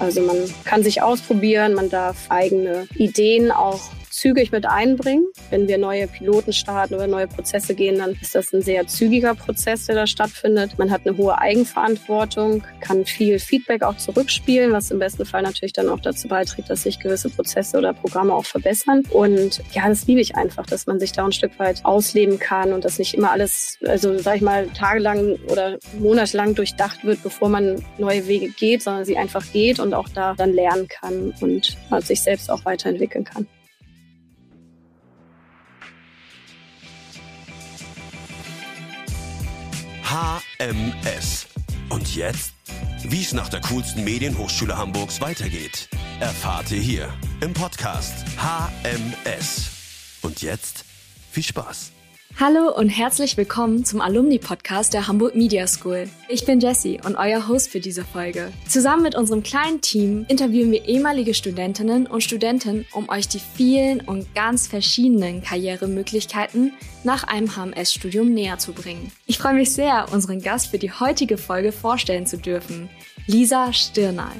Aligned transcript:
Also 0.00 0.20
man 0.20 0.36
kann 0.64 0.82
sich 0.82 1.02
ausprobieren, 1.02 1.74
man 1.74 1.90
darf 1.90 2.16
eigene 2.28 2.86
Ideen 2.96 3.50
auch 3.50 3.90
zügig 4.18 4.52
mit 4.52 4.66
einbringen. 4.66 5.26
Wenn 5.50 5.68
wir 5.68 5.78
neue 5.78 6.06
Piloten 6.08 6.52
starten 6.52 6.94
oder 6.94 7.06
neue 7.06 7.28
Prozesse 7.28 7.74
gehen, 7.74 7.98
dann 7.98 8.16
ist 8.20 8.34
das 8.34 8.52
ein 8.52 8.62
sehr 8.62 8.86
zügiger 8.86 9.34
Prozess, 9.34 9.86
der 9.86 9.94
da 9.94 10.06
stattfindet. 10.06 10.78
Man 10.78 10.90
hat 10.90 11.02
eine 11.06 11.16
hohe 11.16 11.38
Eigenverantwortung, 11.38 12.64
kann 12.80 13.04
viel 13.04 13.38
Feedback 13.38 13.82
auch 13.82 13.96
zurückspielen, 13.96 14.72
was 14.72 14.90
im 14.90 14.98
besten 14.98 15.24
Fall 15.24 15.42
natürlich 15.42 15.72
dann 15.72 15.88
auch 15.88 16.00
dazu 16.00 16.28
beiträgt, 16.28 16.70
dass 16.70 16.82
sich 16.82 16.98
gewisse 16.98 17.30
Prozesse 17.30 17.78
oder 17.78 17.92
Programme 17.92 18.34
auch 18.34 18.44
verbessern. 18.44 19.04
Und 19.10 19.62
ja, 19.72 19.88
das 19.88 20.06
liebe 20.06 20.20
ich 20.20 20.36
einfach, 20.36 20.66
dass 20.66 20.86
man 20.86 20.98
sich 20.98 21.12
da 21.12 21.24
ein 21.24 21.32
Stück 21.32 21.58
weit 21.58 21.84
ausleben 21.84 22.38
kann 22.38 22.72
und 22.72 22.84
dass 22.84 22.98
nicht 22.98 23.14
immer 23.14 23.30
alles, 23.30 23.78
also 23.86 24.18
sag 24.18 24.36
ich 24.36 24.42
mal, 24.42 24.66
tagelang 24.68 25.36
oder 25.48 25.78
monatelang 25.98 26.54
durchdacht 26.54 27.04
wird, 27.04 27.22
bevor 27.22 27.48
man 27.48 27.84
neue 27.98 28.26
Wege 28.26 28.48
geht, 28.48 28.82
sondern 28.82 29.04
sie 29.04 29.16
einfach 29.16 29.44
geht 29.52 29.78
und 29.78 29.94
auch 29.94 30.08
da 30.08 30.34
dann 30.34 30.52
lernen 30.52 30.88
kann 30.88 31.32
und 31.40 31.76
sich 32.00 32.22
selbst 32.22 32.50
auch 32.50 32.64
weiterentwickeln 32.64 33.24
kann. 33.24 33.46
HMS. 40.10 41.46
Und 41.90 42.16
jetzt? 42.16 42.54
Wie 43.02 43.20
es 43.20 43.34
nach 43.34 43.50
der 43.50 43.60
coolsten 43.60 44.04
Medienhochschule 44.04 44.74
Hamburgs 44.74 45.20
weitergeht, 45.20 45.90
erfahrt 46.18 46.70
ihr 46.70 46.80
hier 46.80 47.12
im 47.42 47.52
Podcast 47.52 48.14
HMS. 48.38 49.68
Und 50.22 50.40
jetzt 50.40 50.86
viel 51.30 51.42
Spaß. 51.42 51.92
Hallo 52.40 52.72
und 52.72 52.88
herzlich 52.88 53.36
willkommen 53.36 53.84
zum 53.84 54.00
Alumni-Podcast 54.00 54.94
der 54.94 55.08
Hamburg 55.08 55.34
Media 55.34 55.66
School. 55.66 56.08
Ich 56.28 56.44
bin 56.44 56.60
Jessie 56.60 57.00
und 57.04 57.16
euer 57.16 57.48
Host 57.48 57.68
für 57.68 57.80
diese 57.80 58.04
Folge. 58.04 58.52
Zusammen 58.68 59.02
mit 59.02 59.16
unserem 59.16 59.42
kleinen 59.42 59.80
Team 59.80 60.24
interviewen 60.28 60.70
wir 60.70 60.84
ehemalige 60.84 61.34
Studentinnen 61.34 62.06
und 62.06 62.22
Studenten, 62.22 62.86
um 62.92 63.08
euch 63.08 63.26
die 63.26 63.40
vielen 63.40 64.02
und 64.02 64.36
ganz 64.36 64.68
verschiedenen 64.68 65.42
Karrieremöglichkeiten 65.42 66.74
nach 67.02 67.24
einem 67.24 67.56
HMS-Studium 67.56 68.32
näher 68.32 68.58
zu 68.58 68.72
bringen. 68.72 69.10
Ich 69.26 69.38
freue 69.38 69.54
mich 69.54 69.72
sehr, 69.72 70.06
unseren 70.12 70.40
Gast 70.40 70.68
für 70.68 70.78
die 70.78 70.92
heutige 70.92 71.38
Folge 71.38 71.72
vorstellen 71.72 72.26
zu 72.26 72.38
dürfen, 72.38 72.88
Lisa 73.26 73.72
Stirnal. 73.72 74.30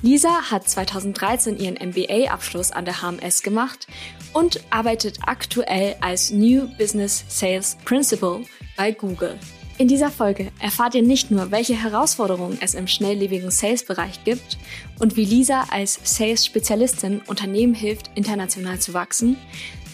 Lisa 0.00 0.50
hat 0.50 0.68
2013 0.68 1.58
ihren 1.58 1.74
MBA-Abschluss 1.74 2.70
an 2.70 2.84
der 2.84 3.02
HMS 3.02 3.42
gemacht 3.42 3.88
und 4.32 4.60
arbeitet 4.70 5.18
aktuell 5.26 5.96
als 6.00 6.30
New 6.30 6.68
Business 6.78 7.24
Sales 7.28 7.76
Principal 7.84 8.42
bei 8.76 8.92
Google. 8.92 9.38
In 9.78 9.86
dieser 9.86 10.10
Folge 10.10 10.50
erfahrt 10.58 10.96
ihr 10.96 11.02
nicht 11.02 11.30
nur, 11.30 11.52
welche 11.52 11.80
Herausforderungen 11.80 12.58
es 12.60 12.74
im 12.74 12.88
schnelllebigen 12.88 13.52
Sales-Bereich 13.52 14.24
gibt 14.24 14.58
und 14.98 15.16
wie 15.16 15.24
Lisa 15.24 15.66
als 15.70 16.00
Sales-Spezialistin 16.02 17.20
Unternehmen 17.28 17.74
hilft, 17.74 18.10
international 18.16 18.80
zu 18.80 18.92
wachsen, 18.92 19.36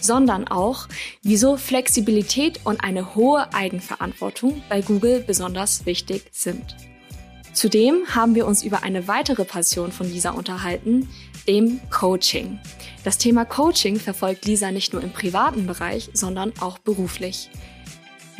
sondern 0.01 0.47
auch, 0.47 0.87
wieso 1.21 1.55
Flexibilität 1.57 2.61
und 2.63 2.83
eine 2.83 3.13
hohe 3.13 3.53
Eigenverantwortung 3.53 4.63
bei 4.69 4.81
Google 4.81 5.19
besonders 5.19 5.85
wichtig 5.85 6.23
sind. 6.31 6.75
Zudem 7.53 8.03
haben 8.13 8.33
wir 8.33 8.47
uns 8.47 8.63
über 8.63 8.83
eine 8.83 9.07
weitere 9.07 9.45
Passion 9.45 9.91
von 9.91 10.11
Lisa 10.11 10.31
unterhalten, 10.31 11.07
dem 11.47 11.79
Coaching. 11.89 12.59
Das 13.05 13.19
Thema 13.19 13.45
Coaching 13.45 13.99
verfolgt 13.99 14.47
Lisa 14.47 14.71
nicht 14.71 14.91
nur 14.91 15.03
im 15.03 15.11
privaten 15.11 15.67
Bereich, 15.67 16.09
sondern 16.13 16.53
auch 16.59 16.79
beruflich. 16.79 17.51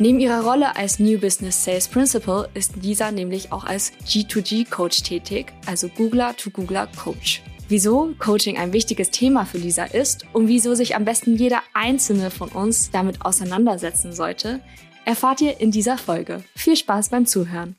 Neben 0.00 0.18
ihrer 0.18 0.42
Rolle 0.42 0.74
als 0.74 0.98
New 0.98 1.20
Business 1.20 1.64
Sales 1.64 1.86
Principal 1.86 2.48
ist 2.52 2.74
Lisa 2.82 3.12
nämlich 3.12 3.52
auch 3.52 3.62
als 3.62 3.92
G2G 4.04 4.68
Coach 4.68 5.04
tätig, 5.04 5.52
also 5.66 5.88
Googler 5.88 6.36
to 6.36 6.50
Googler 6.50 6.88
Coach. 7.00 7.44
Wieso 7.68 8.12
Coaching 8.18 8.58
ein 8.58 8.72
wichtiges 8.72 9.12
Thema 9.12 9.46
für 9.46 9.58
Lisa 9.58 9.84
ist 9.84 10.26
und 10.32 10.48
wieso 10.48 10.74
sich 10.74 10.96
am 10.96 11.04
besten 11.04 11.36
jeder 11.36 11.62
einzelne 11.72 12.32
von 12.32 12.48
uns 12.48 12.90
damit 12.90 13.24
auseinandersetzen 13.24 14.12
sollte, 14.12 14.60
erfahrt 15.04 15.42
ihr 15.42 15.60
in 15.60 15.70
dieser 15.70 15.96
Folge. 15.96 16.42
Viel 16.56 16.74
Spaß 16.74 17.10
beim 17.10 17.24
Zuhören. 17.24 17.76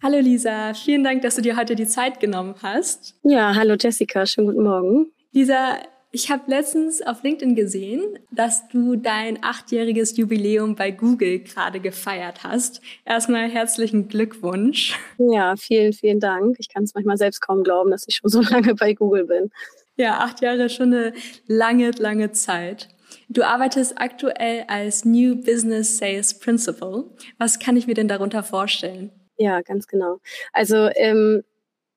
Hallo 0.00 0.20
Lisa, 0.20 0.74
vielen 0.74 1.02
Dank, 1.02 1.22
dass 1.22 1.34
du 1.34 1.42
dir 1.42 1.56
heute 1.56 1.74
die 1.74 1.88
Zeit 1.88 2.20
genommen 2.20 2.54
hast. 2.62 3.16
Ja, 3.24 3.52
hallo 3.56 3.74
Jessica, 3.74 4.24
schönen 4.26 4.46
guten 4.46 4.62
Morgen. 4.62 5.06
Lisa, 5.32 5.76
ich 6.12 6.30
habe 6.30 6.42
letztens 6.48 7.02
auf 7.02 7.22
LinkedIn 7.22 7.54
gesehen, 7.54 8.18
dass 8.32 8.68
du 8.68 8.96
dein 8.96 9.42
achtjähriges 9.42 10.16
Jubiläum 10.16 10.74
bei 10.74 10.90
Google 10.90 11.40
gerade 11.40 11.78
gefeiert 11.78 12.42
hast. 12.42 12.80
Erstmal 13.04 13.48
herzlichen 13.48 14.08
Glückwunsch. 14.08 14.98
Ja, 15.18 15.54
vielen, 15.56 15.92
vielen 15.92 16.18
Dank. 16.18 16.56
Ich 16.58 16.68
kann 16.68 16.82
es 16.82 16.94
manchmal 16.94 17.16
selbst 17.16 17.40
kaum 17.40 17.62
glauben, 17.62 17.90
dass 17.90 18.08
ich 18.08 18.16
schon 18.16 18.30
so 18.30 18.40
lange 18.50 18.74
bei 18.74 18.94
Google 18.94 19.26
bin. 19.26 19.50
Ja, 19.96 20.18
acht 20.18 20.40
Jahre 20.40 20.64
ist 20.64 20.74
schon 20.74 20.92
eine 20.92 21.12
lange, 21.46 21.92
lange 21.92 22.32
Zeit. 22.32 22.88
Du 23.28 23.42
arbeitest 23.42 24.00
aktuell 24.00 24.64
als 24.66 25.04
New 25.04 25.36
Business 25.36 25.98
Sales 25.98 26.38
Principal. 26.38 27.04
Was 27.38 27.58
kann 27.60 27.76
ich 27.76 27.86
mir 27.86 27.94
denn 27.94 28.08
darunter 28.08 28.42
vorstellen? 28.42 29.12
Ja, 29.36 29.60
ganz 29.62 29.86
genau. 29.86 30.18
Also 30.52 30.88
ähm, 30.96 31.44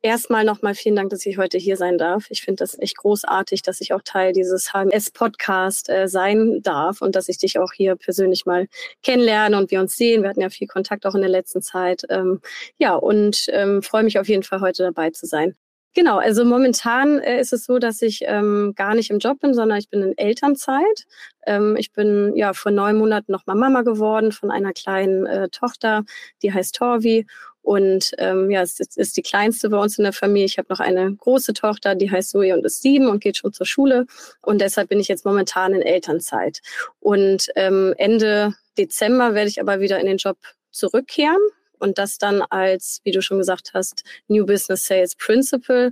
erstmal 0.03 0.43
nochmal 0.43 0.75
vielen 0.75 0.95
Dank, 0.95 1.09
dass 1.09 1.25
ich 1.25 1.37
heute 1.37 1.57
hier 1.57 1.77
sein 1.77 1.97
darf. 1.97 2.27
Ich 2.29 2.43
finde 2.43 2.57
das 2.57 2.77
echt 2.77 2.97
großartig, 2.97 3.63
dass 3.63 3.81
ich 3.81 3.93
auch 3.93 4.01
Teil 4.03 4.33
dieses 4.33 4.71
HMS-Podcast 4.73 5.89
äh, 5.89 6.07
sein 6.07 6.61
darf 6.61 7.01
und 7.01 7.15
dass 7.15 7.29
ich 7.29 7.39
dich 7.39 7.57
auch 7.57 7.71
hier 7.73 7.95
persönlich 7.95 8.45
mal 8.45 8.67
kennenlerne 9.01 9.57
und 9.57 9.71
wir 9.71 9.79
uns 9.79 9.95
sehen. 9.95 10.21
Wir 10.21 10.29
hatten 10.29 10.41
ja 10.41 10.49
viel 10.49 10.67
Kontakt 10.67 11.05
auch 11.05 11.15
in 11.15 11.21
der 11.21 11.29
letzten 11.29 11.61
Zeit. 11.61 12.03
Ähm, 12.09 12.41
ja, 12.77 12.93
und 12.95 13.45
ähm, 13.49 13.81
freue 13.81 14.03
mich 14.03 14.19
auf 14.19 14.27
jeden 14.27 14.43
Fall 14.43 14.61
heute 14.61 14.83
dabei 14.83 15.09
zu 15.09 15.25
sein. 15.25 15.55
Genau, 15.95 16.17
also 16.17 16.43
momentan 16.43 17.19
äh, 17.19 17.39
ist 17.39 17.53
es 17.53 17.65
so, 17.65 17.77
dass 17.77 18.01
ich 18.01 18.21
ähm, 18.25 18.73
gar 18.75 18.95
nicht 18.95 19.11
im 19.11 19.19
Job 19.19 19.39
bin, 19.39 19.53
sondern 19.53 19.77
ich 19.77 19.89
bin 19.89 20.01
in 20.01 20.17
Elternzeit. 20.17 21.05
Ähm, 21.45 21.75
ich 21.77 21.91
bin 21.91 22.35
ja 22.35 22.53
vor 22.53 22.71
neun 22.71 22.97
Monaten 22.97 23.31
nochmal 23.31 23.55
Mama 23.55 23.83
geworden 23.83 24.31
von 24.31 24.49
einer 24.49 24.73
kleinen 24.73 25.27
äh, 25.27 25.49
Tochter, 25.49 26.03
die 26.41 26.51
heißt 26.51 26.75
Torvi. 26.75 27.27
Und 27.63 28.11
ähm, 28.17 28.51
ja, 28.51 28.61
es 28.61 28.79
ist, 28.79 28.97
ist 28.97 29.17
die 29.17 29.21
kleinste 29.21 29.69
bei 29.69 29.77
uns 29.77 29.97
in 29.97 30.03
der 30.03 30.13
Familie. 30.13 30.45
Ich 30.45 30.57
habe 30.57 30.67
noch 30.69 30.81
eine 30.81 31.15
große 31.15 31.53
Tochter, 31.53 31.95
die 31.95 32.11
heißt 32.11 32.31
Zoe 32.31 32.53
und 32.53 32.65
ist 32.65 32.81
sieben 32.81 33.07
und 33.07 33.23
geht 33.23 33.37
schon 33.37 33.53
zur 33.53 33.65
Schule. 33.65 34.05
Und 34.41 34.59
deshalb 34.59 34.89
bin 34.89 34.99
ich 34.99 35.07
jetzt 35.07 35.25
momentan 35.25 35.73
in 35.73 35.81
Elternzeit. 35.81 36.61
Und 36.99 37.47
ähm, 37.55 37.93
Ende 37.97 38.53
Dezember 38.77 39.33
werde 39.33 39.49
ich 39.49 39.61
aber 39.61 39.79
wieder 39.79 39.99
in 39.99 40.07
den 40.07 40.17
Job 40.17 40.37
zurückkehren 40.71 41.39
und 41.83 41.97
das 41.97 42.17
dann 42.17 42.41
als, 42.41 43.01
wie 43.03 43.11
du 43.11 43.21
schon 43.21 43.37
gesagt 43.37 43.71
hast, 43.73 44.03
New 44.27 44.45
Business 44.45 44.85
Sales 44.87 45.15
Principal. 45.15 45.91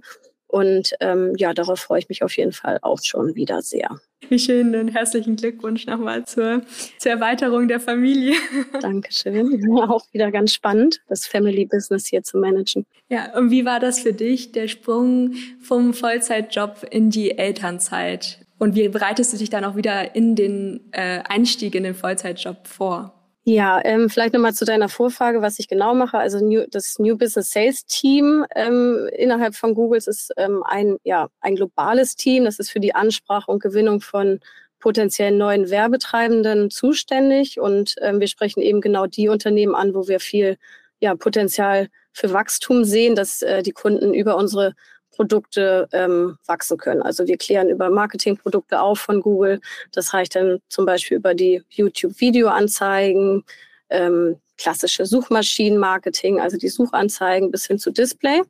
Und 0.51 0.93
ähm, 0.99 1.33
ja, 1.37 1.53
darauf 1.53 1.79
freue 1.79 1.99
ich 1.99 2.09
mich 2.09 2.23
auf 2.23 2.35
jeden 2.35 2.51
Fall 2.51 2.77
auch 2.81 2.99
schon 3.01 3.35
wieder 3.35 3.61
sehr. 3.61 4.01
Wie 4.27 4.37
schön 4.37 4.75
und 4.75 4.89
herzlichen 4.89 5.37
Glückwunsch 5.37 5.85
nochmal 5.87 6.25
zur, 6.25 6.61
zur 6.97 7.11
Erweiterung 7.11 7.69
der 7.69 7.79
Familie. 7.79 8.35
Dankeschön. 8.81 9.65
Auch 9.79 10.05
wieder 10.11 10.29
ganz 10.29 10.53
spannend, 10.53 11.01
das 11.07 11.25
Family 11.25 11.65
Business 11.65 12.05
hier 12.07 12.21
zu 12.23 12.37
managen. 12.37 12.85
Ja, 13.07 13.37
und 13.37 13.49
wie 13.49 13.65
war 13.65 13.79
das 13.79 14.01
für 14.01 14.13
dich, 14.13 14.51
der 14.51 14.67
Sprung 14.67 15.35
vom 15.61 15.93
Vollzeitjob 15.93 16.85
in 16.91 17.09
die 17.09 17.37
Elternzeit? 17.37 18.39
Und 18.59 18.75
wie 18.75 18.89
bereitest 18.89 19.31
du 19.31 19.37
dich 19.37 19.49
dann 19.49 19.63
auch 19.63 19.77
wieder 19.77 20.15
in 20.15 20.35
den 20.35 20.81
äh, 20.91 21.21
Einstieg 21.23 21.75
in 21.75 21.83
den 21.83 21.95
Vollzeitjob 21.95 22.67
vor? 22.67 23.20
Ja, 23.43 23.81
ähm, 23.83 24.07
vielleicht 24.07 24.35
nochmal 24.35 24.53
zu 24.53 24.65
deiner 24.65 24.87
Vorfrage, 24.87 25.41
was 25.41 25.57
ich 25.57 25.67
genau 25.67 25.95
mache. 25.95 26.17
Also 26.19 26.45
New, 26.45 26.63
das 26.69 26.99
New 26.99 27.17
Business 27.17 27.49
Sales 27.49 27.85
Team 27.85 28.45
ähm, 28.55 29.09
innerhalb 29.17 29.55
von 29.55 29.73
Googles 29.73 30.05
ist 30.05 30.31
ähm, 30.37 30.61
ein, 30.63 30.97
ja, 31.03 31.27
ein 31.39 31.55
globales 31.55 32.15
Team. 32.15 32.45
Das 32.45 32.59
ist 32.59 32.69
für 32.69 32.79
die 32.79 32.93
Ansprache 32.93 33.49
und 33.49 33.61
Gewinnung 33.61 33.99
von 33.99 34.39
potenziellen 34.79 35.39
neuen 35.39 35.71
Werbetreibenden 35.71 36.69
zuständig. 36.69 37.59
Und 37.59 37.95
ähm, 38.01 38.19
wir 38.19 38.27
sprechen 38.27 38.61
eben 38.61 38.79
genau 38.79 39.07
die 39.07 39.27
Unternehmen 39.27 39.73
an, 39.73 39.95
wo 39.95 40.07
wir 40.07 40.19
viel 40.19 40.57
ja, 40.99 41.15
Potenzial 41.15 41.87
für 42.13 42.33
Wachstum 42.33 42.83
sehen, 42.83 43.15
dass 43.15 43.41
äh, 43.41 43.63
die 43.63 43.71
Kunden 43.71 44.13
über 44.13 44.37
unsere 44.37 44.73
Produkte 45.11 45.87
ähm, 45.91 46.37
wachsen 46.45 46.77
können. 46.77 47.01
Also 47.01 47.27
wir 47.27 47.37
klären 47.37 47.69
über 47.69 47.89
Marketingprodukte 47.89 48.81
auf 48.81 48.99
von 48.99 49.21
Google. 49.21 49.59
Das 49.91 50.13
reicht 50.13 50.35
dann 50.35 50.59
zum 50.69 50.85
Beispiel 50.85 51.17
über 51.17 51.33
die 51.33 51.61
YouTube-Videoanzeigen, 51.69 53.43
ähm, 53.89 54.37
klassische 54.57 55.05
Suchmaschinenmarketing, 55.05 56.39
also 56.39 56.57
die 56.57 56.69
Suchanzeigen 56.69 57.51
bis 57.51 57.65
hin 57.65 57.79
zu 57.79 57.91
Display. 57.91 58.41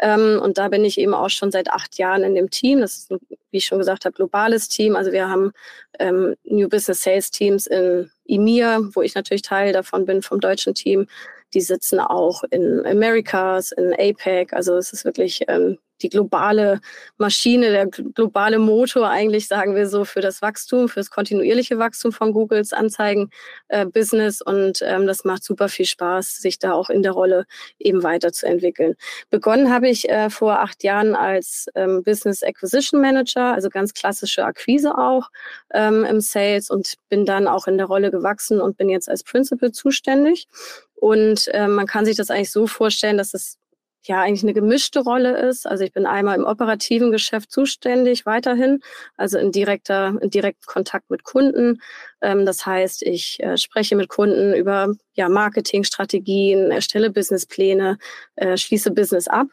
Ähm, 0.00 0.40
und 0.42 0.56
da 0.58 0.68
bin 0.68 0.84
ich 0.84 0.98
eben 0.98 1.14
auch 1.14 1.28
schon 1.28 1.50
seit 1.50 1.70
acht 1.70 1.98
Jahren 1.98 2.24
in 2.24 2.34
dem 2.34 2.50
Team. 2.50 2.80
Das 2.80 2.96
ist, 2.96 3.10
wie 3.10 3.58
ich 3.58 3.66
schon 3.66 3.78
gesagt 3.78 4.04
habe, 4.04 4.14
globales 4.14 4.68
Team. 4.68 4.96
Also 4.96 5.12
wir 5.12 5.28
haben 5.28 5.52
ähm, 5.98 6.34
New 6.44 6.68
Business 6.68 7.02
Sales 7.02 7.30
Teams 7.30 7.66
in 7.66 8.10
EMEA, 8.26 8.80
wo 8.94 9.02
ich 9.02 9.14
natürlich 9.14 9.42
Teil 9.42 9.72
davon 9.72 10.06
bin 10.06 10.22
vom 10.22 10.40
deutschen 10.40 10.74
Team. 10.74 11.06
Die 11.52 11.60
sitzen 11.60 12.00
auch 12.00 12.44
in 12.50 12.86
Americas, 12.86 13.72
in 13.72 13.92
APEC. 13.92 14.52
Also 14.52 14.76
es 14.76 14.92
ist 14.92 15.04
wirklich 15.04 15.42
ähm, 15.48 15.78
die 16.02 16.08
globale 16.08 16.80
Maschine, 17.18 17.70
der 17.70 17.86
globale 17.86 18.58
Motor 18.58 19.08
eigentlich, 19.08 19.48
sagen 19.48 19.74
wir 19.74 19.88
so, 19.88 20.04
für 20.04 20.20
das 20.20 20.42
Wachstum, 20.42 20.88
für 20.88 21.00
das 21.00 21.10
kontinuierliche 21.10 21.78
Wachstum 21.78 22.12
von 22.12 22.32
Googles 22.32 22.72
Anzeigen-Business. 22.72 24.40
Äh, 24.40 24.50
und 24.50 24.82
ähm, 24.82 25.06
das 25.06 25.24
macht 25.24 25.44
super 25.44 25.68
viel 25.68 25.86
Spaß, 25.86 26.36
sich 26.36 26.58
da 26.58 26.72
auch 26.72 26.90
in 26.90 27.02
der 27.02 27.12
Rolle 27.12 27.46
eben 27.78 28.02
weiterzuentwickeln. 28.02 28.94
Begonnen 29.30 29.72
habe 29.72 29.88
ich 29.88 30.08
äh, 30.08 30.30
vor 30.30 30.60
acht 30.60 30.82
Jahren 30.84 31.14
als 31.14 31.66
ähm, 31.74 32.02
Business 32.02 32.42
Acquisition 32.42 33.00
Manager, 33.00 33.54
also 33.54 33.68
ganz 33.68 33.94
klassische 33.94 34.44
Akquise 34.44 34.96
auch 34.96 35.30
ähm, 35.72 36.04
im 36.04 36.20
Sales 36.20 36.70
und 36.70 36.94
bin 37.08 37.24
dann 37.24 37.46
auch 37.46 37.66
in 37.66 37.78
der 37.78 37.86
Rolle 37.86 38.10
gewachsen 38.10 38.60
und 38.60 38.76
bin 38.76 38.88
jetzt 38.88 39.08
als 39.08 39.22
Principal 39.22 39.72
zuständig. 39.72 40.48
Und 40.94 41.48
äh, 41.48 41.66
man 41.66 41.86
kann 41.86 42.04
sich 42.04 42.16
das 42.16 42.30
eigentlich 42.30 42.50
so 42.50 42.66
vorstellen, 42.66 43.16
dass 43.16 43.32
es 43.32 43.59
ja 44.08 44.20
eigentlich 44.20 44.42
eine 44.42 44.54
gemischte 44.54 45.00
Rolle 45.00 45.36
ist. 45.48 45.66
Also 45.66 45.84
ich 45.84 45.92
bin 45.92 46.06
einmal 46.06 46.36
im 46.36 46.44
operativen 46.44 47.10
Geschäft 47.10 47.50
zuständig 47.50 48.26
weiterhin, 48.26 48.80
also 49.16 49.38
in 49.38 49.52
direkter, 49.52 50.14
in 50.20 50.30
direktem 50.30 50.66
Kontakt 50.66 51.10
mit 51.10 51.24
Kunden. 51.24 51.80
Ähm, 52.20 52.46
das 52.46 52.64
heißt, 52.64 53.02
ich 53.02 53.40
äh, 53.40 53.56
spreche 53.56 53.96
mit 53.96 54.08
Kunden 54.08 54.54
über 54.54 54.94
ja, 55.14 55.28
Marketingstrategien, 55.28 56.70
erstelle 56.70 57.10
Businesspläne, 57.10 57.98
äh, 58.36 58.56
schließe 58.56 58.90
Business 58.92 59.28
ab. 59.28 59.48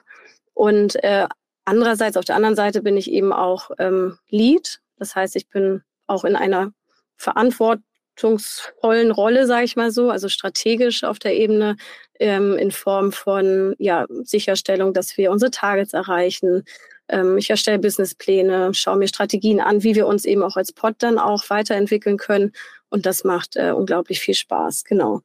Und 0.53 1.01
äh, 1.03 1.27
andererseits, 1.65 2.17
auf 2.17 2.25
der 2.25 2.35
anderen 2.35 2.55
Seite 2.55 2.81
bin 2.81 2.97
ich 2.97 3.11
eben 3.11 3.33
auch 3.33 3.71
ähm, 3.79 4.17
Lead. 4.29 4.79
Das 4.97 5.15
heißt, 5.15 5.35
ich 5.35 5.49
bin 5.49 5.83
auch 6.07 6.23
in 6.23 6.35
einer 6.35 6.71
Verantwortung 7.17 7.83
verantwortungsvollen 8.17 9.11
Rolle, 9.11 9.45
sage 9.45 9.65
ich 9.65 9.75
mal 9.75 9.91
so, 9.91 10.09
also 10.09 10.29
strategisch 10.29 11.03
auf 11.03 11.19
der 11.19 11.35
Ebene 11.35 11.77
ähm, 12.19 12.57
in 12.57 12.71
Form 12.71 13.11
von 13.11 13.75
ja, 13.77 14.05
Sicherstellung, 14.23 14.93
dass 14.93 15.17
wir 15.17 15.31
unsere 15.31 15.51
Targets 15.51 15.93
erreichen. 15.93 16.63
Ähm, 17.07 17.37
ich 17.37 17.49
erstelle 17.49 17.79
Businesspläne, 17.79 18.73
schaue 18.73 18.97
mir 18.97 19.07
Strategien 19.07 19.61
an, 19.61 19.83
wie 19.83 19.95
wir 19.95 20.07
uns 20.07 20.25
eben 20.25 20.43
auch 20.43 20.57
als 20.57 20.71
Pod 20.73 20.95
dann 20.99 21.19
auch 21.19 21.49
weiterentwickeln 21.49 22.17
können. 22.17 22.51
Und 22.89 23.05
das 23.05 23.23
macht 23.23 23.55
äh, 23.55 23.71
unglaublich 23.71 24.19
viel 24.19 24.33
Spaß, 24.33 24.83
genau. 24.83 25.21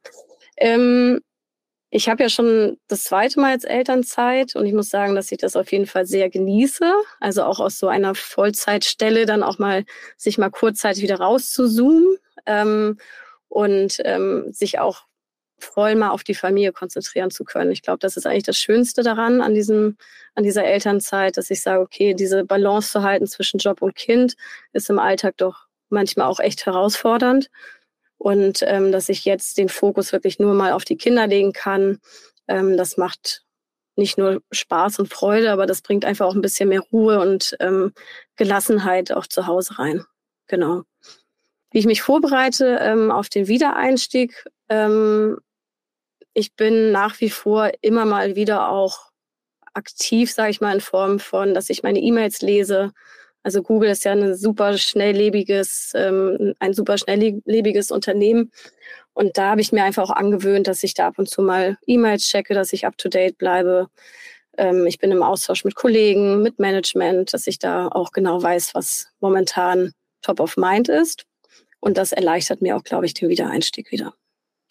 Ähm, 0.57 1.21
ich 1.95 2.09
habe 2.09 2.23
ja 2.23 2.29
schon 2.29 2.79
das 2.87 3.03
zweite 3.03 3.39
Mal 3.39 3.51
jetzt 3.51 3.69
Elternzeit 3.69 4.55
und 4.55 4.65
ich 4.65 4.73
muss 4.73 4.89
sagen, 4.89 5.13
dass 5.13 5.31
ich 5.31 5.37
das 5.37 5.55
auf 5.55 5.71
jeden 5.71 5.85
Fall 5.85 6.07
sehr 6.07 6.27
genieße. 6.27 6.91
Also 7.19 7.43
auch 7.43 7.59
aus 7.59 7.77
so 7.77 7.87
einer 7.87 8.15
Vollzeitstelle 8.15 9.27
dann 9.27 9.43
auch 9.43 9.59
mal 9.59 9.85
sich 10.17 10.39
mal 10.39 10.49
kurzzeitig 10.49 11.03
wieder 11.03 11.19
rauszuzoomen 11.19 12.17
ähm, 12.47 12.97
und 13.47 13.97
ähm, 14.05 14.51
sich 14.51 14.79
auch 14.79 15.03
voll 15.59 15.93
mal 15.93 16.09
auf 16.09 16.23
die 16.23 16.33
Familie 16.33 16.71
konzentrieren 16.71 17.29
zu 17.29 17.43
können. 17.43 17.71
Ich 17.71 17.83
glaube, 17.83 17.99
das 17.99 18.17
ist 18.17 18.25
eigentlich 18.25 18.41
das 18.41 18.57
Schönste 18.57 19.03
daran, 19.03 19.41
an 19.41 19.53
diesem, 19.53 19.95
an 20.33 20.43
dieser 20.43 20.65
Elternzeit, 20.65 21.37
dass 21.37 21.51
ich 21.51 21.61
sage, 21.61 21.79
okay, 21.79 22.15
diese 22.15 22.43
Balance 22.43 22.91
zu 22.91 23.03
halten 23.03 23.27
zwischen 23.27 23.59
Job 23.59 23.83
und 23.83 23.93
Kind 23.93 24.33
ist 24.71 24.89
im 24.89 24.97
Alltag 24.97 25.37
doch 25.37 25.67
manchmal 25.89 26.25
auch 26.25 26.39
echt 26.39 26.65
herausfordernd. 26.65 27.51
Und 28.23 28.63
ähm, 28.65 28.91
dass 28.91 29.09
ich 29.09 29.25
jetzt 29.25 29.57
den 29.57 29.69
Fokus 29.69 30.13
wirklich 30.13 30.39
nur 30.39 30.53
mal 30.53 30.71
auf 30.71 30.85
die 30.85 30.95
Kinder 30.95 31.27
legen 31.27 31.51
kann, 31.51 31.99
ähm, 32.47 32.77
das 32.77 32.95
macht 32.95 33.43
nicht 33.95 34.17
nur 34.17 34.41
Spaß 34.51 34.99
und 34.99 35.13
Freude, 35.13 35.51
aber 35.51 35.65
das 35.65 35.81
bringt 35.81 36.05
einfach 36.05 36.25
auch 36.25 36.35
ein 36.35 36.41
bisschen 36.41 36.69
mehr 36.69 36.81
Ruhe 36.91 37.19
und 37.19 37.55
ähm, 37.59 37.93
Gelassenheit 38.37 39.11
auch 39.11 39.27
zu 39.27 39.45
Hause 39.45 39.77
rein. 39.77 40.05
Genau 40.47 40.83
wie 41.73 41.79
ich 41.79 41.85
mich 41.85 42.01
vorbereite 42.03 42.77
ähm, 42.81 43.11
auf 43.11 43.29
den 43.29 43.47
Wiedereinstieg. 43.47 44.45
Ähm, 44.69 45.39
ich 46.33 46.55
bin 46.55 46.91
nach 46.91 47.19
wie 47.19 47.31
vor 47.31 47.71
immer 47.81 48.05
mal 48.05 48.35
wieder 48.35 48.69
auch 48.69 49.11
aktiv, 49.73 50.31
sage 50.31 50.51
ich 50.51 50.61
mal, 50.61 50.75
in 50.75 50.81
Form 50.81 51.19
von, 51.19 51.53
dass 51.55 51.71
ich 51.71 51.81
meine 51.81 51.99
E-Mails 51.99 52.41
lese. 52.41 52.93
Also 53.43 53.61
Google 53.61 53.89
ist 53.89 54.05
ja 54.05 54.13
ein 54.13 54.35
super 54.35 54.77
schnelllebiges, 54.77 55.91
ähm, 55.95 56.53
ein 56.59 56.73
super 56.73 56.97
schnelllebiges 56.97 57.91
Unternehmen. 57.91 58.51
Und 59.13 59.37
da 59.37 59.51
habe 59.51 59.61
ich 59.61 59.71
mir 59.71 59.83
einfach 59.83 60.03
auch 60.03 60.15
angewöhnt, 60.15 60.67
dass 60.67 60.83
ich 60.83 60.93
da 60.93 61.07
ab 61.07 61.19
und 61.19 61.29
zu 61.29 61.41
mal 61.41 61.77
E-Mails 61.85 62.23
checke, 62.23 62.53
dass 62.53 62.73
ich 62.73 62.85
up 62.85 62.97
to 62.97 63.09
date 63.09 63.37
bleibe. 63.37 63.89
Ähm, 64.57 64.87
ich 64.87 64.97
bin 64.97 65.11
im 65.11 65.23
Austausch 65.23 65.65
mit 65.65 65.75
Kollegen, 65.75 66.41
mit 66.41 66.57
Management, 66.57 67.33
dass 67.33 67.45
ich 67.47 67.59
da 67.59 67.89
auch 67.89 68.11
genau 68.11 68.41
weiß, 68.41 68.73
was 68.73 69.07
momentan 69.19 69.93
top 70.21 70.39
of 70.39 70.57
mind 70.57 70.89
ist. 70.89 71.25
Und 71.79 71.97
das 71.97 72.13
erleichtert 72.13 72.61
mir 72.61 72.77
auch, 72.77 72.83
glaube 72.83 73.05
ich, 73.05 73.13
den 73.13 73.29
Wiedereinstieg 73.29 73.91
wieder. 73.91 74.13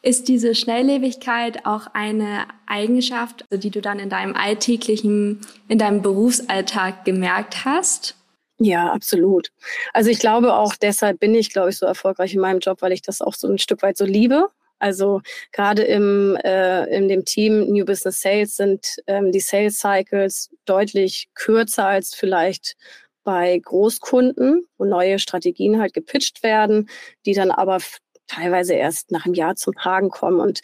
Ist 0.05 0.27
diese 0.27 0.55
Schnelllebigkeit 0.57 1.65
auch 1.65 1.87
eine 1.93 2.47
Eigenschaft, 2.67 3.45
die 3.53 3.71
du 3.71 3.81
dann 3.81 4.01
in 4.01 4.09
deinem 4.09 4.35
alltäglichen, 4.35 5.43
in 5.69 5.79
deinem 5.79 6.03
Berufsalltag 6.03 7.05
gemerkt 7.05 7.65
hast? 7.65 8.17
Ja, 8.65 8.93
absolut. 8.93 9.51
Also 9.93 10.11
ich 10.11 10.21
glaube 10.21 10.55
auch 10.55 10.77
deshalb 10.77 11.19
bin 11.19 11.35
ich, 11.35 11.51
glaube 11.53 11.71
ich, 11.71 11.79
so 11.79 11.87
erfolgreich 11.87 12.33
in 12.35 12.41
meinem 12.41 12.61
Job, 12.61 12.81
weil 12.81 12.93
ich 12.93 13.03
das 13.03 13.21
auch 13.21 13.35
so 13.35 13.49
ein 13.49 13.59
Stück 13.59 13.83
weit 13.83 13.97
so 13.97 14.05
liebe. 14.05 14.49
Also 14.79 15.21
gerade 15.53 15.83
im 15.83 16.37
äh, 16.45 16.85
in 16.97 17.09
dem 17.09 17.25
Team 17.25 17.67
New 17.73 17.85
Business 17.85 18.21
Sales 18.21 18.57
sind 18.57 18.97
ähm, 19.09 19.33
die 19.33 19.41
Sales 19.41 19.79
Cycles 19.81 20.51
deutlich 20.65 21.29
kürzer 21.35 21.87
als 21.87 22.15
vielleicht 22.15 22.77
bei 23.25 23.59
Großkunden, 23.59 24.67
wo 24.79 24.85
neue 24.85 25.19
Strategien 25.19 25.81
halt 25.81 25.93
gepitcht 25.95 26.43
werden, 26.45 26.89
die 27.27 27.35
dann 27.35 27.51
aber 27.53 27.79
teilweise 28.27 28.75
erst 28.75 29.11
nach 29.11 29.27
einem 29.27 29.35
Jahr 29.35 29.57
zum 29.57 29.75
Tragen 29.75 30.11
kommen. 30.11 30.41
Und 30.41 30.61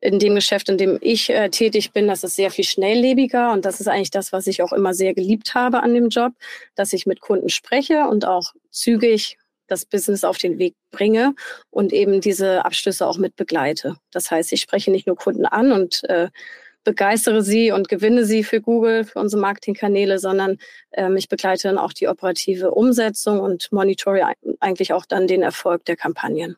in 0.00 0.18
dem 0.18 0.34
Geschäft, 0.34 0.68
in 0.68 0.78
dem 0.78 0.98
ich 1.00 1.30
äh, 1.30 1.50
tätig 1.50 1.92
bin, 1.92 2.08
das 2.08 2.24
ist 2.24 2.36
sehr 2.36 2.50
viel 2.50 2.64
schnelllebiger. 2.64 3.52
Und 3.52 3.64
das 3.64 3.80
ist 3.80 3.88
eigentlich 3.88 4.10
das, 4.10 4.32
was 4.32 4.46
ich 4.46 4.62
auch 4.62 4.72
immer 4.72 4.94
sehr 4.94 5.14
geliebt 5.14 5.54
habe 5.54 5.82
an 5.82 5.94
dem 5.94 6.08
Job, 6.08 6.32
dass 6.74 6.92
ich 6.92 7.06
mit 7.06 7.20
Kunden 7.20 7.48
spreche 7.48 8.08
und 8.08 8.26
auch 8.26 8.52
zügig 8.70 9.36
das 9.66 9.84
Business 9.84 10.24
auf 10.24 10.38
den 10.38 10.58
Weg 10.58 10.74
bringe 10.90 11.34
und 11.70 11.92
eben 11.92 12.20
diese 12.20 12.64
Abschlüsse 12.64 13.06
auch 13.06 13.18
mit 13.18 13.36
begleite. 13.36 13.96
Das 14.10 14.30
heißt, 14.30 14.52
ich 14.52 14.60
spreche 14.60 14.90
nicht 14.90 15.06
nur 15.06 15.16
Kunden 15.16 15.46
an 15.46 15.72
und 15.72 16.02
äh, 16.08 16.28
begeistere 16.84 17.42
sie 17.42 17.72
und 17.72 17.88
gewinne 17.88 18.24
sie 18.24 18.42
für 18.42 18.60
Google, 18.60 19.04
für 19.04 19.20
unsere 19.20 19.40
Marketingkanäle, 19.40 20.18
sondern 20.18 20.58
ähm, 20.92 21.16
ich 21.16 21.28
begleite 21.28 21.68
dann 21.68 21.78
auch 21.78 21.92
die 21.92 22.08
operative 22.08 22.70
Umsetzung 22.72 23.40
und 23.40 23.70
monitore 23.70 24.32
eigentlich 24.60 24.92
auch 24.92 25.06
dann 25.06 25.26
den 25.26 25.42
Erfolg 25.42 25.84
der 25.84 25.96
Kampagnen. 25.96 26.56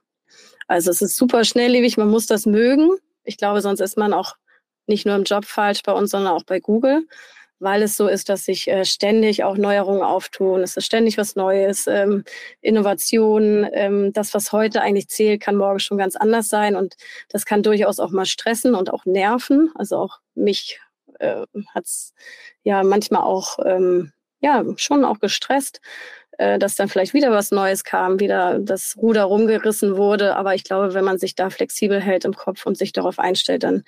Also 0.72 0.90
es 0.90 1.02
ist 1.02 1.16
super 1.16 1.44
schnelllebig, 1.44 1.96
man 1.96 2.10
muss 2.10 2.26
das 2.26 2.46
mögen. 2.46 2.90
Ich 3.24 3.36
glaube, 3.36 3.60
sonst 3.60 3.80
ist 3.80 3.96
man 3.96 4.12
auch 4.12 4.36
nicht 4.86 5.06
nur 5.06 5.14
im 5.16 5.24
Job 5.24 5.44
falsch 5.44 5.82
bei 5.82 5.92
uns, 5.92 6.10
sondern 6.10 6.32
auch 6.32 6.44
bei 6.44 6.60
Google 6.60 7.06
weil 7.62 7.82
es 7.82 7.96
so 7.96 8.08
ist, 8.08 8.28
dass 8.28 8.44
sich 8.44 8.66
äh, 8.66 8.84
ständig 8.84 9.44
auch 9.44 9.56
Neuerungen 9.56 10.02
auftun. 10.02 10.62
Es 10.62 10.76
ist 10.76 10.84
ständig 10.84 11.16
was 11.16 11.36
Neues, 11.36 11.86
ähm, 11.86 12.24
Innovation. 12.60 13.68
Ähm, 13.72 14.12
das, 14.12 14.34
was 14.34 14.50
heute 14.50 14.82
eigentlich 14.82 15.08
zählt, 15.08 15.40
kann 15.40 15.54
morgen 15.54 15.78
schon 15.78 15.96
ganz 15.96 16.16
anders 16.16 16.48
sein. 16.48 16.74
Und 16.74 16.96
das 17.28 17.46
kann 17.46 17.62
durchaus 17.62 18.00
auch 18.00 18.10
mal 18.10 18.26
stressen 18.26 18.74
und 18.74 18.92
auch 18.92 19.04
nerven. 19.04 19.70
Also 19.76 19.96
auch 19.96 20.18
mich 20.34 20.80
äh, 21.20 21.46
hat 21.72 21.84
es 21.84 22.14
ja 22.64 22.82
manchmal 22.82 23.22
auch 23.22 23.60
ähm, 23.64 24.12
ja 24.40 24.64
schon 24.74 25.04
auch 25.04 25.20
gestresst, 25.20 25.80
äh, 26.38 26.58
dass 26.58 26.74
dann 26.74 26.88
vielleicht 26.88 27.14
wieder 27.14 27.30
was 27.30 27.50
Neues 27.50 27.84
kam, 27.84 28.20
wieder 28.20 28.58
das 28.58 28.96
Ruder 28.96 29.24
rumgerissen 29.24 29.96
wurde. 29.96 30.36
Aber 30.36 30.54
ich 30.54 30.64
glaube, 30.64 30.94
wenn 30.94 31.04
man 31.04 31.18
sich 31.18 31.34
da 31.34 31.50
flexibel 31.50 32.00
hält 32.00 32.24
im 32.24 32.34
Kopf 32.34 32.66
und 32.66 32.76
sich 32.76 32.92
darauf 32.92 33.18
einstellt, 33.18 33.62
dann, 33.62 33.82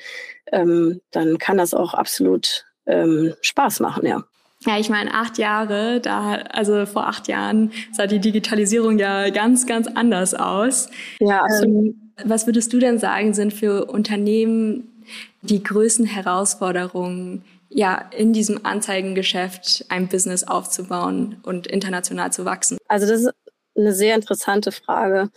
ähm, 0.53 1.01
dann 1.11 1.39
kann 1.39 1.57
das 1.57 1.75
auch 1.75 1.95
absolut 1.95 2.67
ähm, 2.87 3.35
Spaß 3.41 3.81
machen, 3.81 4.07
ja. 4.07 4.25
Ja, 4.67 4.79
ich 4.79 4.89
meine, 4.89 5.13
acht 5.13 5.37
Jahre, 5.37 6.01
da, 6.01 6.37
also 6.51 6.87
vor 6.87 7.07
acht 7.07 7.29
Jahren 7.29 7.73
sah 7.93 8.07
die 8.07 8.19
Digitalisierung 8.19 8.99
ja 8.99 9.29
ganz, 9.29 9.67
ganz 9.67 9.89
anders 9.89 10.33
aus. 10.35 10.89
Ja, 11.21 11.43
absolut. 11.43 11.87
Ähm, 11.87 12.13
was 12.25 12.47
würdest 12.47 12.73
du 12.73 12.79
denn 12.79 12.99
sagen, 12.99 13.35
sind 13.35 13.53
für 13.53 13.87
Unternehmen 13.87 15.05
die 15.43 15.63
größten 15.63 16.07
Herausforderungen, 16.07 17.45
ja, 17.75 18.09
in 18.17 18.33
diesem 18.33 18.65
Anzeigengeschäft 18.65 19.87
ein 19.89 20.09
Business 20.09 20.45
aufzubauen 20.45 21.41
und 21.43 21.67
international 21.67 22.33
zu 22.33 22.45
wachsen? 22.45 22.79
Also 22.89 23.07
das 23.07 23.23
ist 23.23 23.35
eine 23.77 23.93
sehr 23.93 24.15
interessante 24.15 24.73
Frage. 24.73 25.31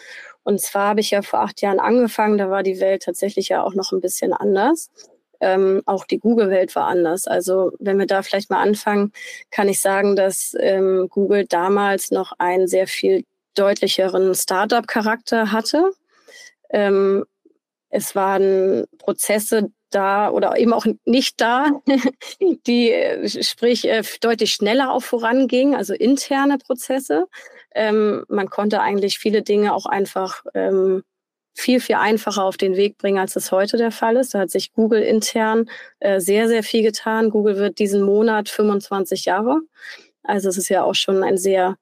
Und 0.43 0.61
zwar 0.61 0.89
habe 0.89 0.99
ich 0.99 1.11
ja 1.11 1.21
vor 1.23 1.41
acht 1.41 1.61
Jahren 1.61 1.79
angefangen, 1.79 2.37
da 2.37 2.49
war 2.49 2.63
die 2.63 2.79
Welt 2.79 3.03
tatsächlich 3.03 3.49
ja 3.49 3.63
auch 3.63 3.73
noch 3.73 3.91
ein 3.91 4.01
bisschen 4.01 4.33
anders 4.33 4.89
ähm, 5.41 5.81
auch 5.85 6.05
die 6.05 6.19
Google-Welt 6.19 6.75
war 6.75 6.87
anders. 6.87 7.27
Also 7.27 7.71
wenn 7.79 7.99
wir 7.99 8.07
da 8.07 8.21
vielleicht 8.21 8.49
mal 8.49 8.61
anfangen, 8.61 9.11
kann 9.51 9.69
ich 9.69 9.81
sagen, 9.81 10.15
dass 10.15 10.55
ähm, 10.59 11.07
Google 11.09 11.45
damals 11.45 12.11
noch 12.11 12.33
einen 12.39 12.67
sehr 12.67 12.87
viel 12.87 13.23
deutlicheren 13.55 14.33
Startup-Charakter 14.33 15.51
hatte. 15.51 15.91
Ähm, 16.69 17.25
es 17.89 18.15
waren 18.15 18.85
Prozesse 18.97 19.71
da 19.89 20.29
oder 20.29 20.57
eben 20.57 20.73
auch 20.73 20.85
nicht 21.05 21.39
da, 21.39 21.67
die 22.67 22.93
sprich 23.25 23.87
äh, 23.87 24.03
deutlich 24.21 24.53
schneller 24.53 24.91
auch 24.91 25.03
vorangingen, 25.03 25.75
also 25.75 25.93
interne 25.93 26.57
Prozesse. 26.57 27.27
Ähm, 27.73 28.25
man 28.27 28.49
konnte 28.49 28.81
eigentlich 28.81 29.19
viele 29.19 29.41
Dinge 29.41 29.73
auch 29.73 29.85
einfach 29.85 30.43
ähm, 30.53 31.03
viel, 31.53 31.79
viel 31.79 31.95
einfacher 31.95 32.43
auf 32.43 32.57
den 32.57 32.75
Weg 32.75 32.97
bringen, 32.97 33.17
als 33.17 33.35
es 33.35 33.51
heute 33.51 33.77
der 33.77 33.91
Fall 33.91 34.17
ist. 34.17 34.33
Da 34.33 34.39
hat 34.39 34.51
sich 34.51 34.73
Google 34.73 35.01
intern 35.01 35.69
äh, 35.99 36.19
sehr, 36.19 36.47
sehr 36.47 36.63
viel 36.63 36.83
getan. 36.83 37.31
Google 37.31 37.57
wird 37.57 37.79
diesen 37.79 38.03
Monat 38.03 38.47
25 38.47 39.25
Jahre. 39.25 39.61
Also 40.23 40.49
es 40.49 40.57
ist 40.57 40.69
ja 40.69 40.83
auch 40.83 40.93
schon 40.93 41.23
ein 41.23 41.37
sehr 41.37 41.75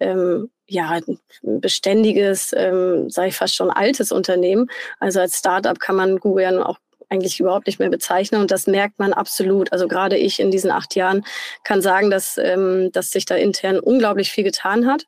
ähm, 0.00 0.50
ja, 0.66 0.98
beständiges, 1.42 2.52
ähm, 2.56 3.08
sage 3.10 3.28
ich 3.28 3.36
fast 3.36 3.54
schon 3.54 3.70
altes 3.70 4.10
Unternehmen. 4.10 4.68
Also 4.98 5.20
als 5.20 5.38
Startup 5.38 5.78
kann 5.78 5.96
man 5.96 6.18
Google 6.18 6.44
ja 6.44 6.66
auch 6.66 6.78
eigentlich 7.10 7.40
überhaupt 7.40 7.66
nicht 7.66 7.78
mehr 7.78 7.90
bezeichnen 7.90 8.40
und 8.40 8.50
das 8.50 8.66
merkt 8.66 8.98
man 8.98 9.12
absolut. 9.12 9.72
Also 9.72 9.88
gerade 9.88 10.16
ich 10.16 10.40
in 10.40 10.50
diesen 10.50 10.70
acht 10.70 10.94
Jahren 10.94 11.24
kann 11.64 11.82
sagen, 11.82 12.10
dass, 12.10 12.38
ähm, 12.38 12.90
dass 12.92 13.10
sich 13.10 13.26
da 13.26 13.34
intern 13.34 13.78
unglaublich 13.78 14.30
viel 14.30 14.44
getan 14.44 14.86
hat 14.86 15.06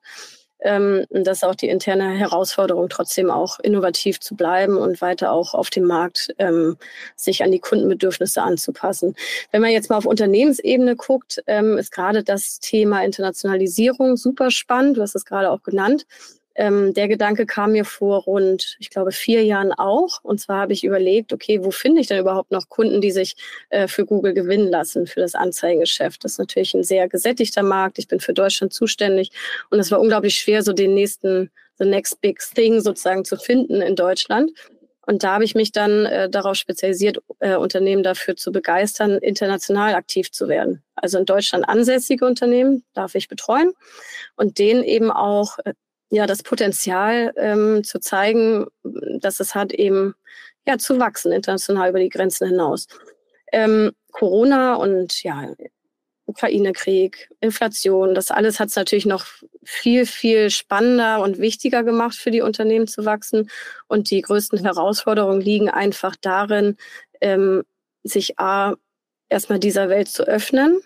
ähm, 0.64 1.04
das 1.10 1.38
ist 1.38 1.44
auch 1.44 1.54
die 1.54 1.68
interne 1.68 2.10
Herausforderung, 2.10 2.88
trotzdem 2.88 3.30
auch 3.30 3.58
innovativ 3.60 4.20
zu 4.20 4.36
bleiben 4.36 4.76
und 4.76 5.00
weiter 5.00 5.32
auch 5.32 5.54
auf 5.54 5.70
dem 5.70 5.84
Markt 5.84 6.34
ähm, 6.38 6.76
sich 7.16 7.42
an 7.42 7.50
die 7.50 7.58
Kundenbedürfnisse 7.58 8.42
anzupassen. 8.42 9.14
Wenn 9.50 9.62
man 9.62 9.70
jetzt 9.70 9.90
mal 9.90 9.96
auf 9.96 10.06
Unternehmensebene 10.06 10.96
guckt, 10.96 11.42
ähm, 11.46 11.78
ist 11.78 11.92
gerade 11.92 12.22
das 12.22 12.60
Thema 12.60 13.04
Internationalisierung 13.04 14.16
super 14.16 14.50
spannend. 14.50 14.96
Du 14.96 15.02
hast 15.02 15.14
es 15.14 15.24
gerade 15.24 15.50
auch 15.50 15.62
genannt. 15.62 16.06
Ähm, 16.54 16.94
der 16.94 17.08
Gedanke 17.08 17.46
kam 17.46 17.72
mir 17.72 17.84
vor 17.84 18.22
rund, 18.24 18.76
ich 18.78 18.90
glaube, 18.90 19.12
vier 19.12 19.44
Jahren 19.44 19.72
auch. 19.72 20.20
Und 20.22 20.40
zwar 20.40 20.62
habe 20.62 20.72
ich 20.72 20.84
überlegt, 20.84 21.32
okay, 21.32 21.64
wo 21.64 21.70
finde 21.70 22.00
ich 22.00 22.08
denn 22.08 22.18
überhaupt 22.18 22.50
noch 22.50 22.68
Kunden, 22.68 23.00
die 23.00 23.10
sich 23.10 23.36
äh, 23.70 23.88
für 23.88 24.04
Google 24.04 24.34
gewinnen 24.34 24.68
lassen, 24.68 25.06
für 25.06 25.20
das 25.20 25.34
Anzeigengeschäft? 25.34 26.24
Das 26.24 26.32
ist 26.32 26.38
natürlich 26.38 26.74
ein 26.74 26.84
sehr 26.84 27.08
gesättigter 27.08 27.62
Markt. 27.62 27.98
Ich 27.98 28.08
bin 28.08 28.20
für 28.20 28.34
Deutschland 28.34 28.72
zuständig. 28.72 29.30
Und 29.70 29.78
es 29.78 29.90
war 29.90 30.00
unglaublich 30.00 30.34
schwer, 30.34 30.62
so 30.62 30.72
den 30.72 30.94
nächsten, 30.94 31.50
the 31.78 31.84
next 31.84 32.20
big 32.20 32.40
thing 32.54 32.80
sozusagen 32.80 33.24
zu 33.24 33.36
finden 33.36 33.80
in 33.80 33.96
Deutschland. 33.96 34.52
Und 35.04 35.24
da 35.24 35.34
habe 35.34 35.44
ich 35.44 35.54
mich 35.54 35.72
dann 35.72 36.06
äh, 36.06 36.30
darauf 36.30 36.56
spezialisiert, 36.56 37.18
äh, 37.40 37.56
Unternehmen 37.56 38.02
dafür 38.02 38.36
zu 38.36 38.52
begeistern, 38.52 39.18
international 39.18 39.94
aktiv 39.94 40.30
zu 40.30 40.48
werden. 40.48 40.82
Also 40.94 41.18
in 41.18 41.24
Deutschland 41.24 41.68
ansässige 41.68 42.24
Unternehmen 42.24 42.84
darf 42.94 43.16
ich 43.16 43.28
betreuen 43.28 43.72
und 44.36 44.58
denen 44.58 44.84
eben 44.84 45.10
auch 45.10 45.58
äh, 45.64 45.74
ja 46.12 46.26
das 46.26 46.42
Potenzial 46.42 47.32
ähm, 47.36 47.84
zu 47.84 47.98
zeigen, 47.98 48.66
dass 49.20 49.40
es 49.40 49.54
hat 49.54 49.72
eben 49.72 50.14
ja 50.66 50.78
zu 50.78 50.98
wachsen 50.98 51.32
international 51.32 51.90
über 51.90 52.00
die 52.00 52.10
Grenzen 52.10 52.48
hinaus. 52.48 52.86
Ähm, 53.50 53.92
Corona 54.12 54.74
und 54.74 55.22
ja 55.22 55.48
Ukraine-Krieg, 56.26 57.30
Inflation, 57.40 58.14
das 58.14 58.30
alles 58.30 58.60
hat 58.60 58.68
es 58.68 58.76
natürlich 58.76 59.06
noch 59.06 59.26
viel, 59.64 60.06
viel 60.06 60.50
spannender 60.50 61.20
und 61.20 61.38
wichtiger 61.38 61.82
gemacht 61.82 62.14
für 62.14 62.30
die 62.30 62.42
Unternehmen 62.42 62.86
zu 62.86 63.04
wachsen. 63.04 63.50
Und 63.88 64.10
die 64.10 64.22
größten 64.22 64.60
Herausforderungen 64.60 65.40
liegen 65.40 65.68
einfach 65.70 66.14
darin, 66.20 66.76
ähm, 67.20 67.64
sich 68.04 68.38
A, 68.38 68.74
erstmal 69.28 69.58
dieser 69.58 69.88
Welt 69.88 70.08
zu 70.08 70.24
öffnen. 70.24 70.80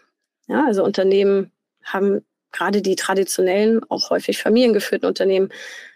Ja, 0.49 0.65
also 0.67 0.85
Unternehmen 0.85 1.53
haben 1.83 2.25
gerade 2.57 2.83
die 2.83 2.97
traditionellen, 2.97 3.81
auch 3.89 4.11
häufig 4.11 4.39
familiengeführten 4.39 5.09
Unternehmen 5.09 5.51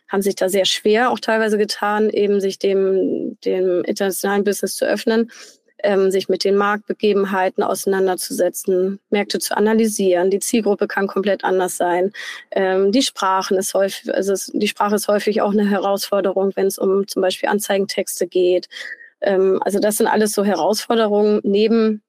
haben 0.09 0.23
sich 0.23 0.35
da 0.35 0.49
sehr 0.49 0.65
schwer 0.65 1.11
auch 1.11 1.21
teilweise 1.21 1.57
getan, 1.57 2.11
eben 2.11 2.41
sich 2.41 2.59
dem, 2.59 3.39
dem 3.45 3.85
internationalen 3.85 4.45
Business 4.45 4.75
zu 4.75 4.85
öffnen, 4.85 5.31
ähm, 5.83 6.11
sich 6.11 6.29
mit 6.29 6.45
den 6.45 6.57
Marktbegebenheiten 6.57 7.63
auseinanderzusetzen, 7.63 8.99
Märkte 9.11 9.39
zu 9.39 9.57
analysieren. 9.57 10.31
Die 10.31 10.41
Zielgruppe 10.41 10.89
kann 10.89 11.07
komplett 11.07 11.45
anders 11.45 11.77
sein. 11.77 12.13
Ähm, 12.51 12.93
die 12.93 13.03
Sprachen 13.03 13.57
ist 13.57 13.73
häufig, 13.73 14.13
also 14.13 14.33
es, 14.33 14.51
die 14.53 14.69
Sprache 14.69 14.97
ist 14.97 15.09
häufig 15.09 15.43
auch 15.43 15.53
eine 15.53 15.69
Herausforderung, 15.69 16.53
wenn 16.57 16.67
es 16.67 16.79
um 16.79 17.07
zum 17.07 17.23
Beispiel 17.23 17.49
Anzeigentexte 17.49 18.27
geht. 18.27 18.69
Ähm, 19.21 19.61
also 19.65 19.79
das 19.79 19.97
sind 19.97 20.09
alles 20.09 20.33
so 20.33 20.45
Herausforderungen 20.45 21.41
neben 21.45 22.03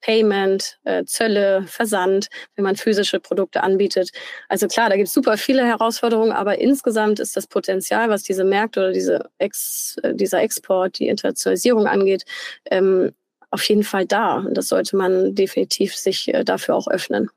Payment, 0.00 0.78
äh, 0.84 1.04
Zölle, 1.04 1.64
Versand, 1.66 2.28
wenn 2.54 2.64
man 2.64 2.76
physische 2.76 3.20
Produkte 3.20 3.62
anbietet. 3.62 4.10
Also 4.48 4.68
klar, 4.68 4.88
da 4.88 4.96
gibt 4.96 5.08
es 5.08 5.14
super 5.14 5.36
viele 5.36 5.64
Herausforderungen, 5.64 6.32
aber 6.32 6.58
insgesamt 6.58 7.20
ist 7.20 7.36
das 7.36 7.46
Potenzial, 7.46 8.08
was 8.08 8.22
diese 8.22 8.44
Märkte 8.44 8.80
oder 8.80 8.92
diese 8.92 9.30
Ex, 9.38 9.96
äh, 10.02 10.14
dieser 10.14 10.42
Export, 10.42 10.98
die 10.98 11.08
Internationalisierung 11.08 11.86
angeht, 11.86 12.24
ähm, 12.70 13.12
auf 13.50 13.62
jeden 13.68 13.84
Fall 13.84 14.06
da. 14.06 14.38
Und 14.38 14.54
das 14.56 14.68
sollte 14.68 14.96
man 14.96 15.34
definitiv 15.34 15.96
sich 15.96 16.32
äh, 16.32 16.44
dafür 16.44 16.74
auch 16.74 16.88
öffnen. 16.88 17.30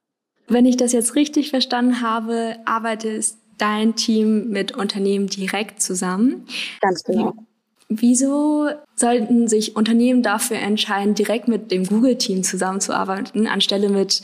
Wenn 0.47 0.65
ich 0.65 0.77
das 0.77 0.93
jetzt 0.93 1.15
richtig 1.15 1.51
verstanden 1.51 2.01
habe, 2.01 2.55
arbeitet 2.65 3.33
dein 3.57 3.95
Team 3.95 4.49
mit 4.49 4.71
Unternehmen 4.71 5.27
direkt 5.27 5.81
zusammen. 5.81 6.47
Ganz 6.81 7.03
genau. 7.03 7.33
Wieso 7.89 8.69
sollten 8.96 9.48
sich 9.48 9.75
Unternehmen 9.75 10.22
dafür 10.22 10.58
entscheiden, 10.58 11.15
direkt 11.15 11.48
mit 11.48 11.72
dem 11.72 11.88
Google-Team 11.88 12.43
zusammenzuarbeiten, 12.43 13.48
anstelle 13.48 13.89
mit 13.89 14.22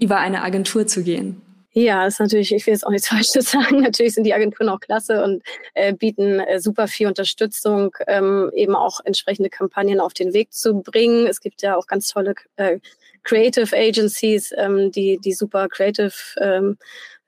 über 0.00 0.18
eine 0.18 0.42
Agentur 0.42 0.88
zu 0.88 1.04
gehen? 1.04 1.40
Ja, 1.76 2.06
ist 2.06 2.20
natürlich, 2.20 2.52
ich 2.52 2.66
will 2.66 2.74
jetzt 2.74 2.86
auch 2.86 2.90
nichts 2.90 3.08
Falsches 3.10 3.50
sagen. 3.50 3.80
Natürlich 3.80 4.14
sind 4.14 4.24
die 4.24 4.34
Agenturen 4.34 4.68
auch 4.68 4.80
klasse 4.80 5.22
und 5.22 5.42
äh, 5.74 5.92
bieten 5.92 6.40
äh, 6.40 6.60
super 6.60 6.88
viel 6.88 7.06
Unterstützung, 7.06 7.94
ähm, 8.08 8.50
eben 8.54 8.74
auch 8.74 9.00
entsprechende 9.04 9.50
Kampagnen 9.50 10.00
auf 10.00 10.12
den 10.12 10.32
Weg 10.32 10.52
zu 10.52 10.82
bringen. 10.82 11.26
Es 11.26 11.40
gibt 11.40 11.62
ja 11.62 11.76
auch 11.76 11.86
ganz 11.86 12.08
tolle 12.08 12.34
äh, 12.56 12.78
Creative 13.24 13.76
Agencies, 13.76 14.52
ähm, 14.56 14.92
die, 14.92 15.18
die 15.18 15.32
super 15.32 15.68
Creative 15.68 16.12
ähm, 16.40 16.78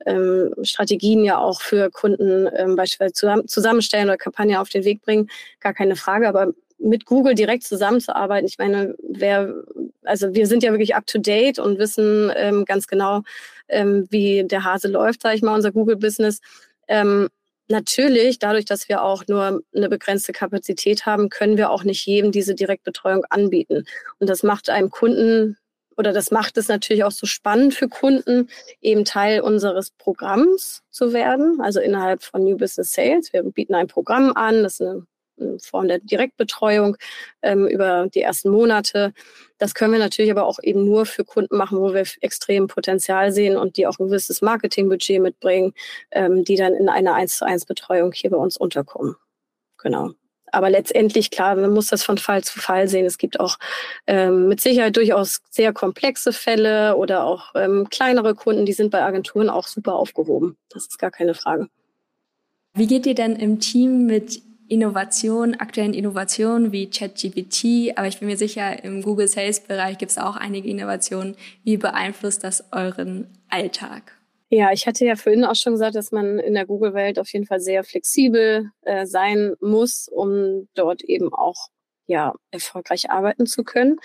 ähm, 0.04 0.52
Strategien 0.62 1.24
ja 1.24 1.38
auch 1.38 1.60
für 1.60 1.90
Kunden 1.90 2.48
ähm, 2.54 2.76
beispielsweise 2.76 3.44
zusammenstellen 3.46 4.08
oder 4.08 4.18
Kampagnen 4.18 4.56
auf 4.56 4.68
den 4.68 4.84
Weg 4.84 5.02
bringen, 5.02 5.28
gar 5.60 5.74
keine 5.74 5.96
Frage. 5.96 6.28
Aber 6.28 6.52
mit 6.78 7.06
Google 7.06 7.34
direkt 7.34 7.64
zusammenzuarbeiten, 7.64 8.46
ich 8.46 8.58
meine, 8.58 8.94
wer, 9.08 9.54
also 10.04 10.34
wir 10.34 10.46
sind 10.46 10.62
ja 10.62 10.72
wirklich 10.72 10.94
up 10.94 11.06
to 11.06 11.18
date 11.18 11.58
und 11.58 11.78
wissen 11.78 12.30
ähm, 12.36 12.64
ganz 12.64 12.86
genau, 12.86 13.22
ähm, 13.68 14.06
wie 14.10 14.44
der 14.44 14.64
Hase 14.64 14.88
läuft, 14.88 15.22
sage 15.22 15.36
ich 15.36 15.42
mal, 15.42 15.54
unser 15.54 15.72
Google-Business. 15.72 16.40
Ähm, 16.88 17.28
natürlich, 17.68 18.38
dadurch, 18.38 18.64
dass 18.64 18.88
wir 18.88 19.02
auch 19.02 19.24
nur 19.26 19.62
eine 19.74 19.88
begrenzte 19.88 20.32
Kapazität 20.32 21.06
haben, 21.06 21.30
können 21.30 21.56
wir 21.56 21.70
auch 21.70 21.82
nicht 21.84 22.06
jedem 22.06 22.30
diese 22.30 22.54
Direktbetreuung 22.54 23.24
anbieten. 23.30 23.84
Und 24.18 24.28
das 24.28 24.42
macht 24.42 24.70
einem 24.70 24.90
Kunden 24.90 25.56
oder 25.96 26.12
das 26.12 26.30
macht 26.30 26.56
es 26.58 26.68
natürlich 26.68 27.04
auch 27.04 27.10
so 27.10 27.26
spannend 27.26 27.74
für 27.74 27.88
Kunden, 27.88 28.48
eben 28.80 29.04
Teil 29.04 29.40
unseres 29.40 29.90
Programms 29.90 30.82
zu 30.90 31.12
werden, 31.12 31.60
also 31.60 31.80
innerhalb 31.80 32.22
von 32.22 32.44
New 32.44 32.56
Business 32.56 32.92
Sales. 32.92 33.32
Wir 33.32 33.42
bieten 33.42 33.74
ein 33.74 33.86
Programm 33.86 34.32
an, 34.34 34.62
das 34.62 34.80
ist 34.80 34.82
eine, 34.82 35.06
Form 35.62 35.86
der 35.86 35.98
Direktbetreuung 35.98 36.96
ähm, 37.42 37.66
über 37.66 38.08
die 38.08 38.22
ersten 38.22 38.48
Monate. 38.48 39.12
Das 39.58 39.74
können 39.74 39.92
wir 39.92 39.98
natürlich 39.98 40.30
aber 40.30 40.46
auch 40.46 40.58
eben 40.62 40.86
nur 40.86 41.04
für 41.04 41.24
Kunden 41.24 41.58
machen, 41.58 41.78
wo 41.78 41.92
wir 41.92 42.04
extrem 42.22 42.68
Potenzial 42.68 43.32
sehen 43.32 43.58
und 43.58 43.76
die 43.76 43.86
auch 43.86 43.98
ein 43.98 44.06
gewisses 44.06 44.40
Marketingbudget 44.40 45.20
mitbringen, 45.20 45.74
ähm, 46.10 46.42
die 46.42 46.56
dann 46.56 46.72
in 46.72 46.88
einer 46.88 47.12
1 47.12 47.36
zu 47.36 47.44
1 47.44 47.66
Betreuung 47.66 48.12
hier 48.12 48.30
bei 48.30 48.38
uns 48.38 48.56
unterkommen. 48.56 49.16
Genau. 49.76 50.12
Aber 50.52 50.70
letztendlich, 50.70 51.30
klar, 51.30 51.56
man 51.56 51.72
muss 51.72 51.88
das 51.88 52.02
von 52.02 52.18
Fall 52.18 52.44
zu 52.44 52.58
Fall 52.58 52.88
sehen. 52.88 53.06
Es 53.06 53.18
gibt 53.18 53.40
auch 53.40 53.58
ähm, 54.06 54.48
mit 54.48 54.60
Sicherheit 54.60 54.96
durchaus 54.96 55.40
sehr 55.50 55.72
komplexe 55.72 56.32
Fälle 56.32 56.96
oder 56.96 57.24
auch 57.24 57.54
ähm, 57.54 57.88
kleinere 57.90 58.34
Kunden, 58.34 58.66
die 58.66 58.72
sind 58.72 58.90
bei 58.90 59.02
Agenturen 59.02 59.50
auch 59.50 59.66
super 59.66 59.94
aufgehoben. 59.94 60.56
Das 60.70 60.84
ist 60.86 60.98
gar 60.98 61.10
keine 61.10 61.34
Frage. 61.34 61.68
Wie 62.74 62.86
geht 62.86 63.06
ihr 63.06 63.14
denn 63.14 63.36
im 63.36 63.58
Team 63.58 64.06
mit 64.06 64.42
Innovationen, 64.68 65.58
aktuellen 65.60 65.94
Innovationen 65.94 66.72
wie 66.72 66.90
ChatGPT, 66.90 67.96
aber 67.96 68.08
ich 68.08 68.18
bin 68.18 68.28
mir 68.28 68.36
sicher, 68.36 68.82
im 68.82 69.02
Google 69.02 69.28
Sales 69.28 69.60
Bereich 69.60 69.96
gibt 69.98 70.10
es 70.10 70.18
auch 70.18 70.36
einige 70.36 70.68
Innovationen. 70.68 71.36
Wie 71.62 71.76
beeinflusst 71.76 72.42
das 72.42 72.64
euren 72.72 73.28
Alltag? 73.48 74.16
Ja, 74.48 74.70
ich 74.72 74.86
hatte 74.86 75.04
ja 75.04 75.16
vorhin 75.16 75.44
auch 75.44 75.56
schon 75.56 75.72
gesagt, 75.72 75.96
dass 75.96 76.12
man 76.12 76.38
in 76.38 76.54
der 76.54 76.66
Google-Welt 76.66 77.18
auf 77.18 77.32
jeden 77.32 77.46
Fall 77.46 77.60
sehr 77.60 77.82
flexibel 77.82 78.70
äh, 78.82 79.04
sein 79.04 79.54
muss, 79.60 80.08
um 80.08 80.68
dort 80.74 81.02
eben 81.02 81.34
auch 81.34 81.68
ja 82.06 82.32
erfolgreich 82.52 83.10
arbeiten 83.10 83.46
zu 83.46 83.64
können. 83.64 83.98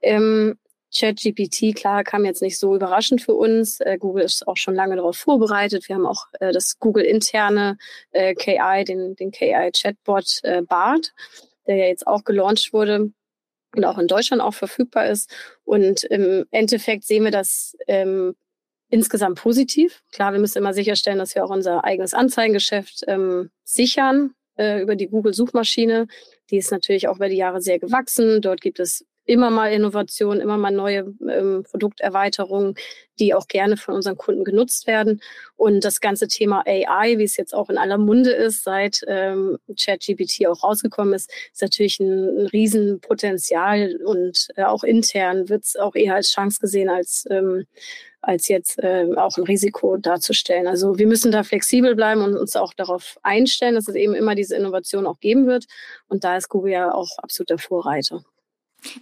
Ähm, 0.00 0.58
ChatGPT, 0.94 1.74
klar, 1.74 2.04
kam 2.04 2.24
jetzt 2.24 2.42
nicht 2.42 2.58
so 2.58 2.74
überraschend 2.74 3.22
für 3.22 3.34
uns. 3.34 3.80
Äh, 3.80 3.98
Google 3.98 4.24
ist 4.24 4.46
auch 4.46 4.56
schon 4.56 4.74
lange 4.74 4.96
darauf 4.96 5.16
vorbereitet. 5.16 5.88
Wir 5.88 5.96
haben 5.96 6.06
auch 6.06 6.26
äh, 6.40 6.52
das 6.52 6.78
Google-interne 6.78 7.78
äh, 8.12 8.34
KI, 8.34 8.84
den, 8.84 9.16
den 9.16 9.30
KI-Chatbot 9.30 10.40
äh, 10.42 10.62
BART, 10.62 11.12
der 11.66 11.76
ja 11.76 11.86
jetzt 11.86 12.06
auch 12.06 12.24
gelauncht 12.24 12.72
wurde 12.72 13.10
und 13.74 13.84
auch 13.84 13.98
in 13.98 14.06
Deutschland 14.06 14.42
auch 14.42 14.54
verfügbar 14.54 15.06
ist. 15.06 15.30
Und 15.64 16.04
im 16.04 16.46
Endeffekt 16.50 17.04
sehen 17.04 17.24
wir 17.24 17.30
das 17.30 17.76
ähm, 17.86 18.34
insgesamt 18.92 19.38
positiv. 19.38 20.02
Klar, 20.12 20.32
wir 20.34 20.38
müssen 20.38 20.58
immer 20.58 20.74
sicherstellen, 20.74 21.18
dass 21.18 21.34
wir 21.34 21.44
auch 21.44 21.50
unser 21.50 21.82
eigenes 21.82 22.12
Anzeigengeschäft 22.12 23.04
ähm, 23.08 23.50
sichern 23.64 24.34
äh, 24.58 24.82
über 24.82 24.96
die 24.96 25.08
Google-Suchmaschine. 25.08 26.06
Die 26.50 26.58
ist 26.58 26.70
natürlich 26.70 27.08
auch 27.08 27.16
über 27.16 27.30
die 27.30 27.36
Jahre 27.36 27.62
sehr 27.62 27.78
gewachsen. 27.78 28.42
Dort 28.42 28.60
gibt 28.60 28.78
es 28.80 29.06
immer 29.24 29.50
mal 29.50 29.72
Innovationen, 29.72 30.40
immer 30.40 30.56
mal 30.56 30.70
neue 30.70 31.14
ähm, 31.28 31.64
Produkterweiterungen, 31.68 32.74
die 33.18 33.34
auch 33.34 33.46
gerne 33.46 33.76
von 33.76 33.94
unseren 33.94 34.16
Kunden 34.16 34.44
genutzt 34.44 34.86
werden. 34.86 35.20
Und 35.56 35.84
das 35.84 36.00
ganze 36.00 36.28
Thema 36.28 36.64
AI, 36.66 37.18
wie 37.18 37.24
es 37.24 37.36
jetzt 37.36 37.54
auch 37.54 37.70
in 37.70 37.78
aller 37.78 37.98
Munde 37.98 38.32
ist, 38.32 38.64
seit 38.64 39.02
ähm, 39.06 39.58
ChatGPT 39.78 40.46
auch 40.46 40.62
rausgekommen 40.62 41.14
ist, 41.14 41.30
ist 41.52 41.62
natürlich 41.62 42.00
ein, 42.00 42.40
ein 42.40 42.46
Riesenpotenzial 42.46 43.96
und 44.04 44.48
äh, 44.56 44.64
auch 44.64 44.82
intern 44.82 45.48
wird 45.48 45.64
es 45.64 45.76
auch 45.76 45.94
eher 45.94 46.14
als 46.14 46.32
Chance 46.32 46.58
gesehen 46.60 46.88
als 46.88 47.24
ähm, 47.30 47.66
als 48.22 48.46
jetzt 48.48 48.78
äh, 48.78 49.08
auch 49.16 49.36
ein 49.36 49.44
Risiko 49.44 49.96
darzustellen. 49.96 50.68
Also 50.68 50.96
wir 50.96 51.08
müssen 51.08 51.32
da 51.32 51.42
flexibel 51.42 51.96
bleiben 51.96 52.22
und 52.22 52.36
uns 52.36 52.54
auch 52.54 52.72
darauf 52.72 53.18
einstellen, 53.24 53.74
dass 53.74 53.88
es 53.88 53.96
eben 53.96 54.14
immer 54.14 54.36
diese 54.36 54.56
Innovation 54.56 55.06
auch 55.06 55.18
geben 55.18 55.46
wird. 55.46 55.66
Und 56.08 56.22
da 56.22 56.36
ist 56.36 56.48
Google 56.48 56.72
ja 56.72 56.94
auch 56.94 57.18
absoluter 57.18 57.58
Vorreiter. 57.58 58.24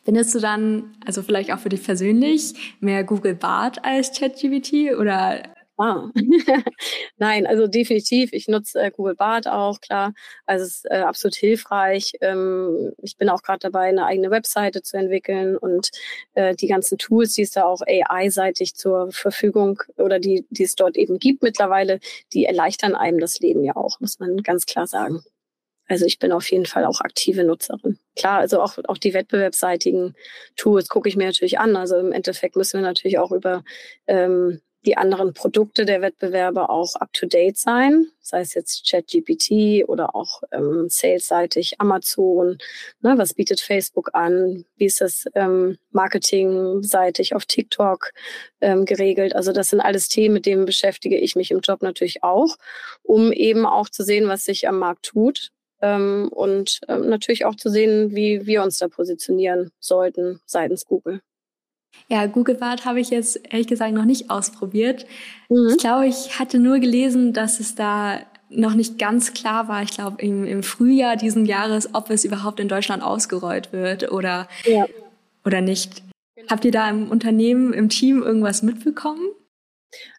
Findest 0.04 0.34
du 0.34 0.40
dann, 0.40 0.94
also 1.06 1.22
vielleicht 1.22 1.52
auch 1.52 1.58
für 1.58 1.68
dich 1.68 1.82
persönlich, 1.82 2.54
mehr 2.80 3.04
Google 3.04 3.34
Bart 3.34 3.84
als 3.84 4.18
ChatGPT 4.18 4.96
oder 4.98 5.42
Ah. 5.82 6.10
Nein, 7.16 7.46
also 7.46 7.66
definitiv. 7.66 8.34
Ich 8.34 8.48
nutze 8.48 8.78
äh, 8.82 8.90
Google 8.90 9.14
Bart 9.14 9.48
auch, 9.48 9.80
klar. 9.80 10.12
Also 10.44 10.64
es 10.66 10.74
ist 10.76 10.90
äh, 10.90 10.98
absolut 10.98 11.34
hilfreich. 11.36 12.12
Ähm, 12.20 12.92
ich 12.98 13.16
bin 13.16 13.30
auch 13.30 13.42
gerade 13.42 13.60
dabei, 13.60 13.88
eine 13.88 14.04
eigene 14.04 14.30
Webseite 14.30 14.82
zu 14.82 14.98
entwickeln 14.98 15.56
und 15.56 15.88
äh, 16.34 16.54
die 16.54 16.66
ganzen 16.66 16.98
Tools, 16.98 17.32
die 17.32 17.42
es 17.42 17.52
da 17.52 17.64
auch 17.64 17.80
AI-seitig 17.80 18.74
zur 18.74 19.10
Verfügung 19.10 19.80
oder 19.96 20.18
die, 20.18 20.44
die 20.50 20.64
es 20.64 20.74
dort 20.74 20.98
eben 20.98 21.18
gibt 21.18 21.42
mittlerweile, 21.42 21.98
die 22.34 22.44
erleichtern 22.44 22.94
einem 22.94 23.18
das 23.18 23.38
Leben 23.40 23.64
ja 23.64 23.74
auch, 23.74 24.00
muss 24.00 24.18
man 24.18 24.42
ganz 24.42 24.66
klar 24.66 24.86
sagen. 24.86 25.22
Also 25.90 26.06
ich 26.06 26.20
bin 26.20 26.30
auf 26.30 26.48
jeden 26.52 26.66
Fall 26.66 26.84
auch 26.84 27.00
aktive 27.00 27.42
Nutzerin. 27.42 27.98
Klar, 28.14 28.38
also 28.38 28.62
auch, 28.62 28.78
auch 28.86 28.96
die 28.96 29.12
wettbewerbsseitigen 29.12 30.14
Tools 30.54 30.88
gucke 30.88 31.08
ich 31.08 31.16
mir 31.16 31.26
natürlich 31.26 31.58
an. 31.58 31.74
Also 31.74 31.96
im 31.96 32.12
Endeffekt 32.12 32.54
müssen 32.54 32.80
wir 32.80 32.86
natürlich 32.86 33.18
auch 33.18 33.32
über 33.32 33.64
ähm, 34.06 34.60
die 34.86 34.96
anderen 34.96 35.34
Produkte 35.34 35.84
der 35.84 36.00
Wettbewerber 36.00 36.70
auch 36.70 36.94
up-to-date 36.94 37.58
sein, 37.58 38.06
sei 38.20 38.40
es 38.40 38.54
jetzt 38.54 38.88
ChatGPT 38.88 39.84
oder 39.88 40.14
auch 40.14 40.42
ähm, 40.52 40.86
salesseitig 40.88 41.80
Amazon. 41.80 42.58
Ne, 43.00 43.18
was 43.18 43.34
bietet 43.34 43.60
Facebook 43.60 44.10
an? 44.14 44.64
Wie 44.76 44.86
ist 44.86 45.00
das 45.00 45.24
ähm, 45.34 45.76
marketingseitig 45.90 47.34
auf 47.34 47.46
TikTok 47.46 48.12
ähm, 48.60 48.84
geregelt? 48.84 49.34
Also 49.34 49.50
das 49.50 49.70
sind 49.70 49.80
alles 49.80 50.08
Themen, 50.08 50.34
mit 50.34 50.46
denen 50.46 50.66
beschäftige 50.66 51.18
ich 51.18 51.34
mich 51.34 51.50
im 51.50 51.60
Job 51.60 51.82
natürlich 51.82 52.22
auch, 52.22 52.56
um 53.02 53.32
eben 53.32 53.66
auch 53.66 53.88
zu 53.88 54.04
sehen, 54.04 54.28
was 54.28 54.44
sich 54.44 54.68
am 54.68 54.78
Markt 54.78 55.06
tut. 55.06 55.50
Ähm, 55.82 56.28
und 56.30 56.80
ähm, 56.88 57.08
natürlich 57.08 57.44
auch 57.46 57.54
zu 57.54 57.70
sehen, 57.70 58.14
wie 58.14 58.46
wir 58.46 58.62
uns 58.62 58.78
da 58.78 58.88
positionieren 58.88 59.70
sollten 59.80 60.40
seitens 60.46 60.84
Google. 60.84 61.20
Ja, 62.08 62.26
Google 62.26 62.56
Bart 62.56 62.84
habe 62.84 63.00
ich 63.00 63.10
jetzt 63.10 63.40
ehrlich 63.50 63.66
gesagt 63.66 63.92
noch 63.92 64.04
nicht 64.04 64.30
ausprobiert. 64.30 65.06
Mhm. 65.48 65.68
Ich 65.70 65.78
glaube, 65.78 66.06
ich 66.06 66.38
hatte 66.38 66.58
nur 66.58 66.78
gelesen, 66.78 67.32
dass 67.32 67.60
es 67.60 67.74
da 67.74 68.20
noch 68.48 68.74
nicht 68.74 68.98
ganz 68.98 69.32
klar 69.32 69.68
war, 69.68 69.82
ich 69.82 69.92
glaube 69.92 70.20
im, 70.22 70.44
im 70.44 70.62
Frühjahr 70.62 71.16
diesen 71.16 71.46
Jahres, 71.46 71.94
ob 71.94 72.10
es 72.10 72.24
überhaupt 72.24 72.58
in 72.58 72.68
Deutschland 72.68 73.02
ausgerollt 73.02 73.72
wird 73.72 74.10
oder, 74.10 74.48
ja. 74.64 74.86
oder 75.44 75.60
nicht. 75.60 76.02
Habt 76.48 76.64
ihr 76.64 76.72
da 76.72 76.88
im 76.90 77.10
Unternehmen, 77.10 77.72
im 77.72 77.88
Team 77.88 78.22
irgendwas 78.22 78.62
mitbekommen? 78.62 79.22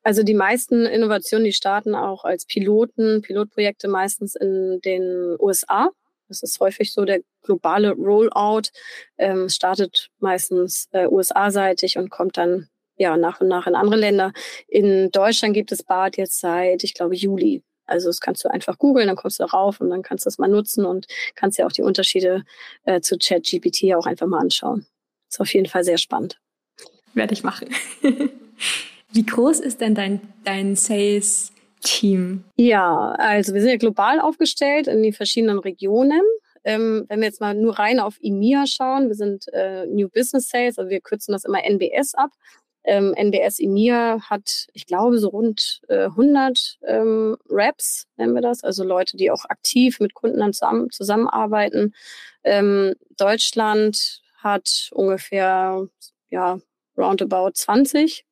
Also 0.04 0.24
die 0.24 0.34
meisten 0.34 0.86
Innovationen, 0.86 1.46
die 1.46 1.54
starten 1.54 1.96
auch 1.96 2.24
als 2.24 2.46
Piloten, 2.46 3.22
Pilotprojekte 3.22 3.88
meistens 3.88 4.36
in 4.36 4.80
den 4.82 5.36
USA. 5.40 5.92
Das 6.28 6.44
ist 6.44 6.60
häufig 6.60 6.94
so 6.94 7.04
der 7.04 7.22
globale 7.44 7.92
Rollout. 7.92 8.70
Ähm, 9.18 9.50
startet 9.50 10.10
meistens 10.20 10.88
äh, 10.92 11.08
USA-seitig 11.08 11.98
und 11.98 12.10
kommt 12.10 12.38
dann 12.38 12.70
ja 12.96 13.18
nach 13.18 13.42
und 13.42 13.48
nach 13.48 13.68
in 13.68 13.76
andere 13.76 13.98
Länder. 13.98 14.32
In 14.68 15.12
Deutschland 15.12 15.54
gibt 15.54 15.72
es 15.72 15.84
BART 15.84 16.18
jetzt 16.18 16.40
seit, 16.40 16.84
ich 16.84 16.94
glaube, 16.94 17.16
Juli. 17.16 17.64
Also 17.86 18.08
das 18.08 18.22
kannst 18.22 18.46
du 18.46 18.50
einfach 18.50 18.78
googeln, 18.78 19.08
dann 19.08 19.18
kommst 19.18 19.40
du 19.40 19.44
darauf 19.44 19.82
und 19.82 19.90
dann 19.90 20.02
kannst 20.02 20.26
du 20.26 20.28
das 20.28 20.38
mal 20.38 20.48
nutzen 20.48 20.86
und 20.86 21.08
kannst 21.36 21.58
ja 21.58 21.66
auch 21.66 21.72
die 21.72 21.82
Unterschiede 21.82 22.44
äh, 22.86 23.02
zu 23.02 23.18
ChatGPT 23.18 23.94
auch 23.96 24.06
einfach 24.06 24.28
mal 24.28 24.40
anschauen. 24.40 24.86
Ist 25.30 25.42
auf 25.42 25.54
jeden 25.54 25.68
Fall 25.68 25.84
sehr 25.84 25.98
spannend. 25.98 26.40
Werde 27.14 27.34
ich 27.34 27.44
machen. 27.44 27.70
Wie 29.14 29.26
groß 29.26 29.60
ist 29.60 29.82
denn 29.82 29.94
dein, 29.94 30.22
dein 30.46 30.76
Sales 30.76 31.52
Team? 31.82 32.46
Ja, 32.56 33.12
also 33.18 33.54
wir 33.54 33.62
sind 33.62 33.72
ja 33.72 33.78
global 33.78 34.20
aufgestellt 34.22 34.88
in 34.88 35.04
die 35.04 35.12
verschiedenen 35.12 35.60
Regionen. 35.60 36.22
Ähm, 36.64 37.06
wenn 37.10 37.20
wir 37.20 37.28
jetzt 37.28 37.42
mal 37.42 37.56
nur 37.56 37.78
rein 37.78 38.00
auf 38.00 38.18
EMEA 38.22 38.66
schauen, 38.68 39.08
wir 39.08 39.16
sind 39.16 39.48
äh, 39.52 39.86
New 39.88 40.08
Business 40.10 40.48
Sales, 40.48 40.78
also 40.78 40.90
wir 40.90 41.02
kürzen 41.02 41.34
das 41.34 41.44
immer 41.44 41.64
NBS 41.64 42.14
ab. 42.14 42.32
Ähm, 42.84 43.14
NBS 43.16 43.60
EMEA 43.60 44.22
hat, 44.30 44.68
ich 44.74 44.86
glaube, 44.86 45.18
so 45.20 45.30
rund 45.30 45.82
äh, 45.88 46.06
100 46.06 46.80
ähm, 46.88 47.38
Reps, 47.50 48.08
nennen 48.18 48.34
wir 48.34 48.42
das, 48.42 48.64
also 48.64 48.84
Leute, 48.84 49.18
die 49.18 49.30
auch 49.30 49.46
aktiv 49.46 50.00
mit 50.00 50.14
Kunden 50.14 50.40
dann 50.40 50.54
zusammen, 50.54 50.90
zusammenarbeiten. 50.90 51.94
Ähm, 52.44 52.94
Deutschland 53.18 54.22
hat 54.38 54.90
ungefähr, 54.94 55.88
ja, 56.30 56.60
roundabout 56.98 57.52
20 57.54 58.26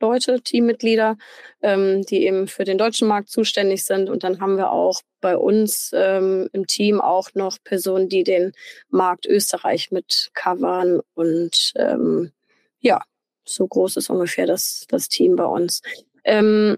Leute, 0.00 0.40
Teammitglieder, 0.40 1.16
ähm, 1.62 2.02
die 2.02 2.26
eben 2.26 2.48
für 2.48 2.64
den 2.64 2.78
deutschen 2.78 3.08
Markt 3.08 3.30
zuständig 3.30 3.84
sind. 3.84 4.10
Und 4.10 4.24
dann 4.24 4.40
haben 4.40 4.56
wir 4.56 4.70
auch 4.70 5.00
bei 5.20 5.36
uns 5.36 5.90
ähm, 5.94 6.48
im 6.52 6.66
Team 6.66 7.00
auch 7.00 7.30
noch 7.34 7.58
Personen, 7.64 8.08
die 8.08 8.24
den 8.24 8.52
Markt 8.88 9.26
Österreich 9.26 9.90
mit 9.90 10.30
covern. 10.34 11.00
Und 11.14 11.72
ähm, 11.76 12.32
ja, 12.80 13.02
so 13.44 13.66
groß 13.66 13.96
ist 13.96 14.10
ungefähr 14.10 14.46
das, 14.46 14.84
das 14.88 15.08
Team 15.08 15.36
bei 15.36 15.46
uns. 15.46 15.82
Ähm, 16.24 16.76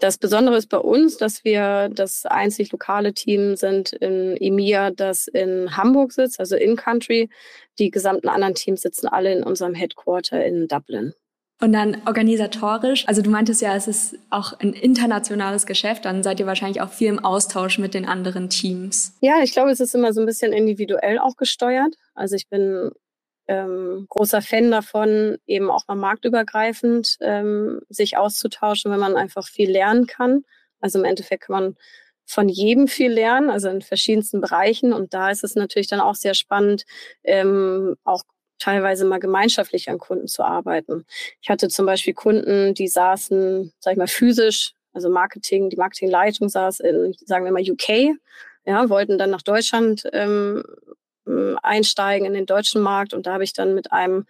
das 0.00 0.16
Besondere 0.16 0.56
ist 0.56 0.68
bei 0.68 0.78
uns, 0.78 1.16
dass 1.16 1.44
wir 1.44 1.88
das 1.92 2.24
einzig 2.24 2.70
lokale 2.70 3.14
Team 3.14 3.56
sind 3.56 3.92
in 3.92 4.36
EMEA, 4.36 4.92
das 4.92 5.26
in 5.26 5.76
Hamburg 5.76 6.12
sitzt, 6.12 6.38
also 6.38 6.54
in 6.54 6.76
Country. 6.76 7.28
Die 7.78 7.90
gesamten 7.90 8.28
anderen 8.28 8.54
Teams 8.54 8.82
sitzen 8.82 9.08
alle 9.08 9.32
in 9.32 9.42
unserem 9.42 9.74
Headquarter 9.74 10.44
in 10.44 10.68
Dublin. 10.68 11.14
Und 11.62 11.72
dann 11.72 12.02
organisatorisch, 12.06 13.06
also 13.06 13.22
du 13.22 13.30
meintest 13.30 13.62
ja, 13.62 13.76
es 13.76 13.86
ist 13.86 14.18
auch 14.30 14.58
ein 14.58 14.72
internationales 14.72 15.64
Geschäft, 15.64 16.04
dann 16.04 16.24
seid 16.24 16.40
ihr 16.40 16.46
wahrscheinlich 16.46 16.80
auch 16.80 16.90
viel 16.90 17.06
im 17.06 17.24
Austausch 17.24 17.78
mit 17.78 17.94
den 17.94 18.04
anderen 18.04 18.50
Teams. 18.50 19.16
Ja, 19.20 19.44
ich 19.44 19.52
glaube, 19.52 19.70
es 19.70 19.78
ist 19.78 19.94
immer 19.94 20.12
so 20.12 20.20
ein 20.20 20.26
bisschen 20.26 20.52
individuell 20.52 21.20
auch 21.20 21.36
gesteuert. 21.36 21.94
Also 22.16 22.34
ich 22.34 22.48
bin 22.48 22.90
ähm, 23.46 24.06
großer 24.08 24.42
Fan 24.42 24.72
davon, 24.72 25.38
eben 25.46 25.70
auch 25.70 25.86
mal 25.86 25.94
marktübergreifend 25.94 27.18
ähm, 27.20 27.80
sich 27.88 28.16
auszutauschen, 28.16 28.90
wenn 28.90 28.98
man 28.98 29.14
einfach 29.14 29.46
viel 29.46 29.70
lernen 29.70 30.08
kann. 30.08 30.42
Also 30.80 30.98
im 30.98 31.04
Endeffekt 31.04 31.44
kann 31.44 31.54
man 31.54 31.76
von 32.26 32.48
jedem 32.48 32.88
viel 32.88 33.12
lernen, 33.12 33.50
also 33.50 33.68
in 33.68 33.82
verschiedensten 33.82 34.40
Bereichen. 34.40 34.92
Und 34.92 35.14
da 35.14 35.30
ist 35.30 35.44
es 35.44 35.54
natürlich 35.54 35.86
dann 35.86 36.00
auch 36.00 36.16
sehr 36.16 36.34
spannend, 36.34 36.86
ähm, 37.22 37.94
auch 38.02 38.24
teilweise 38.62 39.04
mal 39.04 39.18
gemeinschaftlich 39.18 39.90
an 39.90 39.98
Kunden 39.98 40.28
zu 40.28 40.44
arbeiten. 40.44 41.04
Ich 41.40 41.50
hatte 41.50 41.68
zum 41.68 41.86
Beispiel 41.86 42.14
Kunden, 42.14 42.74
die 42.74 42.88
saßen, 42.88 43.72
sag 43.80 43.92
ich 43.92 43.98
mal, 43.98 44.06
physisch, 44.06 44.72
also 44.92 45.08
Marketing, 45.08 45.70
die 45.70 45.76
Marketingleitung 45.76 46.48
saß 46.48 46.80
in, 46.80 47.14
sagen 47.24 47.44
wir 47.44 47.52
mal, 47.52 47.62
UK, 47.62 48.16
ja, 48.64 48.88
wollten 48.88 49.18
dann 49.18 49.30
nach 49.30 49.42
Deutschland 49.42 50.08
ähm, 50.12 50.62
einsteigen 51.62 52.26
in 52.26 52.34
den 52.34 52.46
deutschen 52.46 52.82
Markt 52.82 53.14
und 53.14 53.26
da 53.26 53.34
habe 53.34 53.44
ich 53.44 53.52
dann 53.52 53.74
mit 53.74 53.92
einem 53.92 54.26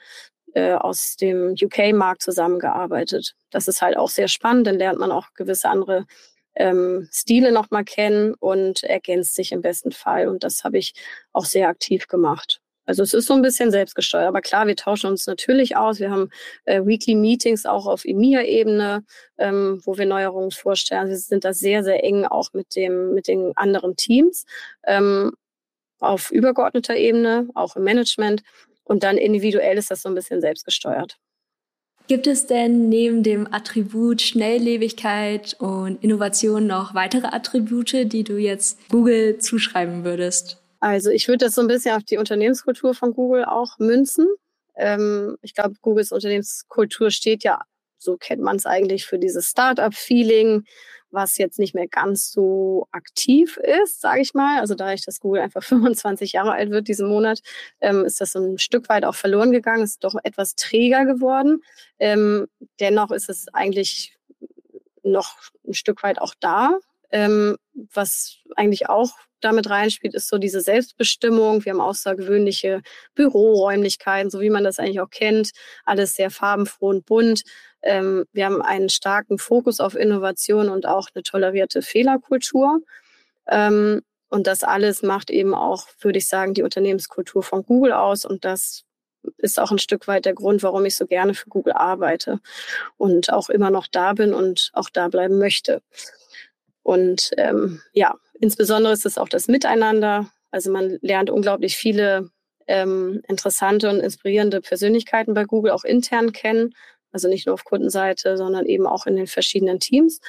äh, 0.55 0.73
aus 0.73 1.16
dem 1.16 1.55
UK-Markt 1.61 2.23
zusammengearbeitet. 2.23 3.35
Das 3.51 3.68
ist 3.68 3.83
halt 3.83 3.97
auch 3.97 4.09
sehr 4.09 4.29
spannend, 4.29 4.66
dann 4.66 4.79
lernt 4.79 4.99
man 4.99 5.12
auch 5.12 5.29
gewisse 5.35 5.68
andere 5.68 6.07
ähm, 6.55 7.09
Stile 7.12 7.53
nochmal 7.53 7.85
kennen 7.85 8.35
und 8.35 8.83
ergänzt 8.83 9.35
sich 9.35 9.53
im 9.53 9.62
besten 9.62 9.92
Fall. 9.92 10.29
Und 10.29 10.45
das 10.45 10.64
habe 10.64 10.79
ich 10.79 10.95
auch 11.33 11.45
sehr 11.45 11.68
aktiv 11.68 12.09
gemacht. 12.09 12.62
Also 12.85 13.03
es 13.03 13.14
ist 13.14 13.27
so 13.27 13.35
ein 13.35 13.42
bisschen 13.42 13.71
selbstgesteuert. 13.71 14.27
Aber 14.27 14.40
klar, 14.40 14.66
wir 14.66 14.77
tauschen 14.77 15.11
uns 15.11 15.27
natürlich 15.27 15.77
aus. 15.77 16.01
Wir 16.01 16.11
haben 16.11 16.31
äh, 16.64 16.85
Weekly 16.85 17.14
Meetings 17.14 17.64
auch 17.66 17.87
auf 17.87 18.05
EMEA-Ebene, 18.05 19.05
ähm, 19.38 19.81
wo 19.85 19.97
wir 19.97 20.07
Neuerungen 20.07 20.51
vorstellen. 20.51 21.09
Wir 21.09 21.16
sind 21.16 21.45
da 21.45 21.53
sehr, 21.53 21.85
sehr 21.85 22.03
eng 22.03 22.25
auch 22.25 22.53
mit 22.53 22.75
dem, 22.75 23.14
mit 23.14 23.29
den 23.29 23.57
anderen 23.57 23.97
Teams 23.97 24.45
ähm, 24.85 25.33
auf 26.01 26.31
übergeordneter 26.33 26.97
Ebene, 26.97 27.49
auch 27.55 27.77
im 27.77 27.85
Management. 27.85 28.42
Und 28.85 29.05
dann 29.05 29.16
individuell 29.16 29.79
ist 29.79 29.90
das 29.90 30.03
so 30.03 30.09
ein 30.09 30.14
bisschen 30.14 30.40
selbstgesteuert. 30.40 31.18
Gibt 32.09 32.27
es 32.27 32.47
denn 32.47 32.88
neben 32.88 33.23
dem 33.23 33.53
Attribut 33.53 34.21
Schnelllebigkeit 34.21 35.55
und 35.61 36.03
Innovation 36.03 36.66
noch 36.66 36.95
weitere 36.95 37.29
Attribute, 37.29 38.12
die 38.12 38.25
du 38.25 38.38
jetzt 38.38 38.79
Google 38.88 39.38
zuschreiben 39.38 40.05
würdest? 40.05 40.62
Also 40.83 41.11
ich 41.11 41.29
würde 41.29 41.47
das 41.47 41.55
so 41.55 41.61
ein 41.61 41.68
bisschen 41.68 41.95
auf 41.95 42.03
die 42.03 42.18
Unternehmenskultur 42.18 42.95
von 42.95 43.14
Google 43.14 43.45
auch 43.45 43.79
münzen. 43.79 44.27
Ähm, 44.77 45.37
ich 45.42 45.55
glaube, 45.55 45.77
Googles 45.81 46.12
Unternehmenskultur 46.12 47.11
steht 47.11 47.45
ja 47.45 47.62
so 48.03 48.16
kennt 48.16 48.42
man 48.42 48.57
es 48.57 48.66
eigentlich 48.66 49.07
für 49.07 49.18
dieses 49.18 49.49
Startup-Feeling, 49.49 50.64
was 51.12 51.38
jetzt 51.38 51.61
nicht 51.61 51.73
mehr 51.75 51.87
ganz 51.87 52.33
so 52.33 52.88
aktiv 52.90 53.59
ist, 53.59 54.01
sage 54.01 54.23
ich 54.23 54.35
mal. 54.35 54.59
Also 54.61 54.75
da 54.75 54.92
ich 54.92 55.05
das 55.05 55.21
Google 55.21 55.42
einfach 55.42 55.62
25 55.62 56.33
Jahre 56.33 56.53
alt 56.53 56.71
wird 56.71 56.88
diesen 56.88 57.09
Monat, 57.09 57.40
ähm, 57.81 58.05
ist 58.05 58.21
das 58.21 58.33
so 58.33 58.40
ein 58.40 58.59
Stück 58.59 58.88
weit 58.88 59.05
auch 59.05 59.14
verloren 59.14 59.53
gegangen, 59.53 59.85
ist 59.85 60.03
doch 60.03 60.16
etwas 60.25 60.57
träger 60.57 61.05
geworden. 61.05 61.62
Ähm, 62.01 62.49
dennoch 62.81 63.12
ist 63.12 63.29
es 63.31 63.47
eigentlich 63.53 64.16
noch 65.05 65.37
ein 65.64 65.75
Stück 65.75 66.03
weit 66.03 66.21
auch 66.21 66.35
da. 66.40 66.79
Ähm, 67.11 67.57
was 67.75 68.38
eigentlich 68.57 68.88
auch 68.88 69.12
damit 69.44 69.70
reinspielt, 69.70 70.14
ist 70.14 70.28
so 70.28 70.38
diese 70.38 70.61
Selbstbestimmung. 70.61 71.64
Wir 71.64 71.72
haben 71.72 71.81
außergewöhnliche 71.81 72.83
Büroräumlichkeiten, 73.14 74.31
so 74.31 74.40
wie 74.40 74.50
man 74.50 74.64
das 74.64 74.78
eigentlich 74.78 75.00
auch 75.00 75.11
kennt. 75.11 75.50
Alles 75.85 76.14
sehr 76.14 76.31
farbenfroh 76.31 76.88
und 76.88 77.07
bunt. 77.07 77.42
Ähm, 77.83 78.24
wir 78.33 78.46
haben 78.46 78.62
einen 78.62 78.88
starken 78.88 79.38
Fokus 79.38 79.81
auf 79.81 79.94
Innovation 79.94 80.68
und 80.68 80.87
auch 80.87 81.09
eine 81.14 81.22
tolerierte 81.22 81.83
Fehlerkultur. 81.83 82.81
Ähm, 83.48 84.02
und 84.28 84.46
das 84.46 84.64
alles 84.64 85.02
macht 85.02 85.31
eben 85.31 85.55
auch, 85.55 85.87
würde 86.00 86.18
ich 86.18 86.26
sagen, 86.26 86.55
die 86.55 86.62
Unternehmenskultur 86.62 87.42
von 87.42 87.64
Google 87.64 87.92
aus. 87.92 88.24
Und 88.24 88.44
das 88.44 88.85
ist 89.38 89.61
auch 89.61 89.70
ein 89.70 89.78
Stück 89.78 90.09
weit 90.09 90.24
der 90.24 90.35
Grund, 90.35 90.62
warum 90.62 90.85
ich 90.85 90.96
so 90.96 91.07
gerne 91.07 91.35
für 91.35 91.48
Google 91.48 91.74
arbeite 91.74 92.40
und 92.96 93.33
auch 93.33 93.50
immer 93.50 93.70
noch 93.70 93.87
da 93.87 94.14
bin 94.14 94.33
und 94.33 94.70
auch 94.72 94.88
da 94.90 95.09
bleiben 95.09 95.38
möchte. 95.38 95.83
Und 96.83 97.31
ähm, 97.37 97.81
ja, 97.92 98.16
insbesondere 98.42 98.92
ist 98.92 99.07
es 99.07 99.16
auch 99.16 99.28
das 99.28 99.48
Miteinander. 99.48 100.31
Also 100.50 100.70
man 100.70 100.98
lernt 101.00 101.31
unglaublich 101.31 101.76
viele 101.76 102.31
ähm, 102.66 103.22
interessante 103.28 103.88
und 103.88 104.00
inspirierende 104.00 104.61
Persönlichkeiten 104.61 105.33
bei 105.33 105.44
Google 105.44 105.70
auch 105.70 105.85
intern 105.85 106.33
kennen. 106.33 106.74
Also 107.12 107.28
nicht 107.28 107.46
nur 107.46 107.55
auf 107.55 107.64
Kundenseite, 107.64 108.37
sondern 108.37 108.66
eben 108.66 108.87
auch 108.87 109.07
in 109.07 109.16
den 109.16 109.28
verschiedenen 109.28 109.78
Teams. 109.78 110.20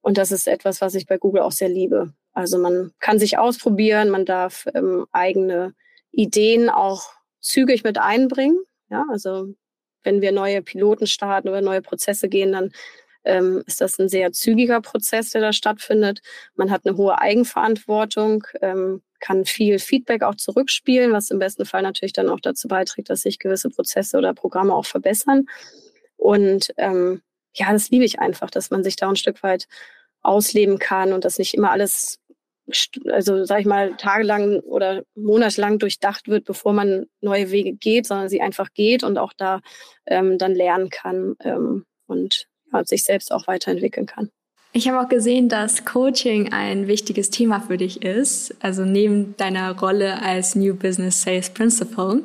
Und 0.00 0.18
das 0.18 0.30
ist 0.30 0.46
etwas, 0.46 0.80
was 0.80 0.94
ich 0.94 1.06
bei 1.06 1.18
Google 1.18 1.42
auch 1.42 1.52
sehr 1.52 1.68
liebe. 1.68 2.14
Also 2.32 2.58
man 2.58 2.92
kann 3.00 3.18
sich 3.18 3.38
ausprobieren, 3.38 4.10
man 4.10 4.24
darf 4.24 4.66
ähm, 4.74 5.06
eigene 5.10 5.74
Ideen 6.12 6.70
auch 6.70 7.10
zügig 7.40 7.82
mit 7.82 7.98
einbringen. 7.98 8.62
Ja, 8.88 9.04
also 9.10 9.48
wenn 10.04 10.20
wir 10.20 10.30
neue 10.30 10.62
Piloten 10.62 11.08
starten 11.08 11.48
oder 11.48 11.60
neue 11.60 11.82
Prozesse 11.82 12.28
gehen, 12.28 12.52
dann 12.52 12.72
ähm, 13.24 13.62
ist 13.66 13.80
das 13.80 13.98
ein 13.98 14.08
sehr 14.08 14.32
zügiger 14.32 14.80
Prozess, 14.80 15.30
der 15.30 15.40
da 15.40 15.52
stattfindet. 15.52 16.20
Man 16.54 16.70
hat 16.70 16.86
eine 16.86 16.96
hohe 16.96 17.20
Eigenverantwortung, 17.20 18.44
ähm, 18.62 19.02
kann 19.20 19.44
viel 19.44 19.78
Feedback 19.78 20.22
auch 20.22 20.36
zurückspielen, 20.36 21.12
was 21.12 21.30
im 21.30 21.38
besten 21.38 21.64
Fall 21.64 21.82
natürlich 21.82 22.12
dann 22.12 22.28
auch 22.28 22.40
dazu 22.40 22.68
beiträgt, 22.68 23.10
dass 23.10 23.22
sich 23.22 23.38
gewisse 23.38 23.68
Prozesse 23.68 24.16
oder 24.16 24.34
Programme 24.34 24.74
auch 24.74 24.86
verbessern. 24.86 25.46
Und 26.16 26.72
ähm, 26.76 27.22
ja, 27.54 27.72
das 27.72 27.90
liebe 27.90 28.04
ich 28.04 28.20
einfach, 28.20 28.50
dass 28.50 28.70
man 28.70 28.84
sich 28.84 28.96
da 28.96 29.08
ein 29.08 29.16
Stück 29.16 29.42
weit 29.42 29.66
ausleben 30.22 30.78
kann 30.78 31.12
und 31.12 31.24
dass 31.24 31.38
nicht 31.38 31.54
immer 31.54 31.70
alles, 31.70 32.20
also 33.10 33.44
sag 33.44 33.60
ich 33.60 33.66
mal, 33.66 33.96
tagelang 33.96 34.60
oder 34.60 35.02
monatelang 35.14 35.78
durchdacht 35.78 36.28
wird, 36.28 36.44
bevor 36.44 36.72
man 36.72 37.06
neue 37.20 37.50
Wege 37.50 37.72
geht, 37.72 38.06
sondern 38.06 38.28
sie 38.28 38.40
einfach 38.40 38.68
geht 38.74 39.02
und 39.02 39.18
auch 39.18 39.32
da 39.36 39.60
ähm, 40.06 40.38
dann 40.38 40.54
lernen 40.54 40.90
kann 40.90 41.36
ähm, 41.40 41.84
und 42.06 42.46
ja, 42.72 42.84
sich 42.84 43.04
selbst 43.04 43.32
auch 43.32 43.46
weiterentwickeln 43.46 44.06
kann. 44.06 44.30
Ich 44.72 44.86
habe 44.86 45.00
auch 45.00 45.08
gesehen, 45.08 45.48
dass 45.48 45.84
Coaching 45.84 46.52
ein 46.52 46.88
wichtiges 46.88 47.30
Thema 47.30 47.60
für 47.60 47.78
dich 47.78 48.02
ist, 48.02 48.54
also 48.60 48.84
neben 48.84 49.36
deiner 49.36 49.78
Rolle 49.78 50.22
als 50.22 50.54
New 50.54 50.74
Business 50.74 51.22
Sales 51.22 51.50
Principal. 51.50 52.22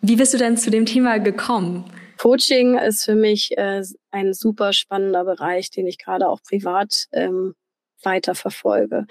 Wie 0.00 0.16
bist 0.16 0.32
du 0.32 0.38
denn 0.38 0.56
zu 0.56 0.70
dem 0.70 0.86
Thema 0.86 1.18
gekommen? 1.18 1.84
Coaching 2.18 2.78
ist 2.78 3.04
für 3.04 3.14
mich 3.14 3.56
äh, 3.58 3.82
ein 4.10 4.32
super 4.32 4.72
spannender 4.72 5.24
Bereich, 5.24 5.70
den 5.70 5.86
ich 5.86 5.98
gerade 5.98 6.28
auch 6.28 6.42
privat 6.42 7.06
ähm, 7.12 7.54
weiter 8.02 8.34
verfolge. 8.34 9.06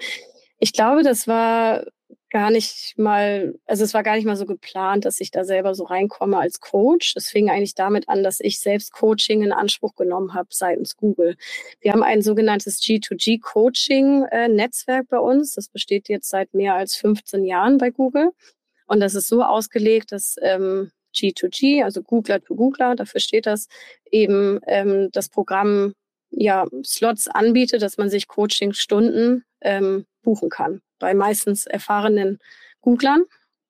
Ich 0.58 0.72
glaube, 0.72 1.02
das 1.02 1.26
war 1.26 1.84
gar 2.30 2.50
nicht 2.50 2.94
mal, 2.96 3.54
also 3.66 3.84
es 3.84 3.92
war 3.92 4.02
gar 4.02 4.16
nicht 4.16 4.24
mal 4.24 4.36
so 4.36 4.46
geplant, 4.46 5.04
dass 5.04 5.20
ich 5.20 5.30
da 5.30 5.44
selber 5.44 5.74
so 5.74 5.84
reinkomme 5.84 6.38
als 6.38 6.60
Coach. 6.60 7.14
Es 7.16 7.28
fing 7.28 7.50
eigentlich 7.50 7.74
damit 7.74 8.08
an, 8.08 8.22
dass 8.22 8.40
ich 8.40 8.60
selbst 8.60 8.92
Coaching 8.92 9.42
in 9.42 9.52
Anspruch 9.52 9.96
genommen 9.96 10.32
habe 10.32 10.48
seitens 10.50 10.96
Google. 10.96 11.36
Wir 11.80 11.92
haben 11.92 12.02
ein 12.02 12.22
sogenanntes 12.22 12.80
G2G-Coaching-Netzwerk 12.80 15.08
bei 15.08 15.18
uns. 15.18 15.52
Das 15.54 15.68
besteht 15.68 16.08
jetzt 16.08 16.28
seit 16.28 16.54
mehr 16.54 16.74
als 16.74 16.96
15 16.96 17.44
Jahren 17.44 17.76
bei 17.78 17.90
Google. 17.90 18.30
Und 18.86 19.00
das 19.00 19.14
ist 19.14 19.28
so 19.28 19.42
ausgelegt, 19.42 20.12
dass 20.12 20.36
ähm, 20.40 20.90
G2G, 21.14 21.84
also 21.84 22.02
Googler 22.02 22.40
to 22.40 22.54
Googler, 22.54 22.94
dafür 22.94 23.20
steht 23.20 23.46
das, 23.46 23.66
eben 24.10 24.60
ähm, 24.66 25.10
das 25.12 25.28
Programm 25.28 25.92
ja 26.30 26.66
Slots 26.84 27.28
anbietet, 27.28 27.82
dass 27.82 27.98
man 27.98 28.08
sich 28.08 28.28
Coaching-Stunden 28.28 29.44
ähm, 29.60 30.06
buchen 30.22 30.48
kann. 30.48 30.80
Bei 31.00 31.14
meistens 31.14 31.66
erfahrenen 31.66 32.38
Googlern, 32.80 33.24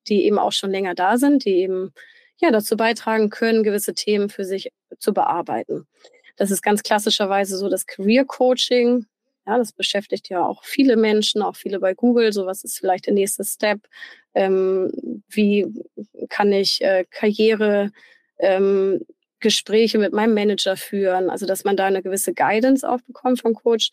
die 0.09 0.25
eben 0.25 0.39
auch 0.39 0.53
schon 0.53 0.71
länger 0.71 0.95
da 0.95 1.17
sind, 1.17 1.47
die 1.47 1.57
eben 1.57 1.95
ja 2.41 2.51
dazu 2.51 2.77
beitragen 2.77 3.31
können, 3.31 3.63
gewisse 3.63 3.95
Themen 3.95 4.29
für 4.29 4.45
sich 4.45 4.73
zu 4.99 5.15
bearbeiten. 5.15 5.87
Das 6.37 6.51
ist 6.51 6.63
ganz 6.63 6.83
klassischerweise 6.83 7.57
so 7.57 7.69
das 7.69 7.87
Career 7.87 8.25
Coaching. 8.25 9.07
Ja, 9.47 9.59
das 9.59 9.73
beschäftigt 9.73 10.29
ja 10.29 10.45
auch 10.45 10.65
viele 10.65 10.97
Menschen, 10.97 11.43
auch 11.43 11.57
viele 11.57 11.81
bei 11.81 11.95
Google. 11.95 12.33
So 12.33 12.47
was 12.47 12.65
ist 12.65 12.79
vielleicht 12.79 13.07
der 13.07 13.15
nächste 13.15 13.45
Step? 13.45 13.81
Ähm, 14.35 15.23
wie 15.29 15.67
kann 16.29 16.53
ich 16.53 16.83
äh, 16.83 17.05
Karriere 17.11 17.91
ähm, 18.39 19.05
Gespräche 19.41 19.99
mit 19.99 20.13
meinem 20.13 20.35
Manager 20.35 20.77
führen? 20.77 21.31
Also 21.31 21.47
dass 21.47 21.65
man 21.65 21.77
da 21.77 21.87
eine 21.87 22.03
gewisse 22.03 22.33
Guidance 22.33 22.89
auch 22.89 23.01
bekommt 23.03 23.41
vom 23.41 23.55
Coach. 23.55 23.91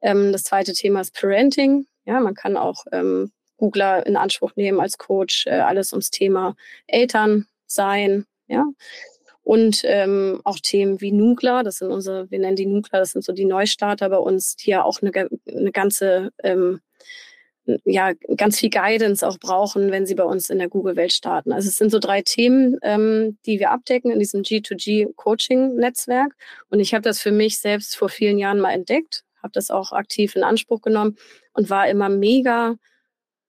Ähm, 0.00 0.32
das 0.32 0.44
zweite 0.44 0.72
Thema 0.72 1.00
ist 1.00 1.14
Parenting. 1.14 1.86
Ja, 2.10 2.18
man 2.18 2.34
kann 2.34 2.56
auch 2.56 2.86
ähm, 2.90 3.30
Googler 3.56 4.04
in 4.04 4.16
Anspruch 4.16 4.56
nehmen 4.56 4.80
als 4.80 4.98
Coach, 4.98 5.46
äh, 5.46 5.50
alles 5.60 5.92
ums 5.92 6.10
Thema 6.10 6.56
Eltern 6.88 7.46
sein, 7.66 8.26
ja. 8.48 8.66
Und 9.44 9.82
ähm, 9.84 10.40
auch 10.42 10.58
Themen 10.58 11.00
wie 11.00 11.12
Nugler, 11.12 11.62
das 11.62 11.76
sind 11.76 11.92
unsere, 11.92 12.28
wir 12.28 12.40
nennen 12.40 12.56
die 12.56 12.66
Nugler, 12.66 12.98
das 12.98 13.12
sind 13.12 13.24
so 13.24 13.32
die 13.32 13.44
Neustarter 13.44 14.08
bei 14.08 14.16
uns, 14.16 14.56
die 14.56 14.70
ja 14.70 14.82
auch 14.82 15.02
eine, 15.02 15.12
eine 15.46 15.70
ganze, 15.70 16.32
ähm, 16.42 16.80
ja, 17.84 18.12
ganz 18.36 18.58
viel 18.58 18.70
Guidance 18.70 19.26
auch 19.26 19.38
brauchen, 19.38 19.92
wenn 19.92 20.04
sie 20.04 20.16
bei 20.16 20.24
uns 20.24 20.50
in 20.50 20.58
der 20.58 20.68
Google-Welt 20.68 21.12
starten. 21.12 21.52
Also 21.52 21.68
es 21.68 21.76
sind 21.76 21.92
so 21.92 22.00
drei 22.00 22.22
Themen, 22.22 22.76
ähm, 22.82 23.38
die 23.46 23.60
wir 23.60 23.70
abdecken 23.70 24.10
in 24.10 24.18
diesem 24.18 24.42
G2G-Coaching-Netzwerk. 24.42 26.34
Und 26.70 26.80
ich 26.80 26.92
habe 26.92 27.02
das 27.02 27.20
für 27.20 27.32
mich 27.32 27.60
selbst 27.60 27.96
vor 27.96 28.08
vielen 28.08 28.38
Jahren 28.38 28.58
mal 28.58 28.72
entdeckt, 28.72 29.22
habe 29.42 29.52
das 29.52 29.70
auch 29.70 29.92
aktiv 29.92 30.36
in 30.36 30.44
Anspruch 30.44 30.82
genommen 30.82 31.16
und 31.52 31.70
war 31.70 31.88
immer 31.88 32.08
mega 32.08 32.76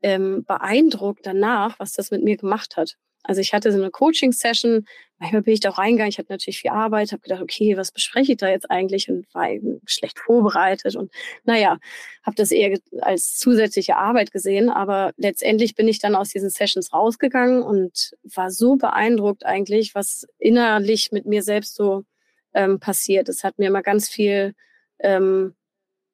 ähm, 0.02 0.44
beeindruckt 0.46 1.26
danach, 1.26 1.80
was 1.80 1.94
das 1.94 2.12
mit 2.12 2.24
mir 2.24 2.38
gemacht 2.38 2.78
hat. 2.78 2.98
Also 3.24 3.40
ich 3.42 3.54
hatte 3.54 3.72
so 3.72 3.78
eine 3.78 3.92
Coaching-Session, 3.92 4.86
manchmal 5.20 5.44
bin 5.44 5.54
ich 5.54 5.60
da 5.60 5.70
auch 5.70 5.78
reingegangen, 5.78 6.10
ich 6.10 6.18
hatte 6.18 6.32
natürlich 6.32 6.60
viel 6.60 6.72
Arbeit, 6.72 7.12
habe 7.12 7.22
gedacht, 7.22 7.42
okay, 7.42 7.78
was 7.78 7.92
bespreche 7.92 8.32
ich 8.32 8.38
da 8.40 8.50
jetzt 8.50 8.72
eigentlich 8.72 9.10
und 9.10 9.32
war 9.34 9.52
eben 9.52 9.80
schlecht 9.86 10.18
vorbereitet 10.18 10.96
und 10.96 11.12
naja, 11.44 11.78
habe 12.24 12.36
das 12.36 12.52
eher 12.52 12.80
als 13.02 13.38
zusätzliche 13.38 13.96
Arbeit 13.96 14.32
gesehen, 14.32 14.70
aber 14.72 15.12
letztendlich 15.18 15.76
bin 15.76 15.88
ich 15.88 16.00
dann 16.00 16.16
aus 16.16 16.30
diesen 16.30 16.50
Sessions 16.50 16.94
rausgegangen 16.94 17.62
und 17.62 18.12
war 18.24 18.50
so 18.50 18.76
beeindruckt 18.76 19.46
eigentlich, 19.46 19.94
was 19.94 20.26
innerlich 20.40 21.12
mit 21.12 21.28
mir 21.28 21.44
selbst 21.44 21.76
so 21.76 22.04
ähm, 22.56 22.80
passiert. 22.80 23.30
Es 23.30 23.44
hat 23.44 23.60
mir 23.60 23.68
immer 23.68 23.84
ganz 23.84 24.10
viel 24.10 24.56
ähm, 25.00 25.54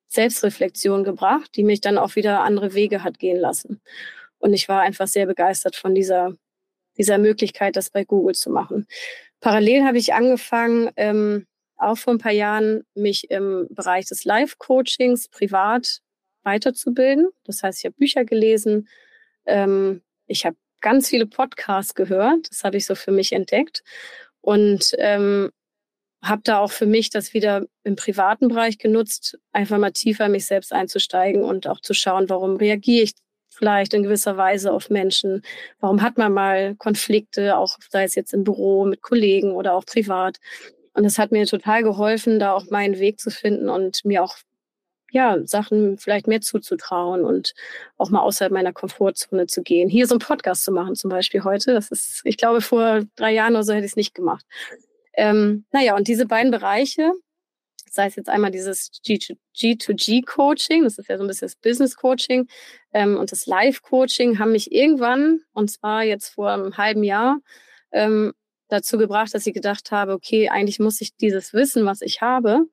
Selbstreflexion 0.07 1.03
gebracht, 1.03 1.51
die 1.55 1.63
mich 1.63 1.81
dann 1.81 1.97
auch 1.97 2.15
wieder 2.15 2.43
andere 2.43 2.73
Wege 2.73 3.03
hat 3.03 3.19
gehen 3.19 3.37
lassen. 3.37 3.81
Und 4.39 4.53
ich 4.53 4.69
war 4.69 4.81
einfach 4.81 5.07
sehr 5.07 5.25
begeistert 5.25 5.75
von 5.75 5.95
dieser, 5.95 6.33
dieser 6.97 7.17
Möglichkeit, 7.17 7.75
das 7.75 7.89
bei 7.89 8.05
Google 8.05 8.35
zu 8.35 8.49
machen. 8.49 8.87
Parallel 9.39 9.83
habe 9.83 9.97
ich 9.97 10.13
angefangen, 10.13 10.89
ähm, 10.95 11.45
auch 11.77 11.97
vor 11.97 12.13
ein 12.13 12.19
paar 12.19 12.31
Jahren, 12.31 12.83
mich 12.95 13.29
im 13.29 13.67
Bereich 13.69 14.07
des 14.07 14.25
Live-Coachings 14.25 15.29
privat 15.29 16.01
weiterzubilden. 16.43 17.29
Das 17.43 17.61
heißt, 17.61 17.79
ich 17.79 17.85
habe 17.85 17.95
Bücher 17.97 18.25
gelesen, 18.25 18.87
ähm, 19.45 20.01
ich 20.25 20.45
habe 20.45 20.57
ganz 20.81 21.09
viele 21.09 21.27
Podcasts 21.27 21.93
gehört, 21.93 22.49
das 22.49 22.63
habe 22.63 22.77
ich 22.77 22.85
so 22.85 22.95
für 22.95 23.11
mich 23.11 23.33
entdeckt. 23.33 23.83
Und 24.41 24.95
ähm, 24.97 25.51
habe 26.23 26.41
da 26.43 26.60
auch 26.60 26.71
für 26.71 26.86
mich 26.86 27.10
das 27.10 27.34
wieder 27.34 27.65
im 27.84 27.95
privaten 27.95 28.47
Bereich 28.47 28.77
genutzt, 28.77 29.38
einfach 29.51 29.77
mal 29.77 29.91
tiefer 29.91 30.25
in 30.25 30.32
mich 30.34 30.45
selbst 30.45 30.73
einzusteigen 30.73 31.43
und 31.43 31.67
auch 31.67 31.80
zu 31.80 31.93
schauen, 31.93 32.30
warum 32.30 32.58
reagiere 32.58 33.03
ich 33.03 33.13
vielleicht 33.49 33.93
in 33.93 34.03
gewisser 34.03 34.38
Weise 34.38 34.71
auf 34.71 34.89
Menschen? 34.89 35.41
Warum 35.80 36.01
hat 36.01 36.17
man 36.17 36.34
mal 36.34 36.75
Konflikte, 36.75 37.58
auch 37.58 37.77
sei 37.89 38.03
es 38.03 38.15
jetzt 38.15 38.34
im 38.34 38.43
Büro 38.43 38.86
mit 38.86 39.01
Kollegen 39.01 39.51
oder 39.51 39.73
auch 39.73 39.86
privat? 39.86 40.38
Und 40.93 41.06
es 41.06 41.19
hat 41.19 41.32
mir 41.32 41.45
total 41.45 41.84
geholfen, 41.84 42.39
da 42.39 42.53
auch 42.53 42.69
meinen 42.69 42.99
Weg 42.99 43.19
zu 43.19 43.30
finden 43.30 43.69
und 43.69 44.03
mir 44.03 44.23
auch 44.23 44.38
ja, 45.12 45.38
Sachen 45.45 45.97
vielleicht 45.97 46.27
mehr 46.27 46.41
zuzutrauen 46.41 47.23
und 47.23 47.53
auch 47.97 48.10
mal 48.10 48.21
außerhalb 48.21 48.51
meiner 48.51 48.73
Komfortzone 48.73 49.47
zu 49.47 49.63
gehen. 49.63 49.89
Hier 49.89 50.06
so 50.06 50.15
einen 50.15 50.19
Podcast 50.19 50.63
zu 50.63 50.71
machen 50.71 50.95
zum 50.95 51.10
Beispiel 51.10 51.43
heute, 51.43 51.73
das 51.73 51.89
ist, 51.91 52.21
ich 52.25 52.38
glaube, 52.38 52.62
vor 52.62 53.01
drei 53.15 53.34
Jahren 53.34 53.53
oder 53.53 53.63
so 53.63 53.73
hätte 53.73 53.86
ich 53.86 53.91
es 53.91 53.95
nicht 53.95 54.13
gemacht. 54.15 54.45
Ähm, 55.17 55.65
naja, 55.71 55.95
und 55.95 56.08
diese 56.08 56.25
beiden 56.25 56.51
Bereiche, 56.51 57.12
sei 57.89 58.08
es 58.08 58.15
jetzt 58.15 58.30
einmal 58.30 58.51
dieses 58.51 58.91
G2G-Coaching, 59.03 60.84
das 60.84 60.97
ist 60.97 61.10
ja 61.10 61.17
so 61.17 61.23
ein 61.23 61.27
bisschen 61.27 61.47
das 61.47 61.56
Business-Coaching 61.56 62.47
ähm, 62.93 63.17
und 63.17 63.32
das 63.32 63.47
Live-Coaching, 63.47 64.39
haben 64.39 64.51
mich 64.51 64.71
irgendwann, 64.71 65.41
und 65.53 65.71
zwar 65.71 66.03
jetzt 66.03 66.30
vor 66.30 66.51
einem 66.51 66.77
halben 66.77 67.03
Jahr, 67.03 67.39
ähm, 67.91 68.34
dazu 68.69 68.97
gebracht, 68.97 69.34
dass 69.34 69.47
ich 69.47 69.53
gedacht 69.53 69.91
habe, 69.91 70.13
okay, 70.13 70.49
eigentlich 70.49 70.80
muss 70.80 71.01
ich 71.01 71.15
dieses 71.15 71.53
Wissen, 71.53 71.86
was 71.86 72.01
ich 72.01 72.21
habe 72.21 72.67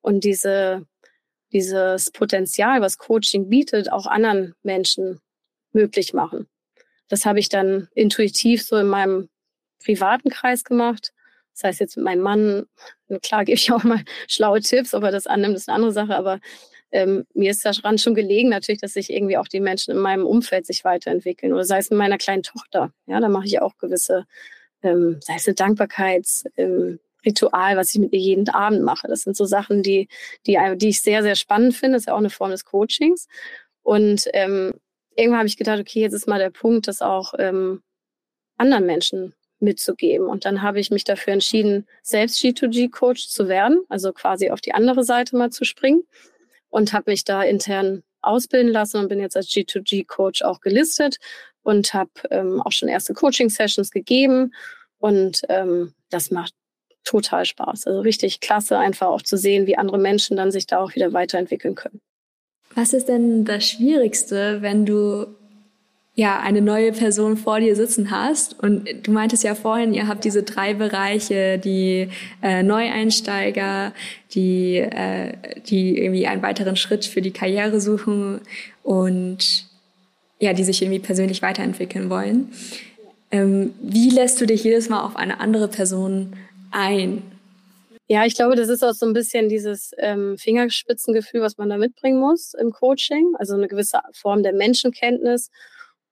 und 0.00 0.24
diese, 0.24 0.86
dieses 1.52 2.10
Potenzial, 2.10 2.80
was 2.80 2.98
Coaching 2.98 3.48
bietet, 3.48 3.92
auch 3.92 4.06
anderen 4.06 4.54
Menschen 4.62 5.20
möglich 5.72 6.14
machen. 6.14 6.48
Das 7.08 7.26
habe 7.26 7.40
ich 7.40 7.48
dann 7.48 7.88
intuitiv 7.94 8.62
so 8.62 8.76
in 8.76 8.86
meinem 8.86 9.28
privaten 9.84 10.30
Kreis 10.30 10.64
gemacht. 10.64 11.12
Das 11.60 11.68
heißt 11.68 11.80
jetzt 11.80 11.96
mit 11.96 12.04
meinem 12.04 12.22
Mann, 12.22 12.66
klar 13.22 13.44
gebe 13.44 13.56
ich 13.56 13.70
auch 13.72 13.84
mal 13.84 14.02
schlaue 14.28 14.60
Tipps, 14.60 14.94
ob 14.94 15.02
er 15.02 15.12
das 15.12 15.26
annimmt, 15.26 15.56
ist 15.56 15.68
eine 15.68 15.76
andere 15.76 15.92
Sache, 15.92 16.16
aber 16.16 16.40
ähm, 16.90 17.26
mir 17.34 17.50
ist 17.50 17.64
daran 17.64 17.98
schon 17.98 18.14
gelegen 18.14 18.48
natürlich, 18.48 18.80
dass 18.80 18.94
sich 18.94 19.10
irgendwie 19.10 19.36
auch 19.36 19.46
die 19.46 19.60
Menschen 19.60 19.92
in 19.92 19.98
meinem 19.98 20.26
Umfeld 20.26 20.66
sich 20.66 20.84
weiterentwickeln. 20.84 21.52
Oder 21.52 21.64
sei 21.64 21.78
es 21.78 21.90
mit 21.90 21.98
meiner 21.98 22.18
kleinen 22.18 22.42
Tochter. 22.42 22.92
Ja, 23.06 23.20
da 23.20 23.28
mache 23.28 23.46
ich 23.46 23.60
auch 23.60 23.76
gewisse, 23.78 24.26
ähm, 24.82 25.18
sei 25.20 25.34
es 25.36 25.46
eine 25.46 25.54
Dankbarkeitsritual, 25.54 26.98
ähm, 27.72 27.76
was 27.76 27.94
ich 27.94 28.00
mit 28.00 28.12
ihr 28.12 28.18
jeden 28.18 28.48
Abend 28.48 28.82
mache. 28.82 29.06
Das 29.06 29.20
sind 29.20 29.36
so 29.36 29.44
Sachen, 29.44 29.82
die, 29.82 30.08
die, 30.46 30.58
die 30.76 30.88
ich 30.88 31.00
sehr, 31.00 31.22
sehr 31.22 31.36
spannend 31.36 31.76
finde. 31.76 31.96
Das 31.96 32.02
ist 32.02 32.06
ja 32.06 32.14
auch 32.14 32.18
eine 32.18 32.30
Form 32.30 32.50
des 32.50 32.64
Coachings. 32.64 33.28
Und 33.82 34.28
ähm, 34.32 34.72
irgendwann 35.14 35.40
habe 35.40 35.48
ich 35.48 35.58
gedacht, 35.58 35.78
okay, 35.78 36.00
jetzt 36.00 36.14
ist 36.14 36.26
mal 36.26 36.40
der 36.40 36.50
Punkt, 36.50 36.88
das 36.88 37.02
auch 37.02 37.34
ähm, 37.38 37.82
anderen 38.56 38.86
Menschen 38.86 39.34
mitzugeben. 39.60 40.26
Und 40.26 40.44
dann 40.44 40.62
habe 40.62 40.80
ich 40.80 40.90
mich 40.90 41.04
dafür 41.04 41.32
entschieden, 41.32 41.86
selbst 42.02 42.42
G2G-Coach 42.42 43.28
zu 43.28 43.48
werden, 43.48 43.80
also 43.88 44.12
quasi 44.12 44.50
auf 44.50 44.60
die 44.60 44.72
andere 44.72 45.04
Seite 45.04 45.36
mal 45.36 45.50
zu 45.50 45.64
springen 45.64 46.02
und 46.68 46.92
habe 46.92 47.10
mich 47.10 47.24
da 47.24 47.42
intern 47.42 48.02
ausbilden 48.22 48.72
lassen 48.72 48.98
und 48.98 49.08
bin 49.08 49.20
jetzt 49.20 49.36
als 49.36 49.48
G2G-Coach 49.48 50.42
auch 50.42 50.60
gelistet 50.60 51.18
und 51.62 51.94
habe 51.94 52.10
ähm, 52.30 52.60
auch 52.62 52.72
schon 52.72 52.88
erste 52.88 53.14
Coaching-Sessions 53.14 53.90
gegeben 53.90 54.52
und 54.98 55.42
ähm, 55.48 55.94
das 56.10 56.30
macht 56.30 56.54
total 57.04 57.44
Spaß. 57.44 57.86
Also 57.86 58.00
richtig 58.00 58.40
klasse, 58.40 58.78
einfach 58.78 59.08
auch 59.08 59.22
zu 59.22 59.36
sehen, 59.36 59.66
wie 59.66 59.76
andere 59.76 59.98
Menschen 59.98 60.36
dann 60.36 60.52
sich 60.52 60.66
da 60.66 60.78
auch 60.78 60.94
wieder 60.94 61.12
weiterentwickeln 61.12 61.74
können. 61.74 62.00
Was 62.74 62.92
ist 62.92 63.08
denn 63.08 63.44
das 63.44 63.66
Schwierigste, 63.66 64.62
wenn 64.62 64.86
du 64.86 65.26
ja 66.20 66.38
eine 66.38 66.60
neue 66.60 66.92
Person 66.92 67.36
vor 67.36 67.60
dir 67.60 67.74
sitzen 67.74 68.10
hast? 68.10 68.62
Und 68.62 68.88
du 69.02 69.10
meintest 69.10 69.42
ja 69.42 69.54
vorhin, 69.54 69.94
ihr 69.94 70.06
habt 70.06 70.24
diese 70.24 70.42
drei 70.42 70.74
Bereiche, 70.74 71.58
die 71.58 72.08
äh, 72.42 72.62
Neueinsteiger, 72.62 73.92
die 74.34 74.76
äh, 74.76 75.32
die 75.66 75.98
irgendwie 75.98 76.26
einen 76.26 76.42
weiteren 76.42 76.76
Schritt 76.76 77.06
für 77.06 77.22
die 77.22 77.32
Karriere 77.32 77.80
suchen 77.80 78.40
und 78.82 79.66
ja, 80.38 80.52
die 80.52 80.64
sich 80.64 80.82
irgendwie 80.82 81.00
persönlich 81.00 81.42
weiterentwickeln 81.42 82.10
wollen. 82.10 82.52
Ähm, 83.30 83.74
wie 83.80 84.10
lässt 84.10 84.40
du 84.40 84.46
dich 84.46 84.64
jedes 84.64 84.88
Mal 84.88 85.02
auf 85.02 85.16
eine 85.16 85.40
andere 85.40 85.68
Person 85.68 86.34
ein? 86.70 87.22
Ja, 88.08 88.26
ich 88.26 88.34
glaube, 88.34 88.56
das 88.56 88.68
ist 88.68 88.82
auch 88.82 88.92
so 88.92 89.06
ein 89.06 89.12
bisschen 89.12 89.48
dieses 89.48 89.92
ähm, 89.98 90.36
Fingerspitzengefühl, 90.36 91.40
was 91.42 91.58
man 91.58 91.68
da 91.68 91.78
mitbringen 91.78 92.18
muss 92.18 92.54
im 92.54 92.72
Coaching. 92.72 93.34
Also 93.38 93.54
eine 93.54 93.68
gewisse 93.68 94.00
Form 94.12 94.42
der 94.42 94.52
Menschenkenntnis 94.52 95.50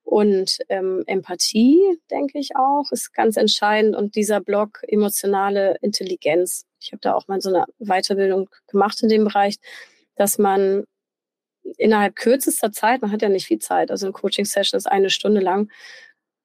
und 0.09 0.61
ähm, 0.71 1.05
Empathie, 1.07 1.79
denke 2.11 2.39
ich 2.39 2.57
auch, 2.57 2.91
ist 2.93 3.13
ganz 3.13 3.37
entscheidend. 3.37 3.95
Und 3.95 4.17
dieser 4.17 4.41
Block 4.41 4.81
emotionale 4.89 5.77
Intelligenz. 5.83 6.65
Ich 6.81 6.93
habe 6.93 7.01
da 7.03 7.13
auch 7.13 7.29
mal 7.29 7.43
so 7.43 7.51
eine 7.51 7.67
Weiterbildung 7.79 8.49
gemacht 8.69 9.03
in 9.03 9.11
dem 9.11 9.25
Bereich, 9.25 9.57
dass 10.17 10.39
man 10.39 10.85
innerhalb 11.77 12.17
kürzester 12.17 12.73
Zeit, 12.73 13.03
man 13.03 13.13
hat 13.13 13.21
ja 13.21 13.29
nicht 13.29 13.47
viel 13.47 13.59
Zeit, 13.59 13.91
also 13.91 14.07
eine 14.07 14.15
Coaching-Session 14.15 14.79
ist 14.79 14.87
eine 14.87 15.11
Stunde 15.11 15.43
lang, 15.43 15.71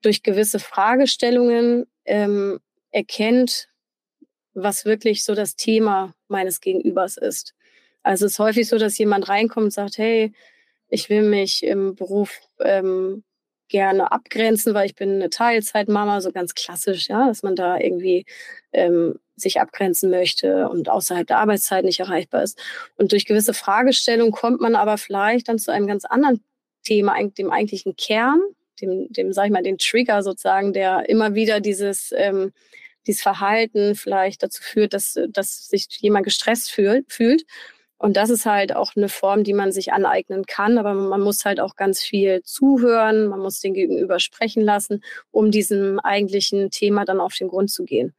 durch 0.01 0.23
gewisse 0.23 0.59
Fragestellungen 0.59 1.85
ähm, 2.03 2.59
erkennt, 2.91 3.69
was 4.53 4.83
wirklich 4.83 5.23
so 5.23 5.35
das 5.35 5.55
Thema 5.55 6.13
meines 6.27 6.59
Gegenübers 6.59 7.15
ist. 7.15 7.53
Also 8.01 8.25
es 8.25 8.33
ist 8.33 8.39
häufig 8.39 8.67
so, 8.67 8.77
dass 8.77 8.97
jemand 8.97 9.29
reinkommt 9.29 9.63
und 9.63 9.71
sagt, 9.71 9.97
hey, 9.97 10.33
ich 10.89 11.09
will 11.09 11.21
mich 11.21 11.63
im 11.63 11.95
Beruf 11.95 12.41
ähm, 12.59 13.23
gerne 13.73 14.11
abgrenzen, 14.11 14.75
weil 14.75 14.85
ich 14.85 14.93
bin 14.93 15.15
eine 15.15 15.31
Teilzeitmama, 15.31 16.21
so 16.21 16.31
ganz 16.31 16.53
klassisch, 16.53 17.09
ja, 17.09 17.25
dass 17.27 17.41
man 17.41 17.55
da 17.55 17.79
irgendwie 17.79 18.25
ähm, 18.71 19.19
sich 19.35 19.59
abgrenzen 19.59 20.11
möchte 20.11 20.69
und 20.69 20.89
außerhalb 20.89 21.25
der 21.25 21.39
Arbeitszeit 21.39 21.83
nicht 21.83 21.99
erreichbar 21.99 22.43
ist. 22.43 22.61
Und 22.97 23.11
durch 23.11 23.25
gewisse 23.25 23.55
Fragestellungen 23.55 24.31
kommt 24.31 24.61
man 24.61 24.75
aber 24.75 24.99
vielleicht 24.99 25.49
dann 25.49 25.57
zu 25.57 25.71
einem 25.71 25.87
ganz 25.87 26.05
anderen 26.05 26.43
Thema, 26.83 27.15
dem 27.23 27.49
eigentlichen 27.49 27.95
Kern, 27.95 28.39
dem, 28.79 29.11
dem 29.11 29.33
sag 29.33 29.45
ich 29.47 29.51
mal, 29.51 29.63
den 29.63 29.79
Trigger 29.79 30.21
sozusagen, 30.21 30.71
der 30.71 31.09
immer 31.09 31.33
wieder 31.33 31.59
dieses 31.59 32.13
ähm, 32.15 32.53
dieses 33.07 33.21
Verhalten 33.21 33.95
vielleicht 33.95 34.43
dazu 34.43 34.61
führt, 34.63 34.93
dass, 34.93 35.19
dass 35.29 35.67
sich 35.67 35.87
jemand 35.99 36.25
gestresst 36.25 36.71
fühl, 36.71 37.03
fühlt. 37.07 37.43
Und 38.03 38.17
das 38.17 38.29
ist 38.29 38.45
halt 38.45 38.75
auch 38.75 38.97
eine 38.97 39.07
Form, 39.07 39.45
die 39.45 39.53
man 39.53 39.71
sich 39.71 39.93
aneignen 39.93 40.45
kann, 40.45 40.77
aber 40.77 40.93
man 40.93 41.21
muss 41.21 41.45
halt 41.45 41.61
auch 41.61 41.77
ganz 41.77 42.01
viel 42.01 42.43
zuhören, 42.43 43.27
man 43.27 43.39
muss 43.39 43.61
den 43.61 43.73
Gegenüber 43.73 44.19
sprechen 44.19 44.61
lassen, 44.61 45.01
um 45.31 45.51
diesem 45.51 45.99
eigentlichen 46.01 46.69
Thema 46.69 47.05
dann 47.05 47.21
auf 47.21 47.33
den 47.33 47.47
Grund 47.47 47.71
zu 47.71 47.85
gehen. 47.85 48.13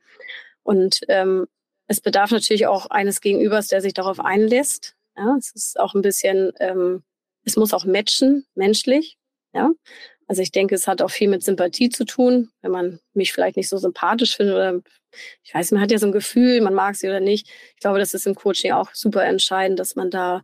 Und 0.62 1.00
ähm, 1.08 1.48
es 1.86 2.00
bedarf 2.00 2.30
natürlich 2.30 2.66
auch 2.66 2.86
eines 2.86 3.20
Gegenübers, 3.20 3.66
der 3.66 3.82
sich 3.82 3.92
darauf 3.92 4.20
einlässt. 4.20 4.94
Ja, 5.18 5.36
es 5.38 5.52
ist 5.54 5.78
auch 5.78 5.92
ein 5.92 6.00
bisschen, 6.00 6.52
ähm, 6.60 7.02
es 7.44 7.56
muss 7.56 7.74
auch 7.74 7.84
matchen, 7.84 8.46
menschlich. 8.54 9.18
Ja, 9.52 9.70
also 10.26 10.40
ich 10.40 10.50
denke, 10.50 10.76
es 10.76 10.88
hat 10.88 11.02
auch 11.02 11.10
viel 11.10 11.28
mit 11.28 11.42
Sympathie 11.42 11.90
zu 11.90 12.06
tun, 12.06 12.48
wenn 12.62 12.70
man 12.70 13.00
mich 13.12 13.34
vielleicht 13.34 13.58
nicht 13.58 13.68
so 13.68 13.76
sympathisch 13.76 14.34
findet 14.34 14.54
oder 14.54 14.80
ich 15.42 15.54
weiß, 15.54 15.72
man 15.72 15.80
hat 15.80 15.90
ja 15.90 15.98
so 15.98 16.06
ein 16.06 16.12
Gefühl, 16.12 16.60
man 16.60 16.74
mag 16.74 16.96
sie 16.96 17.08
oder 17.08 17.20
nicht. 17.20 17.48
Ich 17.74 17.80
glaube, 17.80 17.98
das 17.98 18.14
ist 18.14 18.26
im 18.26 18.34
Coaching 18.34 18.72
auch 18.72 18.90
super 18.92 19.24
entscheidend, 19.24 19.78
dass 19.78 19.96
man 19.96 20.10
da 20.10 20.42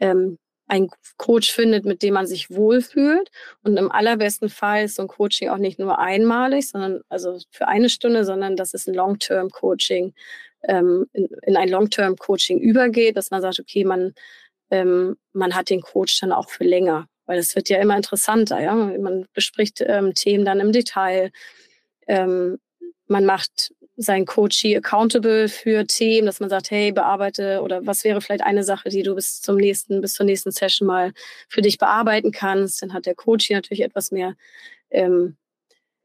ähm, 0.00 0.38
einen 0.68 0.90
Coach 1.18 1.52
findet, 1.52 1.84
mit 1.84 2.02
dem 2.02 2.14
man 2.14 2.26
sich 2.26 2.50
wohlfühlt. 2.50 3.30
Und 3.62 3.76
im 3.76 3.90
allerbesten 3.90 4.48
Fall 4.48 4.84
ist 4.84 4.96
so 4.96 5.02
ein 5.02 5.08
Coaching 5.08 5.48
auch 5.48 5.58
nicht 5.58 5.78
nur 5.78 5.98
einmalig, 5.98 6.68
sondern 6.68 7.02
also 7.08 7.38
für 7.50 7.68
eine 7.68 7.90
Stunde, 7.90 8.24
sondern 8.24 8.56
dass 8.56 8.74
es 8.74 8.86
ein 8.86 8.94
Long-Term-Coaching 8.94 10.14
ähm, 10.64 11.06
in, 11.12 11.28
in 11.42 11.56
ein 11.56 11.68
Long-Term-Coaching 11.68 12.58
übergeht, 12.58 13.16
dass 13.16 13.30
man 13.30 13.42
sagt, 13.42 13.60
okay, 13.60 13.84
man 13.84 14.14
ähm, 14.70 15.16
man 15.34 15.54
hat 15.54 15.68
den 15.68 15.82
Coach 15.82 16.18
dann 16.20 16.32
auch 16.32 16.48
für 16.48 16.64
länger 16.64 17.06
weil 17.26 17.38
es 17.38 17.54
wird 17.56 17.68
ja 17.68 17.78
immer 17.78 17.96
interessanter. 17.96 18.60
Ja? 18.60 18.74
Man 18.74 19.26
bespricht 19.32 19.80
ähm, 19.80 20.14
Themen 20.14 20.44
dann 20.44 20.60
im 20.60 20.72
Detail. 20.72 21.30
Ähm, 22.06 22.58
man 23.06 23.24
macht 23.24 23.72
sein 23.96 24.24
Coachee 24.26 24.76
accountable 24.76 25.48
für 25.48 25.86
Themen, 25.86 26.26
dass 26.26 26.40
man 26.40 26.48
sagt, 26.50 26.70
hey, 26.70 26.92
bearbeite 26.92 27.60
oder 27.62 27.86
was 27.86 28.04
wäre 28.04 28.20
vielleicht 28.20 28.42
eine 28.44 28.64
Sache, 28.64 28.88
die 28.88 29.02
du 29.02 29.14
bis 29.14 29.40
zum 29.42 29.56
nächsten, 29.56 30.00
bis 30.00 30.14
zur 30.14 30.26
nächsten 30.26 30.50
Session 30.50 30.86
mal 30.86 31.12
für 31.48 31.62
dich 31.62 31.78
bearbeiten 31.78 32.32
kannst. 32.32 32.82
Dann 32.82 32.92
hat 32.94 33.06
der 33.06 33.14
Coachee 33.14 33.54
natürlich 33.54 33.82
etwas 33.82 34.10
mehr 34.10 34.34
ähm, 34.90 35.36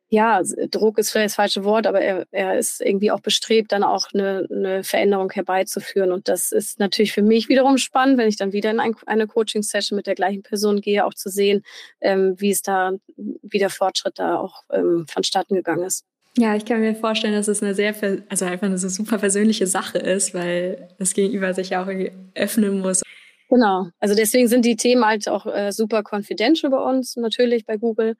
ja, 0.09 0.41
Druck 0.71 0.97
ist 0.99 1.11
vielleicht 1.11 1.31
das 1.31 1.35
falsche 1.35 1.65
Wort, 1.65 1.85
aber 1.85 1.99
er, 1.99 2.25
er 2.31 2.57
ist 2.57 2.79
irgendwie 2.79 3.11
auch 3.11 3.19
bestrebt, 3.19 3.73
dann 3.73 3.83
auch 3.83 4.07
eine, 4.13 4.47
eine 4.49 4.83
Veränderung 4.83 5.29
herbeizuführen. 5.31 6.13
Und 6.13 6.29
das 6.29 6.53
ist 6.53 6.79
natürlich 6.79 7.11
für 7.11 7.21
mich 7.21 7.49
wiederum 7.49 7.77
spannend, 7.77 8.17
wenn 8.17 8.29
ich 8.29 8.37
dann 8.37 8.53
wieder 8.53 8.71
in 8.71 8.79
ein, 8.79 8.95
eine 9.05 9.27
Coaching-Session 9.27 9.97
mit 9.97 10.07
der 10.07 10.15
gleichen 10.15 10.43
Person 10.43 10.79
gehe, 10.79 11.05
auch 11.05 11.13
zu 11.13 11.29
sehen, 11.29 11.61
ähm, 11.99 12.35
wie 12.39 12.51
es 12.51 12.61
da, 12.61 12.93
wie 13.17 13.59
der 13.59 13.69
Fortschritt 13.69 14.17
da 14.17 14.37
auch 14.37 14.63
ähm, 14.71 15.05
vonstatten 15.09 15.55
gegangen 15.55 15.83
ist. 15.83 16.05
Ja, 16.39 16.55
ich 16.55 16.65
kann 16.65 16.81
mir 16.81 16.93
vorstellen, 16.93 17.33
dass 17.33 17.47
es 17.47 17.63
eine 17.63 17.73
sehr, 17.73 17.95
also 18.29 18.45
einfach 18.45 18.67
eine 18.67 18.77
super 18.77 19.17
persönliche 19.17 19.65
Sache 19.65 19.97
ist, 19.97 20.35
weil 20.35 20.87
das 20.99 21.13
Gegenüber 21.13 21.53
sich 21.55 21.71
ja 21.71 21.83
auch 21.83 21.87
irgendwie 21.87 22.11
öffnen 22.35 22.79
muss. 22.79 23.01
Genau. 23.49 23.87
Also 23.99 24.13
deswegen 24.13 24.47
sind 24.47 24.63
die 24.63 24.75
Themen 24.75 25.03
halt 25.03 25.27
auch 25.27 25.47
äh, 25.47 25.71
super 25.71 26.03
confidential 26.03 26.69
bei 26.69 26.77
uns, 26.77 27.15
natürlich 27.15 27.65
bei 27.65 27.77
Google. 27.77 28.15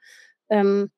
Ähm, 0.50 0.90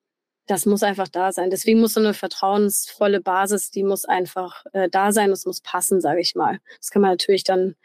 das 0.47 0.65
muss 0.65 0.81
einfach 0.81 1.09
da 1.09 1.33
sein. 1.33 1.49
Deswegen 1.49 1.81
muss 1.81 1.93
so 1.93 1.99
eine 1.99 2.13
vertrauensvolle 2.13 3.19
Basis, 3.19 3.69
die 3.69 3.83
muss 3.83 4.05
einfach 4.05 4.63
äh, 4.71 4.87
da 4.89 5.11
sein, 5.11 5.29
das 5.29 5.45
muss 5.45 5.59
passen, 5.59 5.99
sage 5.99 6.21
ich 6.21 6.35
mal. 6.35 6.59
Das 6.79 6.89
kann 6.89 7.01
man 7.01 7.11
natürlich 7.11 7.43
dann 7.43 7.75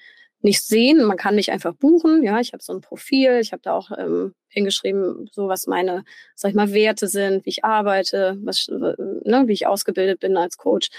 nicht 0.45 0.63
sehen. 0.63 1.03
Man 1.05 1.17
kann 1.17 1.35
mich 1.35 1.51
einfach 1.51 1.75
buchen. 1.75 2.23
Ja, 2.23 2.39
ich 2.39 2.53
habe 2.53 2.63
so 2.63 2.75
ein 2.75 2.83
Profil, 2.83 3.39
ich 3.41 3.53
habe 3.53 3.63
da 3.63 3.73
auch 3.73 3.91
ähm, 3.97 4.35
hingeschrieben, 4.49 5.29
so 5.33 5.49
was 5.49 5.67
meine, 5.67 6.05
sag 6.35 6.51
ich 6.51 6.55
mal, 6.55 6.73
Werte 6.75 7.09
sind, 7.09 7.47
wie 7.47 7.51
ich 7.51 7.65
arbeite, 7.65 8.37
was, 8.43 8.69
ne, 8.69 9.45
wie 9.47 9.53
ich 9.55 9.67
ausgebildet 9.67 10.21
bin 10.21 10.37
als 10.37 10.59
Coach. 10.59 10.91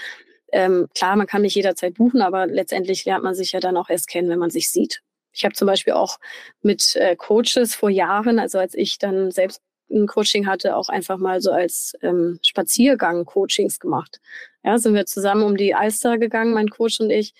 Ähm, 0.52 0.88
klar, 0.94 1.14
man 1.16 1.28
kann 1.28 1.42
mich 1.42 1.54
jederzeit 1.54 1.94
buchen, 1.94 2.22
aber 2.22 2.46
letztendlich 2.48 3.04
lernt 3.04 3.22
man 3.22 3.34
sich 3.34 3.52
ja 3.52 3.60
dann 3.60 3.76
auch 3.76 3.88
erst 3.88 4.08
kennen, 4.08 4.28
wenn 4.28 4.38
man 4.40 4.50
sich 4.50 4.70
sieht. 4.70 5.00
Ich 5.32 5.44
habe 5.44 5.54
zum 5.54 5.66
Beispiel 5.66 5.92
auch 5.92 6.18
mit 6.62 6.96
äh, 6.96 7.14
Coaches 7.14 7.76
vor 7.76 7.90
Jahren, 7.90 8.40
also 8.40 8.58
als 8.58 8.74
ich 8.74 8.98
dann 8.98 9.30
selbst 9.30 9.62
ein 9.90 10.08
Coaching 10.08 10.48
hatte, 10.48 10.74
auch 10.74 10.88
einfach 10.88 11.18
mal 11.18 11.40
so 11.40 11.52
als 11.52 11.92
ähm, 12.02 12.40
Spaziergang 12.42 13.24
Coachings 13.24 13.78
gemacht. 13.78 14.20
Ja, 14.64 14.78
sind 14.78 14.94
wir 14.94 15.06
zusammen 15.06 15.44
um 15.44 15.56
die 15.56 15.74
Alster 15.74 16.18
gegangen, 16.18 16.52
mein 16.52 16.68
Coach 16.68 16.98
und 16.98 17.10
ich, 17.10 17.32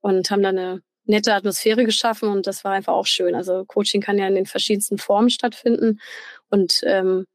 und 0.00 0.28
haben 0.30 0.42
da 0.42 0.48
eine 0.48 0.82
nette 1.12 1.34
Atmosphäre 1.34 1.84
geschaffen 1.84 2.28
und 2.28 2.46
das 2.46 2.64
war 2.64 2.72
einfach 2.72 2.94
auch 2.94 3.06
schön. 3.06 3.34
Also 3.34 3.64
Coaching 3.64 4.00
kann 4.00 4.18
ja 4.18 4.26
in 4.26 4.34
den 4.34 4.46
verschiedensten 4.46 4.98
Formen 4.98 5.30
stattfinden 5.30 6.00
und 6.50 6.80
ähm, 6.84 7.26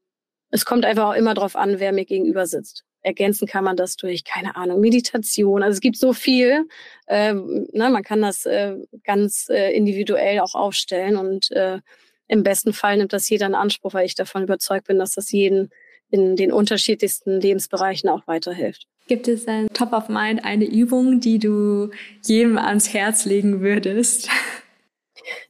es 0.50 0.64
kommt 0.64 0.84
einfach 0.84 1.10
auch 1.10 1.14
immer 1.14 1.34
darauf 1.34 1.56
an, 1.56 1.78
wer 1.80 1.92
mir 1.92 2.04
gegenüber 2.04 2.46
sitzt. 2.46 2.84
Ergänzen 3.02 3.46
kann 3.46 3.64
man 3.64 3.76
das 3.76 3.96
durch, 3.96 4.24
keine 4.24 4.56
Ahnung, 4.56 4.80
Meditation. 4.80 5.62
Also 5.62 5.76
es 5.76 5.80
gibt 5.80 5.96
so 5.96 6.12
viel. 6.12 6.66
Ähm, 7.06 7.68
ne, 7.72 7.90
man 7.90 8.02
kann 8.02 8.22
das 8.22 8.44
äh, 8.44 8.76
ganz 9.04 9.48
äh, 9.48 9.70
individuell 9.72 10.40
auch 10.40 10.54
aufstellen 10.54 11.16
und 11.16 11.50
äh, 11.52 11.78
im 12.26 12.42
besten 12.42 12.72
Fall 12.72 12.96
nimmt 12.96 13.12
das 13.12 13.28
jeder 13.28 13.46
in 13.46 13.54
Anspruch, 13.54 13.94
weil 13.94 14.04
ich 14.04 14.14
davon 14.14 14.42
überzeugt 14.42 14.88
bin, 14.88 14.98
dass 14.98 15.12
das 15.12 15.30
jeden 15.32 15.70
in 16.10 16.36
den 16.36 16.52
unterschiedlichsten 16.52 17.40
Lebensbereichen 17.40 18.08
auch 18.08 18.26
weiterhilft. 18.26 18.86
Gibt 19.06 19.28
es 19.28 19.48
ein 19.48 19.68
Top 19.72 19.92
of 19.92 20.08
Mind, 20.08 20.44
eine 20.44 20.66
Übung, 20.66 21.20
die 21.20 21.38
du 21.38 21.90
jedem 22.24 22.58
ans 22.58 22.92
Herz 22.92 23.24
legen 23.24 23.60
würdest? 23.60 24.28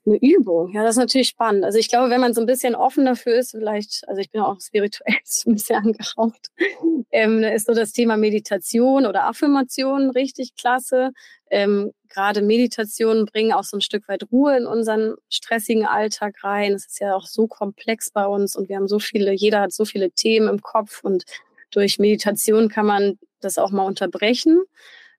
Eine 0.06 0.16
Übung, 0.16 0.72
ja, 0.72 0.82
das 0.82 0.92
ist 0.92 1.00
natürlich 1.00 1.28
spannend. 1.28 1.64
Also 1.64 1.78
ich 1.78 1.88
glaube, 1.88 2.10
wenn 2.10 2.20
man 2.20 2.34
so 2.34 2.40
ein 2.40 2.46
bisschen 2.46 2.74
offen 2.74 3.04
dafür 3.04 3.34
ist, 3.34 3.50
vielleicht, 3.50 4.08
also 4.08 4.20
ich 4.20 4.30
bin 4.30 4.40
auch 4.40 4.60
spirituell 4.60 5.16
ein 5.46 5.52
bisschen 5.52 5.76
angehaucht, 5.76 6.48
ähm, 7.10 7.42
ist 7.42 7.66
so 7.66 7.74
das 7.74 7.92
Thema 7.92 8.16
Meditation 8.16 9.06
oder 9.06 9.24
Affirmation 9.24 10.10
richtig 10.10 10.54
klasse. 10.56 11.12
Ähm, 11.50 11.92
Gerade 12.08 12.42
Meditationen 12.42 13.26
bringen 13.26 13.52
auch 13.52 13.64
so 13.64 13.76
ein 13.76 13.80
Stück 13.80 14.08
weit 14.08 14.24
Ruhe 14.32 14.56
in 14.56 14.66
unseren 14.66 15.14
stressigen 15.28 15.86
Alltag 15.86 16.42
rein. 16.42 16.72
Es 16.72 16.86
ist 16.86 17.00
ja 17.00 17.14
auch 17.14 17.26
so 17.26 17.46
komplex 17.46 18.10
bei 18.10 18.26
uns 18.26 18.56
und 18.56 18.68
wir 18.68 18.76
haben 18.76 18.88
so 18.88 18.98
viele, 18.98 19.32
jeder 19.32 19.60
hat 19.60 19.72
so 19.72 19.84
viele 19.84 20.10
Themen 20.10 20.48
im 20.48 20.62
Kopf 20.62 21.02
und 21.02 21.24
durch 21.70 21.98
Meditation 21.98 22.68
kann 22.68 22.86
man 22.86 23.18
das 23.40 23.58
auch 23.58 23.70
mal 23.70 23.84
unterbrechen. 23.84 24.62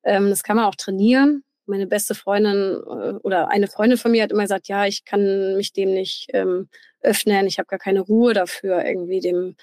Ähm, 0.03 0.29
das 0.29 0.43
kann 0.43 0.55
man 0.55 0.65
auch 0.65 0.75
trainieren. 0.75 1.43
Meine 1.65 1.87
beste 1.87 2.15
Freundin 2.15 2.81
äh, 2.83 3.13
oder 3.21 3.49
eine 3.49 3.67
Freundin 3.67 3.97
von 3.97 4.11
mir 4.11 4.23
hat 4.23 4.31
immer 4.31 4.43
gesagt, 4.43 4.67
ja, 4.67 4.85
ich 4.85 5.05
kann 5.05 5.55
mich 5.55 5.73
dem 5.73 5.93
nicht 5.93 6.27
ähm, 6.33 6.69
öffnen, 7.01 7.47
ich 7.47 7.59
habe 7.59 7.67
gar 7.67 7.79
keine 7.79 8.01
Ruhe 8.01 8.33
dafür, 8.33 8.83
irgendwie 8.83 9.19
dem, 9.19 9.55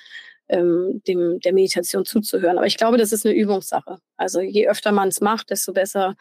ähm, 0.48 1.02
dem 1.06 1.40
der 1.40 1.52
Meditation 1.52 2.04
zuzuhören. 2.04 2.58
Aber 2.58 2.66
ich 2.66 2.76
glaube, 2.76 2.98
das 2.98 3.12
ist 3.12 3.26
eine 3.26 3.34
Übungssache. 3.34 3.98
Also 4.16 4.40
je 4.40 4.68
öfter 4.68 4.92
man 4.92 5.08
es 5.08 5.20
macht, 5.20 5.50
desto 5.50 5.72
besser 5.72 6.14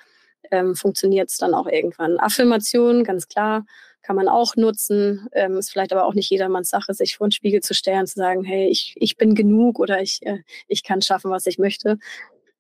ähm, 0.52 0.76
funktioniert 0.76 1.30
es 1.30 1.38
dann 1.38 1.54
auch 1.54 1.68
irgendwann. 1.68 2.20
Affirmationen, 2.20 3.04
ganz 3.04 3.28
klar, 3.28 3.66
kann 4.02 4.16
man 4.16 4.28
auch 4.28 4.56
nutzen. 4.56 5.28
Ähm, 5.34 5.58
ist 5.58 5.72
vielleicht 5.72 5.92
aber 5.92 6.06
auch 6.06 6.14
nicht 6.14 6.30
jedermanns 6.30 6.70
Sache, 6.70 6.94
sich 6.94 7.18
vor 7.18 7.28
den 7.28 7.32
Spiegel 7.32 7.62
zu 7.62 7.74
stellen, 7.74 8.06
zu 8.06 8.16
sagen, 8.16 8.44
hey, 8.44 8.70
ich, 8.70 8.94
ich 8.98 9.18
bin 9.18 9.36
genug 9.36 9.80
oder 9.80 10.02
ich, 10.02 10.26
äh, 10.26 10.40
ich 10.68 10.84
kann 10.84 11.02
schaffen, 11.02 11.32
was 11.32 11.48
ich 11.48 11.58
möchte. 11.58 11.98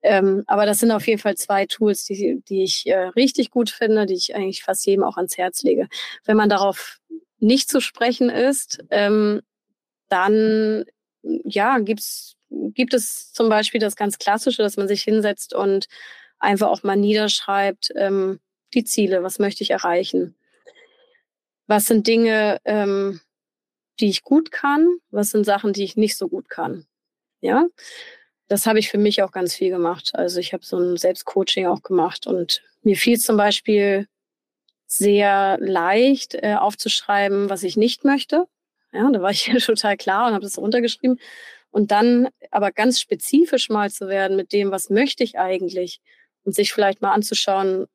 Ähm, 0.02 0.43
aber 0.48 0.65
das 0.65 0.80
sind 0.80 0.91
auf 0.91 1.08
jeden 1.08 1.19
Fall 1.19 1.36
zwei 1.36 1.65
Tools, 1.65 2.06
die, 2.06 2.41
die 2.48 2.63
ich 2.63 2.86
äh, 2.88 3.08
richtig 3.10 3.50
gut 3.52 3.69
finde, 3.69 4.06
die 4.06 4.13
ich 4.13 4.36
eigentlich 4.36 4.63
fast 4.63 4.86
jedem 4.86 5.04
auch 5.04 5.17
ans 5.17 5.38
Herz 5.38 5.63
lege. 5.63 5.88
Wenn 6.26 6.38
man 6.38 6.50
darauf 6.50 7.00
nicht 7.39 7.69
zu 7.69 7.80
sprechen 7.80 8.30
ist, 8.30 8.84
ähm, 8.91 9.41
dann 10.10 10.86
ja, 11.24 11.80
gibt's, 11.80 12.36
gibt 12.50 12.93
es 12.93 13.32
zum 13.34 13.50
Beispiel 13.50 13.80
das 13.80 13.95
ganz 13.95 14.17
Klassische, 14.19 14.62
dass 14.62 14.78
man 14.78 14.88
sich 14.88 15.04
hinsetzt 15.04 15.54
und 15.54 15.88
einfach 16.39 16.67
auch 16.67 16.84
mal 16.84 16.95
niederschreibt, 16.95 17.91
ähm, 17.95 18.39
die 18.74 18.84
Ziele, 18.84 19.24
was 19.24 19.39
möchte 19.39 19.63
ich 19.63 19.71
erreichen? 19.71 20.36
Was 21.67 21.86
sind 21.86 22.08
Dinge, 22.08 22.60
ähm, 22.65 23.21
die 24.00 24.10
ich 24.10 24.24
gut 24.24 24.52
kann? 24.52 24.98
Was 25.10 25.32
sind 25.32 25.45
Sachen, 25.45 25.74
die 25.74 25.84
ich 25.84 25.95
nicht 25.95 26.17
so 26.17 26.28
gut 26.28 26.50
kann? 26.50 26.86
Ja, 27.41 27.65
das 28.48 28.65
habe 28.67 28.80
ich 28.80 28.89
für 28.89 28.98
mich 28.98 29.24
auch 29.24 29.32
ganz 29.32 29.56
viel 29.56 29.69
gemacht. 29.69 30.12
Also 30.13 30.39
ich 30.39 30.54
habe 30.54 30.65
so 30.65 30.78
ein 30.78 30.98
Selbstcoaching 30.98 31.65
auch 31.67 31.82
gemacht 31.82 32.28
und 32.28 32.62
mir 32.84 32.95
fiel 32.95 33.19
zum 33.19 33.38
Beispiel 33.38 34.08
sehr 34.88 35.58
leicht 35.60 36.36
äh, 36.36 36.56
aufzuschreiben, 36.56 37.50
was 37.50 37.63
ich 37.63 37.78
nicht 37.78 38.06
möchte. 38.06 38.45
Ja, 38.93 39.10
da 39.12 39.21
war 39.21 39.32
ich 39.32 39.45
total 39.65 39.98
klar 39.98 40.28
und 40.28 40.34
habe 40.34 40.43
das 40.43 40.58
runtergeschrieben. 40.58 41.19
Und 41.71 41.91
dann 41.91 42.30
aber 42.52 42.71
ganz 42.71 43.02
spezifisch 43.02 43.69
mal 43.69 43.91
zu 43.91 44.08
werden 44.08 44.38
mit 44.38 44.54
dem, 44.54 44.71
was 44.71 44.89
möchte 44.89 45.24
ich 45.24 45.38
eigentlich? 45.38 46.00
Und 46.45 46.55
sich 46.55 46.71
vielleicht 46.71 47.01
mal 47.01 47.12
anzuschauen, 47.12 47.88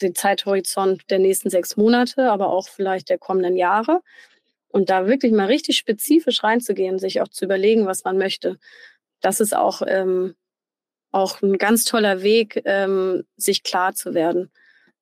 den 0.00 0.14
Zeithorizont 0.14 1.10
der 1.10 1.18
nächsten 1.18 1.50
sechs 1.50 1.76
Monate, 1.76 2.30
aber 2.30 2.50
auch 2.50 2.68
vielleicht 2.68 3.08
der 3.08 3.18
kommenden 3.18 3.56
Jahre. 3.56 4.02
Und 4.68 4.90
da 4.90 5.06
wirklich 5.06 5.32
mal 5.32 5.46
richtig 5.46 5.78
spezifisch 5.78 6.44
reinzugehen, 6.44 6.98
sich 6.98 7.20
auch 7.20 7.28
zu 7.28 7.46
überlegen, 7.46 7.86
was 7.86 8.04
man 8.04 8.18
möchte 8.18 8.58
das 9.20 9.40
ist 9.40 9.56
auch, 9.56 9.82
ähm, 9.86 10.34
auch 11.12 11.42
ein 11.42 11.58
ganz 11.58 11.84
toller 11.84 12.22
Weg, 12.22 12.62
ähm, 12.64 13.24
sich 13.36 13.62
klar 13.62 13.94
zu 13.94 14.14
werden. 14.14 14.50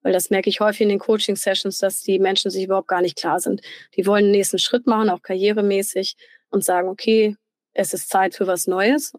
Weil 0.02 0.12
das 0.12 0.30
merke 0.30 0.50
ich 0.50 0.61
häufig 0.61 0.83
in 0.83 0.90
den 0.90 0.98
Coaching-Sessions, 0.98 1.78
dass 1.78 2.00
die 2.00 2.18
Menschen 2.18 2.50
sich 2.50 2.64
überhaupt 2.64 2.88
gar 2.88 3.00
nicht 3.00 3.16
klar 3.16 3.40
sind. 3.40 3.62
Die 3.96 4.07
wollen 4.07 4.24
den 4.24 4.33
nächsten 4.33 4.59
Schritt 4.59 4.87
machen, 4.87 5.11
auch 5.11 5.22
karrieremäßig, 5.22 6.16
und 6.50 6.64
sagen, 6.64 6.88
okay, 6.88 7.37
es 7.72 7.94
ist 7.94 8.11
Zeit 8.11 8.35
für 8.35 8.46
was 8.46 8.66
Neues. 8.66 9.12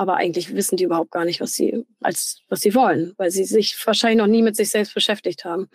Aber 0.00 0.16
eigentlich 0.16 0.54
wissen 0.54 0.78
die 0.78 0.84
überhaupt 0.84 1.10
gar 1.10 1.26
nicht, 1.26 1.42
was 1.42 1.52
sie, 1.52 1.84
als, 2.00 2.40
was 2.48 2.62
sie 2.62 2.74
wollen, 2.74 3.12
weil 3.18 3.30
sie 3.30 3.44
sich 3.44 3.76
wahrscheinlich 3.86 4.16
noch 4.16 4.28
nie 4.28 4.40
mit 4.40 4.56
sich 4.56 4.70
selbst 4.70 4.94
beschäftigt 4.94 5.44
haben. 5.44 5.68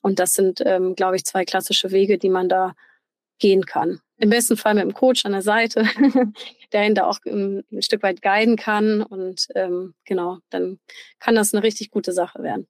Und 0.00 0.18
das 0.18 0.32
sind, 0.32 0.60
ähm, 0.66 0.96
glaube 0.96 1.14
ich, 1.14 1.24
zwei 1.24 1.44
klassische 1.44 1.92
Wege, 1.92 2.18
die 2.18 2.28
man 2.28 2.48
da 2.48 2.74
gehen 3.38 3.64
kann. 3.64 4.00
Im 4.18 4.30
besten 4.30 4.56
Fall 4.56 4.74
mit 4.74 4.82
einem 4.82 4.94
Coach 4.94 5.24
an 5.26 5.30
der 5.30 5.42
Seite, 5.42 5.86
der 6.72 6.86
ihn 6.88 6.96
da 6.96 7.06
auch 7.06 7.20
ein, 7.24 7.62
ein 7.70 7.82
Stück 7.82 8.02
weit 8.02 8.20
guiden 8.20 8.56
kann. 8.56 9.00
Und 9.00 9.46
ähm, 9.54 9.94
genau, 10.06 10.38
dann 10.50 10.80
kann 11.20 11.36
das 11.36 11.54
eine 11.54 11.62
richtig 11.62 11.92
gute 11.92 12.10
Sache 12.10 12.42
werden. 12.42 12.66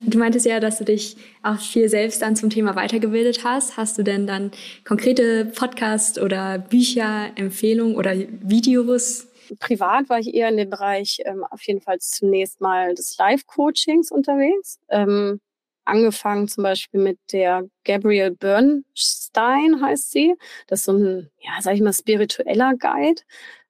Du 0.00 0.18
meintest 0.18 0.46
ja, 0.46 0.58
dass 0.58 0.78
du 0.78 0.84
dich 0.84 1.16
auch 1.44 1.60
viel 1.60 1.88
selbst 1.88 2.22
dann 2.22 2.34
zum 2.34 2.50
Thema 2.50 2.74
weitergebildet 2.74 3.44
hast. 3.44 3.76
Hast 3.76 3.98
du 3.98 4.02
denn 4.02 4.26
dann 4.26 4.50
konkrete 4.84 5.44
Podcast 5.44 6.18
oder 6.18 6.58
Bücher, 6.58 7.30
Empfehlungen 7.36 7.94
oder 7.94 8.16
Videos? 8.16 9.27
Privat 9.56 10.08
war 10.08 10.18
ich 10.18 10.34
eher 10.34 10.48
in 10.48 10.56
dem 10.56 10.70
Bereich 10.70 11.20
ähm, 11.24 11.44
auf 11.44 11.62
jeden 11.62 11.80
Fall 11.80 11.98
zunächst 12.00 12.60
mal 12.60 12.94
des 12.94 13.16
Live-Coachings 13.18 14.10
unterwegs. 14.10 14.78
Ähm, 14.88 15.40
angefangen 15.84 16.48
zum 16.48 16.64
Beispiel 16.64 17.00
mit 17.00 17.18
der 17.32 17.64
Gabrielle 17.84 18.32
Bernstein 18.32 19.80
heißt 19.82 20.10
sie. 20.10 20.34
Das 20.66 20.80
ist 20.80 20.84
so 20.86 20.92
ein, 20.92 21.30
ja, 21.40 21.52
sag 21.60 21.74
ich 21.74 21.80
mal, 21.80 21.92
spiritueller 21.92 22.74
Guide, 22.78 23.22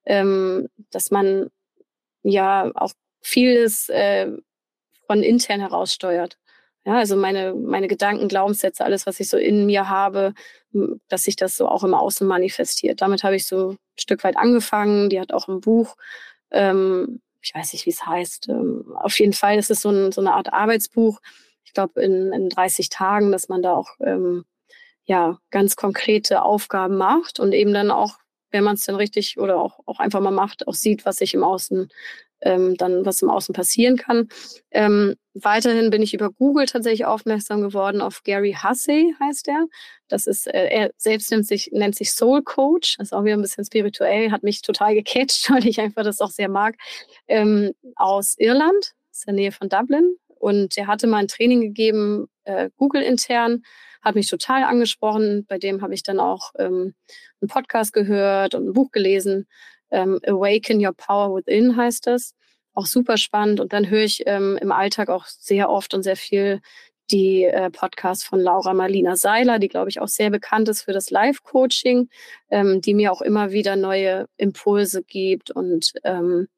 ähm, 0.04 0.68
dass 0.90 1.10
man 1.10 1.50
ja 2.22 2.70
auch 2.74 2.92
vieles 3.20 3.88
äh, 3.88 4.30
von 5.06 5.22
intern 5.22 5.60
heraus 5.60 5.94
steuert. 5.94 6.38
Ja, 6.84 6.94
also 6.96 7.16
meine, 7.16 7.54
meine 7.54 7.88
Gedanken, 7.88 8.28
Glaubenssätze, 8.28 8.84
alles, 8.84 9.06
was 9.06 9.20
ich 9.20 9.28
so 9.28 9.36
in 9.36 9.66
mir 9.66 9.88
habe, 9.88 10.32
dass 11.08 11.24
sich 11.24 11.36
das 11.36 11.56
so 11.56 11.68
auch 11.68 11.84
im 11.84 11.94
Außen 11.94 12.26
manifestiert. 12.26 13.02
Damit 13.02 13.24
habe 13.24 13.36
ich 13.36 13.46
so 13.46 13.70
ein 13.72 13.78
Stück 13.98 14.24
weit 14.24 14.36
angefangen. 14.36 15.10
Die 15.10 15.20
hat 15.20 15.32
auch 15.32 15.48
ein 15.48 15.60
Buch, 15.60 15.96
ähm, 16.50 17.20
ich 17.42 17.54
weiß 17.54 17.72
nicht, 17.72 17.86
wie 17.86 17.90
es 17.90 18.06
heißt. 18.06 18.48
Ähm, 18.48 18.94
auf 18.96 19.18
jeden 19.18 19.32
Fall 19.32 19.58
ist 19.58 19.70
es 19.70 19.80
so, 19.80 19.90
ein, 19.90 20.12
so 20.12 20.20
eine 20.20 20.34
Art 20.34 20.52
Arbeitsbuch, 20.52 21.20
ich 21.64 21.72
glaube, 21.74 22.02
in, 22.02 22.32
in 22.32 22.48
30 22.48 22.88
Tagen, 22.88 23.32
dass 23.32 23.48
man 23.48 23.62
da 23.62 23.74
auch 23.74 23.90
ähm, 24.00 24.44
ja 25.04 25.38
ganz 25.50 25.76
konkrete 25.76 26.42
Aufgaben 26.42 26.96
macht 26.96 27.40
und 27.40 27.52
eben 27.52 27.72
dann 27.74 27.90
auch, 27.90 28.18
wenn 28.50 28.64
man 28.64 28.74
es 28.76 28.84
dann 28.84 28.96
richtig 28.96 29.38
oder 29.38 29.58
auch, 29.60 29.80
auch 29.86 30.00
einfach 30.00 30.20
mal 30.20 30.30
macht, 30.30 30.66
auch 30.66 30.74
sieht, 30.74 31.04
was 31.04 31.16
sich 31.16 31.34
im 31.34 31.44
Außen 31.44 31.90
ähm, 32.40 32.76
dann 32.76 33.04
was 33.04 33.22
im 33.22 33.30
Außen 33.30 33.52
passieren 33.52 33.96
kann. 33.96 34.28
Ähm, 34.70 35.16
weiterhin 35.34 35.90
bin 35.90 36.02
ich 36.02 36.14
über 36.14 36.30
Google 36.30 36.66
tatsächlich 36.66 37.06
aufmerksam 37.06 37.60
geworden 37.60 38.00
auf 38.00 38.22
Gary 38.22 38.56
Hussey 38.62 39.14
heißt 39.20 39.48
er. 39.48 39.66
Das 40.08 40.26
ist 40.26 40.46
äh, 40.46 40.68
er 40.68 40.90
selbst 40.96 41.30
nennt 41.30 41.46
sich 41.46 41.70
nennt 41.72 41.96
sich 41.96 42.12
Soul 42.12 42.42
Coach. 42.42 42.98
Ist 43.00 43.12
auch 43.12 43.24
wieder 43.24 43.36
ein 43.36 43.42
bisschen 43.42 43.64
spirituell, 43.64 44.30
hat 44.30 44.42
mich 44.42 44.62
total 44.62 44.94
gecatcht, 44.94 45.50
weil 45.50 45.66
ich 45.66 45.80
einfach 45.80 46.04
das 46.04 46.20
auch 46.20 46.30
sehr 46.30 46.48
mag. 46.48 46.76
Ähm, 47.26 47.72
aus 47.96 48.34
Irland, 48.38 48.92
aus 49.12 49.20
der 49.26 49.34
Nähe 49.34 49.52
von 49.52 49.68
Dublin, 49.68 50.16
und 50.38 50.76
er 50.78 50.86
hatte 50.86 51.06
mal 51.06 51.18
ein 51.18 51.28
Training 51.28 51.60
gegeben, 51.60 52.28
äh, 52.44 52.70
Google 52.76 53.02
intern, 53.02 53.62
hat 54.02 54.14
mich 54.14 54.28
total 54.28 54.62
angesprochen. 54.62 55.44
Bei 55.46 55.58
dem 55.58 55.82
habe 55.82 55.94
ich 55.94 56.02
dann 56.02 56.20
auch 56.20 56.52
ähm, 56.58 56.94
einen 57.40 57.48
Podcast 57.48 57.92
gehört 57.92 58.54
und 58.54 58.68
ein 58.68 58.72
Buch 58.72 58.90
gelesen. 58.92 59.48
Ähm, 59.90 60.20
Awaken 60.26 60.84
Your 60.84 60.92
Power 60.94 61.34
Within 61.34 61.76
heißt 61.76 62.06
das. 62.06 62.34
Auch 62.74 62.86
super 62.86 63.16
spannend. 63.16 63.60
Und 63.60 63.72
dann 63.72 63.90
höre 63.90 64.04
ich 64.04 64.22
ähm, 64.26 64.58
im 64.60 64.72
Alltag 64.72 65.08
auch 65.08 65.26
sehr 65.26 65.70
oft 65.70 65.94
und 65.94 66.02
sehr 66.02 66.16
viel 66.16 66.60
die 67.10 67.44
äh, 67.44 67.70
Podcasts 67.70 68.24
von 68.24 68.40
Laura 68.40 68.74
Marlina 68.74 69.16
Seiler, 69.16 69.58
die, 69.58 69.68
glaube 69.68 69.88
ich, 69.88 70.00
auch 70.00 70.08
sehr 70.08 70.30
bekannt 70.30 70.68
ist 70.68 70.82
für 70.82 70.92
das 70.92 71.10
Live-Coaching, 71.10 72.08
ähm, 72.50 72.80
die 72.80 72.94
mir 72.94 73.12
auch 73.12 73.22
immer 73.22 73.50
wieder 73.50 73.76
neue 73.76 74.26
Impulse 74.36 75.02
gibt 75.02 75.50
und 75.50 75.92
ähm, 76.04 76.48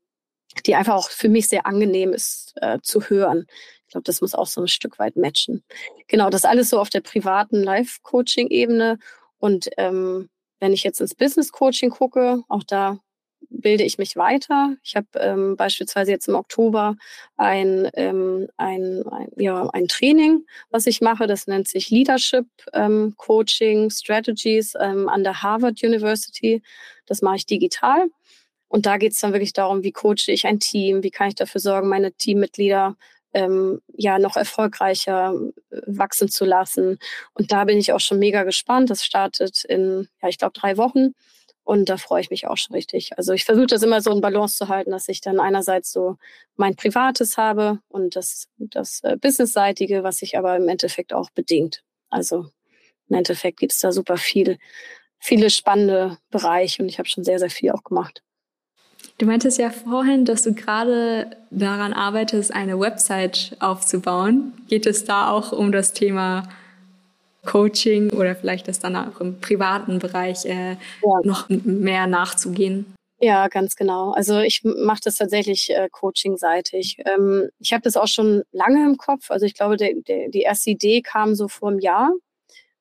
die 0.66 0.74
einfach 0.74 0.94
auch 0.94 1.10
für 1.10 1.28
mich 1.28 1.48
sehr 1.48 1.66
angenehm 1.66 2.12
ist 2.12 2.54
äh, 2.56 2.78
zu 2.82 3.02
hören. 3.02 3.46
Ich 3.86 3.92
glaube, 3.92 4.04
das 4.04 4.20
muss 4.20 4.34
auch 4.34 4.46
so 4.46 4.60
ein 4.60 4.68
Stück 4.68 4.98
weit 4.98 5.16
matchen. 5.16 5.64
Genau, 6.08 6.30
das 6.30 6.44
alles 6.44 6.70
so 6.70 6.80
auf 6.80 6.90
der 6.90 7.00
privaten 7.00 7.62
Life-Coaching-Ebene. 7.62 8.98
Und 9.38 9.70
ähm, 9.76 10.28
wenn 10.58 10.72
ich 10.72 10.82
jetzt 10.82 11.00
ins 11.00 11.14
Business-Coaching 11.14 11.90
gucke, 11.90 12.42
auch 12.48 12.64
da 12.64 12.98
bilde 13.50 13.84
ich 13.84 13.98
mich 13.98 14.16
weiter. 14.16 14.76
Ich 14.82 14.96
habe 14.96 15.06
ähm, 15.16 15.56
beispielsweise 15.56 16.10
jetzt 16.10 16.28
im 16.28 16.34
Oktober 16.34 16.96
ein, 17.36 17.90
ähm, 17.94 18.48
ein, 18.56 19.02
ein, 19.10 19.28
ja, 19.36 19.68
ein 19.70 19.88
Training, 19.88 20.46
was 20.70 20.86
ich 20.86 21.00
mache. 21.00 21.26
Das 21.26 21.46
nennt 21.46 21.68
sich 21.68 21.90
Leadership 21.90 22.46
ähm, 22.72 23.14
Coaching 23.16 23.90
Strategies 23.90 24.74
ähm, 24.80 25.08
an 25.08 25.24
der 25.24 25.42
Harvard 25.42 25.82
University. 25.82 26.62
Das 27.06 27.22
mache 27.22 27.36
ich 27.36 27.46
digital. 27.46 28.06
Und 28.68 28.86
da 28.86 28.98
geht 28.98 29.12
es 29.12 29.20
dann 29.20 29.32
wirklich 29.32 29.52
darum, 29.52 29.82
wie 29.82 29.92
coache 29.92 30.28
ich 30.28 30.46
ein 30.46 30.60
Team, 30.60 31.02
wie 31.02 31.10
kann 31.10 31.28
ich 31.28 31.34
dafür 31.34 31.60
sorgen, 31.60 31.88
meine 31.88 32.12
Teammitglieder 32.12 32.96
ähm, 33.34 33.80
ja 33.96 34.18
noch 34.18 34.36
erfolgreicher 34.36 35.34
äh, 35.70 35.80
wachsen 35.86 36.28
zu 36.28 36.44
lassen. 36.44 36.98
Und 37.34 37.52
da 37.52 37.64
bin 37.64 37.78
ich 37.78 37.92
auch 37.92 38.00
schon 38.00 38.18
mega 38.18 38.44
gespannt. 38.44 38.90
Das 38.90 39.04
startet 39.04 39.64
in, 39.64 40.08
ja, 40.22 40.28
ich 40.28 40.38
glaube, 40.38 40.52
drei 40.58 40.76
Wochen. 40.76 41.14
Und 41.64 41.88
da 41.88 41.96
freue 41.96 42.20
ich 42.20 42.30
mich 42.30 42.46
auch 42.46 42.56
schon 42.56 42.74
richtig. 42.74 43.16
Also 43.16 43.32
ich 43.32 43.44
versuche 43.44 43.66
das 43.66 43.82
immer 43.82 44.00
so 44.00 44.10
in 44.10 44.20
Balance 44.20 44.56
zu 44.56 44.68
halten, 44.68 44.90
dass 44.90 45.08
ich 45.08 45.20
dann 45.20 45.40
einerseits 45.40 45.92
so 45.92 46.16
mein 46.56 46.74
Privates 46.74 47.36
habe 47.36 47.80
und 47.88 48.16
das, 48.16 48.48
das 48.58 49.00
äh, 49.04 49.16
Businessseitige, 49.16 50.02
was 50.02 50.16
sich 50.16 50.36
aber 50.36 50.56
im 50.56 50.68
Endeffekt 50.68 51.12
auch 51.12 51.30
bedingt. 51.30 51.82
Also 52.08 52.46
im 53.08 53.16
Endeffekt 53.16 53.60
gibt 53.60 53.72
es 53.72 53.80
da 53.80 53.92
super 53.92 54.16
viel, 54.16 54.58
viele 55.18 55.50
spannende 55.50 56.18
Bereiche 56.30 56.82
und 56.82 56.88
ich 56.88 56.98
habe 56.98 57.08
schon 57.08 57.24
sehr, 57.24 57.38
sehr 57.38 57.50
viel 57.50 57.70
auch 57.72 57.84
gemacht. 57.84 58.22
Du 59.18 59.26
meintest 59.26 59.58
ja 59.58 59.70
vorhin, 59.70 60.24
dass 60.24 60.44
du 60.44 60.54
gerade 60.54 61.36
daran 61.50 61.92
arbeitest, 61.92 62.52
eine 62.52 62.78
Website 62.80 63.56
aufzubauen. 63.60 64.52
Geht 64.68 64.86
es 64.86 65.04
da 65.04 65.30
auch 65.30 65.52
um 65.52 65.72
das 65.72 65.92
Thema 65.92 66.48
Coaching 67.46 68.10
oder 68.10 68.34
vielleicht 68.34 68.68
das 68.68 68.78
dann 68.78 68.96
auch 68.96 69.20
im 69.20 69.40
privaten 69.40 69.98
Bereich 69.98 70.44
äh, 70.44 70.72
ja. 70.72 71.20
noch 71.24 71.48
mehr 71.48 72.06
nachzugehen? 72.06 72.94
Ja, 73.22 73.48
ganz 73.48 73.76
genau. 73.76 74.12
Also 74.12 74.40
ich 74.40 74.62
mache 74.64 75.00
das 75.04 75.16
tatsächlich 75.16 75.70
äh, 75.70 75.88
coaching-seitig. 75.90 76.96
Ähm, 77.04 77.50
ich 77.58 77.72
habe 77.74 77.82
das 77.82 77.98
auch 77.98 78.08
schon 78.08 78.42
lange 78.50 78.86
im 78.86 78.96
Kopf. 78.96 79.30
Also 79.30 79.44
ich 79.44 79.54
glaube, 79.54 79.76
der, 79.76 79.92
der, 80.08 80.30
die 80.30 80.40
erste 80.40 80.70
Idee 80.70 81.02
kam 81.02 81.34
so 81.34 81.46
vor 81.46 81.68
einem 81.68 81.80
Jahr, 81.80 82.12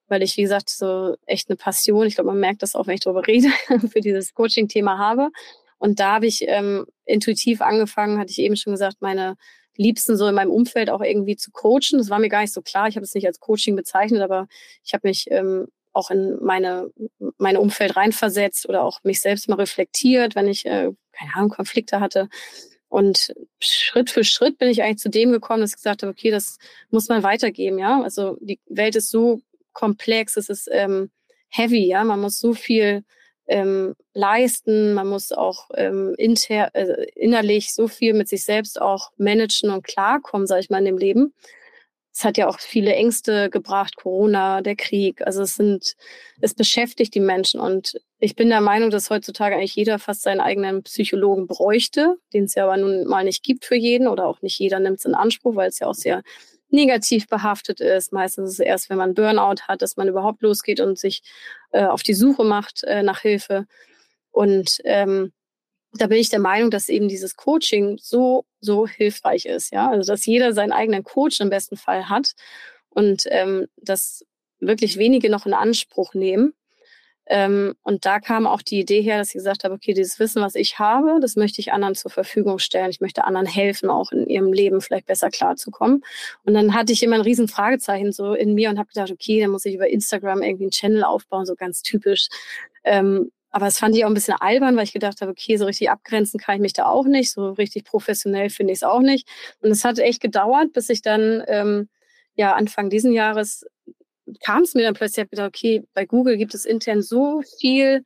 weil 0.07 0.23
ich, 0.23 0.37
wie 0.37 0.43
gesagt, 0.43 0.69
so 0.69 1.15
echt 1.25 1.49
eine 1.49 1.57
Passion, 1.57 2.07
ich 2.07 2.15
glaube, 2.15 2.29
man 2.29 2.39
merkt 2.39 2.63
das 2.63 2.73
auch, 2.73 2.87
wenn 2.87 2.95
ich 2.95 3.01
darüber 3.01 3.25
rede, 3.27 3.49
für 3.91 3.99
dieses 3.99 4.33
Coaching-Thema 4.33 4.97
habe. 4.97 5.29
Und 5.77 5.99
da 5.99 6.13
habe 6.15 6.27
ich 6.27 6.45
ähm, 6.47 6.85
intuitiv 7.05 7.61
angefangen, 7.61 8.17
hatte 8.17 8.31
ich 8.31 8.39
eben 8.39 8.55
schon 8.55 8.71
gesagt, 8.73 8.97
meine 9.01 9.35
Liebsten 9.79 10.17
so 10.17 10.27
in 10.27 10.35
meinem 10.35 10.51
Umfeld 10.51 10.89
auch 10.89 11.01
irgendwie 11.01 11.37
zu 11.37 11.51
coachen. 11.51 11.97
Das 11.97 12.09
war 12.09 12.19
mir 12.19 12.29
gar 12.29 12.41
nicht 12.41 12.53
so 12.53 12.61
klar. 12.61 12.89
Ich 12.89 12.95
habe 12.95 13.05
es 13.05 13.15
nicht 13.15 13.25
als 13.25 13.39
Coaching 13.39 13.75
bezeichnet, 13.77 14.21
aber 14.21 14.47
ich 14.83 14.93
habe 14.93 15.07
mich 15.07 15.27
ähm, 15.31 15.67
auch 15.93 16.11
in 16.11 16.37
meine, 16.41 16.91
meine 17.37 17.61
Umfeld 17.61 17.95
reinversetzt 17.95 18.67
oder 18.67 18.83
auch 18.83 18.99
mich 19.03 19.21
selbst 19.21 19.47
mal 19.47 19.55
reflektiert, 19.55 20.35
wenn 20.35 20.49
ich, 20.49 20.65
äh, 20.65 20.91
keine 21.13 21.35
Ahnung, 21.35 21.49
Konflikte 21.49 22.01
hatte. 22.01 22.27
Und 22.89 23.33
Schritt 23.59 24.09
für 24.09 24.25
Schritt 24.25 24.57
bin 24.57 24.67
ich 24.67 24.83
eigentlich 24.83 24.97
zu 24.97 25.09
dem 25.09 25.31
gekommen, 25.31 25.61
dass 25.61 25.71
ich 25.71 25.77
gesagt 25.77 26.03
habe, 26.03 26.11
okay, 26.11 26.31
das 26.31 26.57
muss 26.89 27.07
man 27.07 27.23
weitergeben, 27.23 27.79
ja. 27.79 28.01
Also 28.01 28.37
die 28.41 28.59
Welt 28.67 28.97
ist 28.97 29.09
so 29.09 29.41
komplex, 29.71 30.35
es 30.35 30.49
ist 30.49 30.67
ähm, 30.71 31.09
heavy, 31.47 31.87
ja. 31.87 32.03
Man 32.03 32.19
muss 32.19 32.37
so 32.37 32.53
viel 32.53 33.05
ähm, 33.49 33.95
leisten. 34.13 34.93
Man 34.93 35.07
muss 35.07 35.31
auch 35.31 35.69
ähm, 35.75 36.13
inter, 36.17 36.73
äh, 36.73 37.07
innerlich 37.15 37.73
so 37.73 37.87
viel 37.87 38.13
mit 38.13 38.29
sich 38.29 38.45
selbst 38.45 38.79
auch 38.81 39.11
managen 39.17 39.71
und 39.71 39.83
klarkommen, 39.83 40.47
sage 40.47 40.61
ich 40.61 40.69
mal, 40.69 40.79
in 40.79 40.85
dem 40.85 40.97
Leben. 40.97 41.33
Es 42.11 42.23
hat 42.25 42.37
ja 42.37 42.47
auch 42.47 42.59
viele 42.59 42.93
Ängste 42.93 43.49
gebracht, 43.49 43.95
Corona, 43.95 44.61
der 44.61 44.75
Krieg. 44.75 45.21
Also 45.25 45.43
es 45.43 45.55
sind, 45.55 45.95
es 46.41 46.53
beschäftigt 46.53 47.13
die 47.15 47.19
Menschen. 47.19 47.59
Und 47.59 47.99
ich 48.19 48.35
bin 48.35 48.49
der 48.49 48.61
Meinung, 48.61 48.89
dass 48.89 49.09
heutzutage 49.09 49.55
eigentlich 49.55 49.75
jeder 49.75 49.99
fast 49.99 50.23
seinen 50.23 50.41
eigenen 50.41 50.83
Psychologen 50.83 51.47
bräuchte, 51.47 52.17
den 52.33 52.45
es 52.45 52.55
ja 52.55 52.65
aber 52.65 52.77
nun 52.77 53.05
mal 53.05 53.23
nicht 53.23 53.43
gibt 53.43 53.63
für 53.65 53.75
jeden 53.75 54.07
oder 54.07 54.25
auch 54.25 54.41
nicht 54.41 54.59
jeder 54.59 54.79
nimmt 54.79 54.99
es 54.99 55.05
in 55.05 55.15
Anspruch, 55.15 55.55
weil 55.55 55.69
es 55.69 55.79
ja 55.79 55.87
auch 55.87 55.93
sehr 55.93 56.23
negativ 56.69 57.27
behaftet 57.27 57.81
ist. 57.81 58.13
Meistens 58.13 58.51
ist 58.51 58.59
es 58.59 58.65
erst, 58.65 58.89
wenn 58.89 58.97
man 58.97 59.13
Burnout 59.13 59.61
hat, 59.67 59.81
dass 59.81 59.97
man 59.97 60.07
überhaupt 60.07 60.41
losgeht 60.41 60.79
und 60.79 60.97
sich 60.97 61.21
äh, 61.71 61.85
auf 61.85 62.03
die 62.03 62.13
Suche 62.13 62.43
macht 62.43 62.83
äh, 62.83 63.03
nach 63.03 63.21
Hilfe. 63.21 63.65
Und 64.31 64.79
ähm, 64.83 65.33
da 65.93 66.07
bin 66.07 66.19
ich 66.19 66.29
der 66.29 66.39
Meinung, 66.39 66.69
dass 66.69 66.89
eben 66.89 67.07
dieses 67.07 67.35
Coaching 67.35 67.97
so, 67.99 68.45
so 68.61 68.87
hilfreich 68.87 69.45
ist. 69.45 69.71
Ja, 69.71 69.89
also 69.89 70.11
dass 70.11 70.25
jeder 70.25 70.53
seinen 70.53 70.71
eigenen 70.71 71.03
Coach 71.03 71.39
im 71.39 71.49
besten 71.49 71.77
Fall 71.77 72.09
hat 72.09 72.33
und 72.89 73.23
ähm, 73.29 73.67
dass 73.77 74.25
wirklich 74.59 74.97
wenige 74.97 75.29
noch 75.29 75.45
in 75.45 75.53
Anspruch 75.53 76.13
nehmen 76.13 76.53
ähm, 77.31 77.75
und 77.83 78.07
da 78.07 78.19
kam 78.19 78.47
auch 78.47 78.63
die 78.63 78.79
Idee 78.79 79.03
her, 79.03 79.19
dass 79.19 79.27
ich 79.27 79.35
gesagt 79.35 79.63
habe, 79.63 79.75
okay, 79.75 79.93
dieses 79.93 80.17
Wissen, 80.17 80.41
was 80.41 80.55
ich 80.55 80.79
habe, 80.79 81.19
das 81.21 81.35
möchte 81.35 81.61
ich 81.61 81.71
anderen 81.71 81.93
zur 81.93 82.09
Verfügung 82.09 82.57
stellen. 82.57 82.89
Ich 82.89 83.01
möchte 83.01 83.23
anderen 83.23 83.45
helfen, 83.45 83.91
auch 83.91 84.11
in 84.11 84.25
ihrem 84.25 84.51
Leben 84.51 84.81
vielleicht 84.81 85.05
besser 85.05 85.29
klarzukommen. 85.29 86.03
Und 86.43 86.55
dann 86.55 86.73
hatte 86.73 86.91
ich 86.91 87.03
immer 87.03 87.17
ein 87.17 87.21
riesen 87.21 87.47
Fragezeichen 87.47 88.11
so 88.11 88.33
in 88.33 88.55
mir 88.55 88.71
und 88.71 88.79
habe 88.79 88.87
gedacht, 88.87 89.11
okay, 89.11 89.41
dann 89.41 89.51
muss 89.51 89.65
ich 89.65 89.75
über 89.75 89.87
Instagram 89.87 90.41
irgendwie 90.41 90.63
einen 90.63 90.71
Channel 90.71 91.03
aufbauen, 91.03 91.45
so 91.45 91.53
ganz 91.53 91.83
typisch. 91.83 92.29
Ähm, 92.83 93.31
aber 93.51 93.67
es 93.67 93.77
fand 93.77 93.95
ich 93.95 94.05
auch 94.05 94.09
ein 94.09 94.15
bisschen 94.15 94.35
albern, 94.39 94.75
weil 94.75 94.85
ich 94.85 94.93
gedacht 94.93 95.21
habe, 95.21 95.31
okay, 95.31 95.57
so 95.57 95.65
richtig 95.65 95.91
abgrenzen 95.91 96.39
kann 96.39 96.55
ich 96.55 96.61
mich 96.61 96.73
da 96.73 96.87
auch 96.87 97.05
nicht. 97.05 97.31
So 97.31 97.51
richtig 97.51 97.83
professionell 97.83 98.49
finde 98.49 98.73
ich 98.73 98.79
es 98.79 98.83
auch 98.83 99.01
nicht. 99.01 99.27
Und 99.61 99.69
es 99.69 99.83
hat 99.83 99.99
echt 99.99 100.21
gedauert, 100.21 100.73
bis 100.73 100.89
ich 100.89 101.03
dann 101.03 101.43
ähm, 101.47 101.89
ja 102.35 102.53
Anfang 102.53 102.89
diesen 102.89 103.13
Jahres 103.13 103.65
kam 104.43 104.63
es 104.63 104.73
mir 104.75 104.83
dann 104.83 104.93
plötzlich, 104.93 105.17
ich 105.17 105.21
habe 105.21 105.29
gedacht, 105.29 105.47
okay, 105.47 105.83
bei 105.93 106.05
Google 106.05 106.37
gibt 106.37 106.53
es 106.53 106.65
intern 106.65 107.01
so 107.01 107.41
viel, 107.59 108.03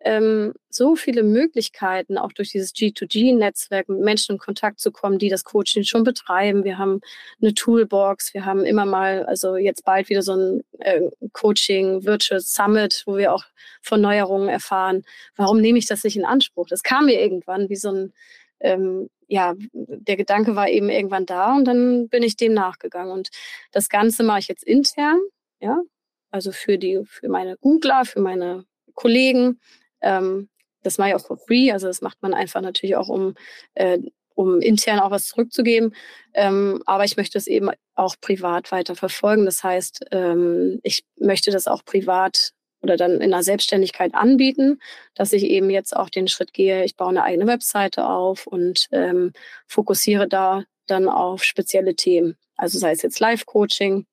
ähm, 0.00 0.52
so 0.68 0.96
viele 0.96 1.22
Möglichkeiten, 1.22 2.18
auch 2.18 2.32
durch 2.32 2.50
dieses 2.50 2.74
G2G-Netzwerk 2.74 3.88
mit 3.88 4.00
Menschen 4.00 4.32
in 4.32 4.38
Kontakt 4.38 4.78
zu 4.80 4.92
kommen, 4.92 5.18
die 5.18 5.30
das 5.30 5.44
Coaching 5.44 5.84
schon 5.84 6.04
betreiben. 6.04 6.64
Wir 6.64 6.76
haben 6.78 7.00
eine 7.40 7.54
Toolbox, 7.54 8.34
wir 8.34 8.44
haben 8.44 8.64
immer 8.64 8.84
mal, 8.84 9.24
also 9.24 9.56
jetzt 9.56 9.84
bald 9.84 10.10
wieder 10.10 10.22
so 10.22 10.34
ein 10.34 10.64
äh, 10.80 11.00
Coaching 11.32 12.04
Virtual 12.04 12.40
Summit, 12.40 13.02
wo 13.06 13.16
wir 13.16 13.32
auch 13.32 13.44
von 13.80 14.00
Neuerungen 14.00 14.48
erfahren. 14.48 15.04
Warum 15.36 15.60
nehme 15.60 15.78
ich 15.78 15.86
das 15.86 16.04
nicht 16.04 16.16
in 16.16 16.24
Anspruch? 16.26 16.66
Das 16.68 16.82
kam 16.82 17.06
mir 17.06 17.20
irgendwann 17.20 17.70
wie 17.70 17.76
so 17.76 17.90
ein 17.90 18.12
ähm, 18.60 19.08
ja, 19.26 19.54
der 19.72 20.16
Gedanke 20.16 20.54
war 20.54 20.68
eben 20.68 20.88
irgendwann 20.88 21.26
da 21.26 21.54
und 21.56 21.64
dann 21.64 22.08
bin 22.08 22.22
ich 22.22 22.36
dem 22.36 22.52
nachgegangen. 22.54 23.12
Und 23.12 23.30
das 23.72 23.88
Ganze 23.88 24.22
mache 24.22 24.40
ich 24.40 24.48
jetzt 24.48 24.64
intern 24.64 25.18
ja, 25.64 25.80
also 26.30 26.52
für 26.52 26.78
die, 26.78 27.00
für 27.06 27.28
meine 27.28 27.56
Googler, 27.56 28.04
für 28.04 28.20
meine 28.20 28.66
Kollegen. 28.94 29.60
Ähm, 30.02 30.48
das 30.82 30.98
mache 30.98 31.10
ich 31.10 31.14
auch 31.14 31.26
for 31.26 31.38
free. 31.38 31.72
Also 31.72 31.86
das 31.86 32.02
macht 32.02 32.22
man 32.22 32.34
einfach 32.34 32.60
natürlich 32.60 32.96
auch, 32.96 33.08
um, 33.08 33.34
äh, 33.74 33.98
um 34.34 34.60
intern 34.60 35.00
auch 35.00 35.10
was 35.10 35.26
zurückzugeben. 35.28 35.94
Ähm, 36.34 36.82
aber 36.84 37.04
ich 37.04 37.16
möchte 37.16 37.38
es 37.38 37.46
eben 37.46 37.70
auch 37.94 38.16
privat 38.20 38.72
weiter 38.72 38.94
verfolgen. 38.94 39.46
Das 39.46 39.64
heißt, 39.64 40.06
ähm, 40.10 40.80
ich 40.82 41.04
möchte 41.18 41.50
das 41.50 41.66
auch 41.66 41.84
privat 41.84 42.52
oder 42.82 42.98
dann 42.98 43.22
in 43.22 43.30
der 43.30 43.42
Selbstständigkeit 43.42 44.14
anbieten, 44.14 44.80
dass 45.14 45.32
ich 45.32 45.44
eben 45.44 45.70
jetzt 45.70 45.96
auch 45.96 46.10
den 46.10 46.28
Schritt 46.28 46.52
gehe, 46.52 46.84
ich 46.84 46.96
baue 46.96 47.08
eine 47.08 47.22
eigene 47.22 47.46
Webseite 47.46 48.06
auf 48.06 48.46
und 48.46 48.88
ähm, 48.92 49.32
fokussiere 49.66 50.28
da 50.28 50.64
dann 50.86 51.08
auf 51.08 51.42
spezielle 51.42 51.96
Themen. 51.96 52.36
Also 52.56 52.78
sei 52.78 52.90
es 52.90 53.00
jetzt 53.00 53.20
Live-Coaching, 53.20 54.04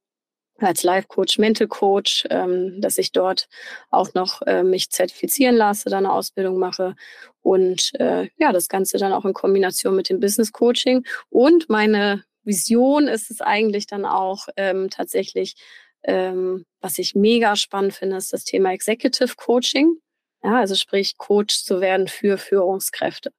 als 0.67 0.83
Life 0.83 1.07
Coach, 1.07 1.37
Mental 1.37 1.67
Coach, 1.67 2.25
ähm, 2.29 2.79
dass 2.81 2.97
ich 2.97 3.11
dort 3.11 3.47
auch 3.89 4.13
noch 4.13 4.41
äh, 4.43 4.63
mich 4.63 4.89
zertifizieren 4.89 5.55
lasse, 5.55 5.89
dann 5.89 6.05
eine 6.05 6.13
Ausbildung 6.13 6.57
mache 6.57 6.95
und 7.41 7.91
äh, 7.99 8.29
ja, 8.37 8.51
das 8.51 8.69
Ganze 8.69 8.97
dann 8.97 9.13
auch 9.13 9.25
in 9.25 9.33
Kombination 9.33 9.95
mit 9.95 10.09
dem 10.09 10.19
Business 10.19 10.51
Coaching. 10.51 11.05
Und 11.29 11.69
meine 11.69 12.23
Vision 12.43 13.07
ist 13.07 13.31
es 13.31 13.41
eigentlich 13.41 13.87
dann 13.87 14.05
auch 14.05 14.47
ähm, 14.57 14.89
tatsächlich, 14.89 15.55
ähm, 16.03 16.65
was 16.79 16.97
ich 16.97 17.15
mega 17.15 17.55
spannend 17.55 17.93
finde, 17.93 18.17
ist 18.17 18.33
das 18.33 18.43
Thema 18.43 18.71
Executive 18.73 19.35
Coaching. 19.35 19.97
Ja, 20.43 20.59
also 20.59 20.75
sprich, 20.75 21.17
Coach 21.17 21.63
zu 21.63 21.81
werden 21.81 22.07
für 22.07 22.37
Führungskräfte. 22.37 23.31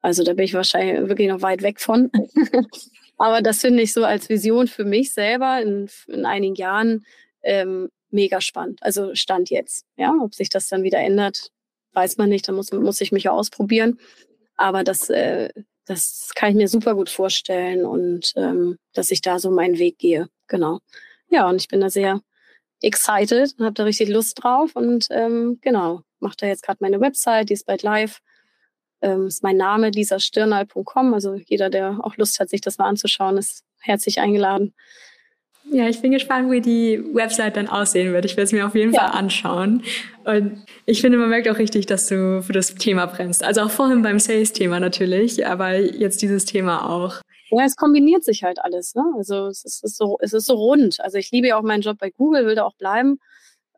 Also 0.00 0.24
da 0.24 0.32
bin 0.32 0.46
ich 0.46 0.54
wahrscheinlich 0.54 1.08
wirklich 1.08 1.28
noch 1.28 1.42
weit 1.42 1.62
weg 1.62 1.80
von. 1.80 2.10
Aber 3.20 3.42
das 3.42 3.60
finde 3.60 3.82
ich 3.82 3.92
so 3.92 4.02
als 4.02 4.30
Vision 4.30 4.66
für 4.66 4.86
mich 4.86 5.12
selber 5.12 5.60
in, 5.60 5.90
in 6.06 6.24
einigen 6.24 6.54
Jahren 6.54 7.04
ähm, 7.42 7.90
mega 8.08 8.40
spannend. 8.40 8.82
Also 8.82 9.14
Stand 9.14 9.50
jetzt. 9.50 9.84
Ja, 9.98 10.14
ob 10.22 10.34
sich 10.34 10.48
das 10.48 10.68
dann 10.68 10.84
wieder 10.84 11.00
ändert, 11.00 11.50
weiß 11.92 12.16
man 12.16 12.30
nicht. 12.30 12.48
Da 12.48 12.52
muss, 12.52 12.72
muss 12.72 13.02
ich 13.02 13.12
mich 13.12 13.24
ja 13.24 13.32
ausprobieren. 13.32 14.00
Aber 14.56 14.84
das, 14.84 15.10
äh, 15.10 15.50
das 15.84 16.30
kann 16.34 16.48
ich 16.48 16.56
mir 16.56 16.66
super 16.66 16.94
gut 16.94 17.10
vorstellen 17.10 17.84
und 17.84 18.32
ähm, 18.36 18.78
dass 18.94 19.10
ich 19.10 19.20
da 19.20 19.38
so 19.38 19.50
meinen 19.50 19.78
Weg 19.78 19.98
gehe. 19.98 20.30
Genau. 20.46 20.78
Ja, 21.28 21.46
und 21.46 21.56
ich 21.56 21.68
bin 21.68 21.82
da 21.82 21.90
sehr 21.90 22.22
excited 22.80 23.54
und 23.58 23.66
habe 23.66 23.74
da 23.74 23.84
richtig 23.84 24.08
Lust 24.08 24.42
drauf 24.42 24.74
und 24.76 25.08
ähm, 25.10 25.58
genau, 25.60 26.00
mache 26.20 26.36
da 26.38 26.46
jetzt 26.46 26.62
gerade 26.62 26.78
meine 26.80 27.02
Website, 27.02 27.50
die 27.50 27.54
ist 27.54 27.66
bald 27.66 27.82
live 27.82 28.22
ähm, 29.02 29.26
ist 29.26 29.42
mein 29.42 29.56
Name 29.56 29.90
lisastirnal.com. 29.90 31.14
Also 31.14 31.34
jeder, 31.34 31.70
der 31.70 31.98
auch 32.02 32.16
Lust 32.16 32.40
hat, 32.40 32.50
sich 32.50 32.60
das 32.60 32.78
mal 32.78 32.86
anzuschauen, 32.86 33.38
ist 33.38 33.64
herzlich 33.80 34.20
eingeladen. 34.20 34.74
Ja, 35.72 35.88
ich 35.88 36.00
bin 36.00 36.10
gespannt, 36.10 36.50
wie 36.50 36.60
die 36.60 37.00
Website 37.14 37.56
dann 37.56 37.68
aussehen 37.68 38.12
wird. 38.12 38.24
Ich 38.24 38.32
werde 38.32 38.44
es 38.44 38.52
mir 38.52 38.66
auf 38.66 38.74
jeden 38.74 38.92
ja. 38.92 39.00
Fall 39.00 39.18
anschauen. 39.18 39.82
Und 40.24 40.64
ich 40.84 41.00
finde, 41.00 41.16
man 41.16 41.28
merkt 41.28 41.48
auch 41.48 41.58
richtig, 41.58 41.86
dass 41.86 42.08
du 42.08 42.42
für 42.42 42.52
das 42.52 42.74
Thema 42.74 43.06
brennst. 43.06 43.44
Also 43.44 43.60
auch 43.62 43.70
vorhin 43.70 44.02
beim 44.02 44.18
Sales-Thema 44.18 44.80
natürlich, 44.80 45.46
aber 45.46 45.76
jetzt 45.76 46.22
dieses 46.22 46.44
Thema 46.44 46.90
auch. 46.90 47.20
Ja, 47.50 47.64
es 47.64 47.76
kombiniert 47.76 48.24
sich 48.24 48.42
halt 48.42 48.58
alles. 48.60 48.94
Ne? 48.94 49.04
Also 49.16 49.46
es 49.46 49.64
ist, 49.64 49.96
so, 49.96 50.18
es 50.20 50.32
ist 50.32 50.46
so 50.46 50.54
rund. 50.54 51.00
Also 51.00 51.18
ich 51.18 51.30
liebe 51.30 51.48
ja 51.48 51.56
auch 51.56 51.62
meinen 51.62 51.82
Job 51.82 51.98
bei 51.98 52.10
Google, 52.10 52.46
will 52.46 52.54
da 52.56 52.64
auch 52.64 52.76
bleiben. 52.76 53.20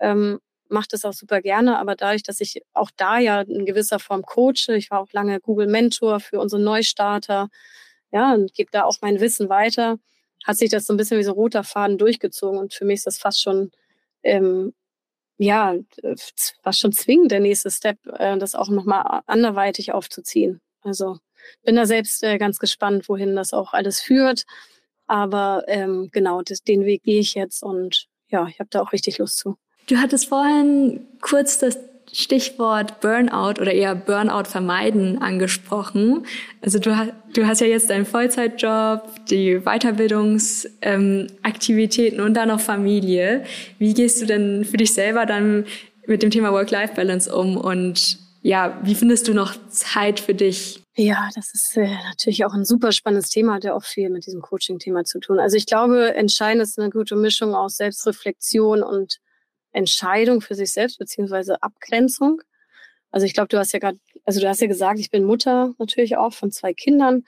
Ähm, 0.01 0.39
mache 0.73 0.89
das 0.91 1.05
auch 1.05 1.13
super 1.13 1.41
gerne, 1.43 1.79
aber 1.79 1.97
dadurch, 1.97 2.23
dass 2.23 2.41
ich 2.41 2.63
auch 2.73 2.91
da 2.97 3.19
ja 3.19 3.43
in 3.43 3.67
gewisser 3.67 3.99
Form 3.99 4.23
coache, 4.23 4.77
ich 4.77 4.91
war 4.91 5.01
auch 5.01 5.13
lange 5.13 5.41
Google 5.41 5.69
Mentor 5.69 6.21
für 6.21 6.41
unsere 6.41 6.63
Neustarter, 6.63 7.49
ja, 8.13 8.35
und 8.35 8.55
gebe 8.55 8.71
da 8.73 8.85
auch 8.85 8.99
mein 9.03 9.21
Wissen 9.21 9.49
weiter, 9.49 9.99
hat 10.45 10.57
sich 10.59 10.71
das 10.71 10.87
so 10.87 10.95
ein 10.95 10.97
bisschen 10.97 11.19
wie 11.19 11.25
so 11.25 11.33
roter 11.33 11.65
Faden 11.65 11.99
durchgezogen 11.99 12.59
und 12.59 12.75
für 12.75 12.85
mich 12.85 12.99
ist 12.99 13.07
das 13.07 13.19
fast 13.19 13.43
schon, 13.43 13.71
ähm, 14.25 14.75
ja, 15.39 15.77
fast 16.63 16.81
schon 16.81 16.93
zwingend 16.93 17.33
der 17.33 17.41
nächste 17.41 17.71
Step, 17.71 17.99
äh, 18.19 18.39
das 18.39 18.55
auch 18.55 18.69
nochmal 18.71 19.23
anderweitig 19.27 19.93
aufzuziehen. 19.93 20.61
Also 20.83 21.19
bin 21.65 21.77
da 21.77 21.87
selbst 21.87 22.23
äh, 22.25 22.39
ganz 22.39 22.59
gespannt, 22.59 23.09
wohin 23.09 23.37
das 23.37 23.53
auch 23.53 23.73
alles 23.73 24.01
führt. 24.01 24.45
Aber 25.07 25.65
ähm, 25.69 26.11
genau, 26.13 26.43
das, 26.43 26.63
den 26.63 26.85
Weg 26.85 27.03
gehe 27.05 27.21
ich 27.21 27.35
jetzt 27.35 27.63
und 27.63 28.09
ja, 28.29 28.47
ich 28.49 28.61
habe 28.61 28.71
da 28.71 28.81
auch 28.83 28.93
richtig 28.93 29.19
Lust 29.19 29.39
zu. 29.39 29.57
Du 29.87 29.97
hattest 29.97 30.29
vorhin 30.29 31.01
kurz 31.21 31.59
das 31.59 31.79
Stichwort 32.13 33.01
Burnout 33.01 33.61
oder 33.61 33.73
eher 33.73 33.95
Burnout 33.95 34.45
vermeiden 34.45 35.23
angesprochen. 35.23 36.27
Also 36.61 36.79
du, 36.79 36.95
du 37.33 37.47
hast 37.47 37.63
ja 37.63 37.67
jetzt 37.67 37.89
deinen 37.89 38.05
Vollzeitjob, 38.05 39.25
die 39.31 39.61
Weiterbildungsaktivitäten 39.61 42.19
ähm, 42.19 42.27
und 42.27 42.35
dann 42.35 42.49
noch 42.49 42.61
Familie. 42.61 43.45
Wie 43.79 43.95
gehst 43.95 44.21
du 44.21 44.27
denn 44.27 44.67
für 44.67 44.77
dich 44.77 44.93
selber 44.93 45.25
dann 45.25 45.65
mit 46.07 46.23
dem 46.23 46.31
Thema 46.31 46.53
Work-Life-Balance 46.53 47.35
um 47.35 47.57
und 47.57 48.19
ja, 48.43 48.79
wie 48.83 48.95
findest 48.95 49.27
du 49.29 49.35
noch 49.35 49.55
Zeit 49.69 50.21
für 50.21 50.35
dich? 50.35 50.83
Ja, 50.95 51.31
das 51.35 51.55
ist 51.55 51.79
äh, 51.79 51.89
natürlich 52.09 52.45
auch 52.45 52.53
ein 52.53 52.67
super 52.67 52.93
spannendes 52.93 53.31
Thema, 53.31 53.55
hat 53.55 53.65
ja 53.65 53.73
auch 53.73 53.85
viel 53.85 54.11
mit 54.11 54.27
diesem 54.27 54.43
Coaching-Thema 54.43 55.05
zu 55.05 55.21
tun. 55.21 55.39
Also 55.39 55.57
ich 55.57 55.65
glaube, 55.65 56.15
entscheidend 56.15 56.63
ist 56.63 56.79
eine 56.79 56.91
gute 56.91 57.17
Mischung 57.17 57.55
aus 57.55 57.79
Selbstreflexion 57.79 58.83
und 58.83 59.19
Entscheidung 59.73 60.41
für 60.41 60.55
sich 60.55 60.73
selbst 60.73 60.99
beziehungsweise 60.99 61.63
Abgrenzung. 61.63 62.43
Also 63.11 63.27
ich 63.27 63.35
glaube, 63.35 63.49
du 63.49 63.59
hast 63.59 63.73
ja 63.73 63.79
gerade, 63.79 63.99
also 64.25 64.41
du 64.41 64.49
hast 64.49 64.61
ja 64.61 64.67
gesagt, 64.67 64.99
ich 64.99 65.11
bin 65.11 65.25
Mutter 65.25 65.75
natürlich 65.79 66.17
auch 66.17 66.33
von 66.33 66.51
zwei 66.51 66.73
Kindern. 66.73 67.25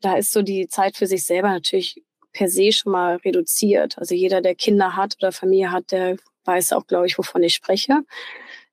Da 0.00 0.16
ist 0.16 0.32
so 0.32 0.42
die 0.42 0.68
Zeit 0.68 0.96
für 0.96 1.06
sich 1.06 1.24
selber 1.24 1.48
natürlich 1.48 2.02
per 2.32 2.48
se 2.48 2.72
schon 2.72 2.92
mal 2.92 3.16
reduziert. 3.16 3.98
Also 3.98 4.14
jeder, 4.14 4.40
der 4.40 4.54
Kinder 4.54 4.96
hat 4.96 5.16
oder 5.18 5.32
Familie 5.32 5.70
hat, 5.70 5.92
der 5.92 6.16
weiß 6.44 6.72
auch, 6.72 6.86
glaube 6.86 7.06
ich, 7.06 7.18
wovon 7.18 7.42
ich 7.42 7.54
spreche. 7.54 8.00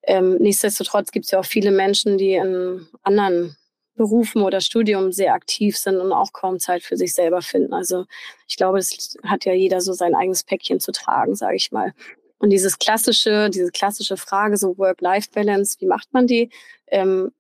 Ähm, 0.04 0.38
nichtsdestotrotz 0.38 1.12
gibt 1.12 1.26
es 1.26 1.32
ja 1.32 1.40
auch 1.40 1.46
viele 1.46 1.72
Menschen, 1.72 2.18
die 2.18 2.34
in 2.34 2.88
anderen 3.04 3.58
Berufen 3.96 4.44
oder 4.44 4.62
Studium 4.62 5.12
sehr 5.12 5.34
aktiv 5.34 5.78
sind 5.78 5.98
und 5.98 6.14
auch 6.14 6.32
kaum 6.32 6.58
Zeit 6.58 6.84
für 6.84 6.96
sich 6.96 7.14
selber 7.14 7.42
finden. 7.42 7.74
Also 7.74 8.06
ich 8.48 8.56
glaube, 8.56 8.80
es 8.80 9.18
hat 9.24 9.44
ja 9.44 9.54
jeder 9.54 9.82
so 9.82 9.92
sein 9.92 10.16
eigenes 10.16 10.44
Päckchen 10.44 10.80
zu 10.80 10.94
tragen, 10.94 11.36
sage 11.36 11.58
ich 11.58 11.72
mal. 11.72 11.94
Und 12.40 12.50
dieses 12.50 12.80
klassische, 12.80 13.50
diese 13.50 13.72
klassische 13.72 14.18
Frage, 14.18 14.58
so 14.58 14.78
Work-Life-Balance, 14.78 15.78
wie 15.80 15.86
macht 15.86 16.12
man 16.14 16.26
die? 16.26 16.50
Ähm, 16.88 17.32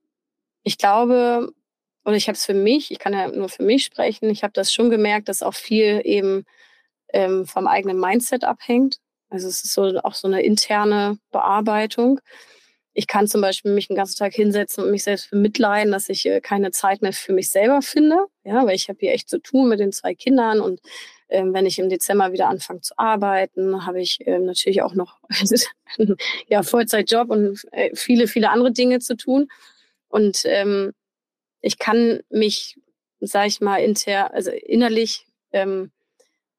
ich 0.63 0.77
glaube, 0.77 1.51
oder 2.05 2.15
ich 2.15 2.27
habe 2.27 2.35
es 2.35 2.45
für 2.45 2.53
mich, 2.53 2.91
ich 2.91 2.99
kann 2.99 3.13
ja 3.13 3.29
nur 3.29 3.49
für 3.49 3.63
mich 3.63 3.85
sprechen, 3.85 4.29
ich 4.29 4.43
habe 4.43 4.53
das 4.53 4.73
schon 4.73 4.89
gemerkt, 4.89 5.29
dass 5.29 5.43
auch 5.43 5.53
viel 5.53 6.01
eben 6.03 6.45
ähm, 7.13 7.45
vom 7.45 7.67
eigenen 7.67 7.99
Mindset 7.99 8.43
abhängt. 8.43 8.97
Also 9.29 9.47
es 9.47 9.63
ist 9.63 9.73
so 9.73 9.83
auch 10.03 10.15
so 10.15 10.27
eine 10.27 10.41
interne 10.41 11.17
Bearbeitung. 11.31 12.19
Ich 12.93 13.07
kann 13.07 13.27
zum 13.27 13.41
Beispiel 13.41 13.73
mich 13.73 13.87
den 13.87 13.95
ganzen 13.95 14.17
Tag 14.17 14.33
hinsetzen 14.33 14.83
und 14.83 14.91
mich 14.91 15.03
selbst 15.03 15.29
bemitleiden, 15.29 15.91
dass 15.91 16.09
ich 16.09 16.25
äh, 16.25 16.41
keine 16.41 16.71
Zeit 16.71 17.01
mehr 17.01 17.13
für 17.13 17.33
mich 17.33 17.51
selber 17.51 17.81
finde. 17.81 18.17
Ja, 18.43 18.65
weil 18.65 18.75
ich 18.75 18.89
habe 18.89 18.99
hier 18.99 19.13
echt 19.13 19.29
zu 19.29 19.39
tun 19.39 19.69
mit 19.69 19.79
den 19.79 19.91
zwei 19.91 20.15
Kindern 20.15 20.59
und 20.59 20.81
ähm, 21.29 21.53
wenn 21.53 21.65
ich 21.65 21.79
im 21.79 21.89
Dezember 21.89 22.31
wieder 22.33 22.47
anfange 22.47 22.81
zu 22.81 22.97
arbeiten, 22.97 23.85
habe 23.85 24.01
ich 24.01 24.19
ähm, 24.25 24.45
natürlich 24.45 24.81
auch 24.81 24.95
noch 24.95 25.19
ja, 26.47 26.63
Vollzeitjob 26.63 27.29
und 27.29 27.65
äh, 27.71 27.95
viele, 27.95 28.27
viele 28.27 28.49
andere 28.49 28.71
Dinge 28.71 28.99
zu 28.99 29.15
tun. 29.15 29.47
Und 30.07 30.41
ähm, 30.45 30.93
ich 31.61 31.77
kann 31.77 32.21
mich, 32.29 32.79
sage 33.19 33.47
ich 33.47 33.61
mal, 33.61 33.77
inter, 33.77 34.33
also 34.33 34.51
innerlich 34.51 35.27
ähm, 35.51 35.91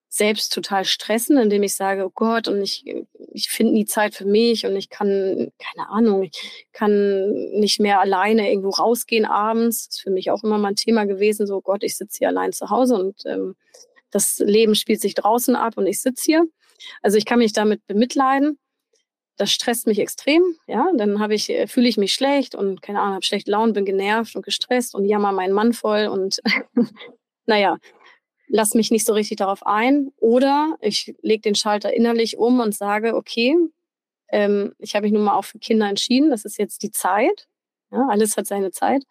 selbst 0.08 0.52
total 0.52 0.84
stressen, 0.84 1.38
indem 1.38 1.62
ich 1.62 1.76
sage, 1.76 2.04
oh 2.04 2.12
Gott, 2.12 2.48
und 2.48 2.60
ich, 2.62 2.84
ich 3.32 3.48
finde 3.48 3.74
nie 3.74 3.86
Zeit 3.86 4.14
für 4.14 4.24
mich 4.24 4.66
und 4.66 4.74
ich 4.74 4.90
kann, 4.90 5.52
keine 5.58 5.88
Ahnung, 5.88 6.24
ich 6.24 6.66
kann 6.72 7.30
nicht 7.52 7.78
mehr 7.78 8.00
alleine 8.00 8.50
irgendwo 8.50 8.70
rausgehen 8.70 9.24
abends. 9.24 9.86
Das 9.86 9.96
ist 9.96 10.02
für 10.02 10.10
mich 10.10 10.32
auch 10.32 10.42
immer 10.42 10.58
mal 10.58 10.68
ein 10.68 10.76
Thema 10.76 11.06
gewesen, 11.06 11.46
so 11.46 11.58
oh 11.58 11.60
Gott, 11.60 11.84
ich 11.84 11.96
sitze 11.96 12.18
hier 12.18 12.28
allein 12.28 12.52
zu 12.52 12.70
Hause 12.70 12.96
und 12.96 13.22
ähm, 13.24 13.54
das 14.10 14.38
Leben 14.38 14.74
spielt 14.74 15.00
sich 15.00 15.14
draußen 15.14 15.56
ab 15.56 15.76
und 15.76 15.86
ich 15.86 16.00
sitze 16.00 16.22
hier. 16.24 16.44
Also 17.02 17.16
ich 17.16 17.24
kann 17.24 17.38
mich 17.38 17.52
damit 17.52 17.86
bemitleiden. 17.86 18.58
Das 19.36 19.50
stresst 19.50 19.86
mich 19.86 19.98
extrem, 19.98 20.42
ja. 20.66 20.90
Dann 20.96 21.18
habe 21.20 21.34
ich, 21.34 21.48
äh, 21.50 21.66
fühle 21.66 21.88
ich 21.88 21.96
mich 21.96 22.12
schlecht 22.12 22.54
und 22.54 22.82
keine 22.82 23.00
Ahnung, 23.00 23.14
habe 23.14 23.24
schlechte 23.24 23.50
Laune, 23.50 23.72
bin 23.72 23.84
genervt 23.84 24.36
und 24.36 24.44
gestresst 24.44 24.94
und 24.94 25.06
jammer 25.06 25.32
meinen 25.32 25.54
Mann 25.54 25.72
voll 25.72 26.08
und 26.08 26.40
naja, 27.46 27.78
lass 28.48 28.74
mich 28.74 28.90
nicht 28.90 29.06
so 29.06 29.14
richtig 29.14 29.38
darauf 29.38 29.66
ein. 29.66 30.12
Oder 30.18 30.76
ich 30.80 31.14
lege 31.22 31.42
den 31.42 31.54
Schalter 31.54 31.92
innerlich 31.94 32.36
um 32.38 32.60
und 32.60 32.74
sage, 32.74 33.14
okay, 33.14 33.56
ähm, 34.30 34.74
ich 34.78 34.94
habe 34.94 35.04
mich 35.04 35.12
nun 35.12 35.24
mal 35.24 35.34
auch 35.34 35.44
für 35.44 35.58
Kinder 35.58 35.88
entschieden, 35.88 36.30
das 36.30 36.44
ist 36.44 36.58
jetzt 36.58 36.82
die 36.82 36.90
Zeit. 36.90 37.48
Ja, 37.92 38.06
alles 38.08 38.36
hat 38.36 38.46
seine 38.46 38.70
Zeit. 38.70 39.04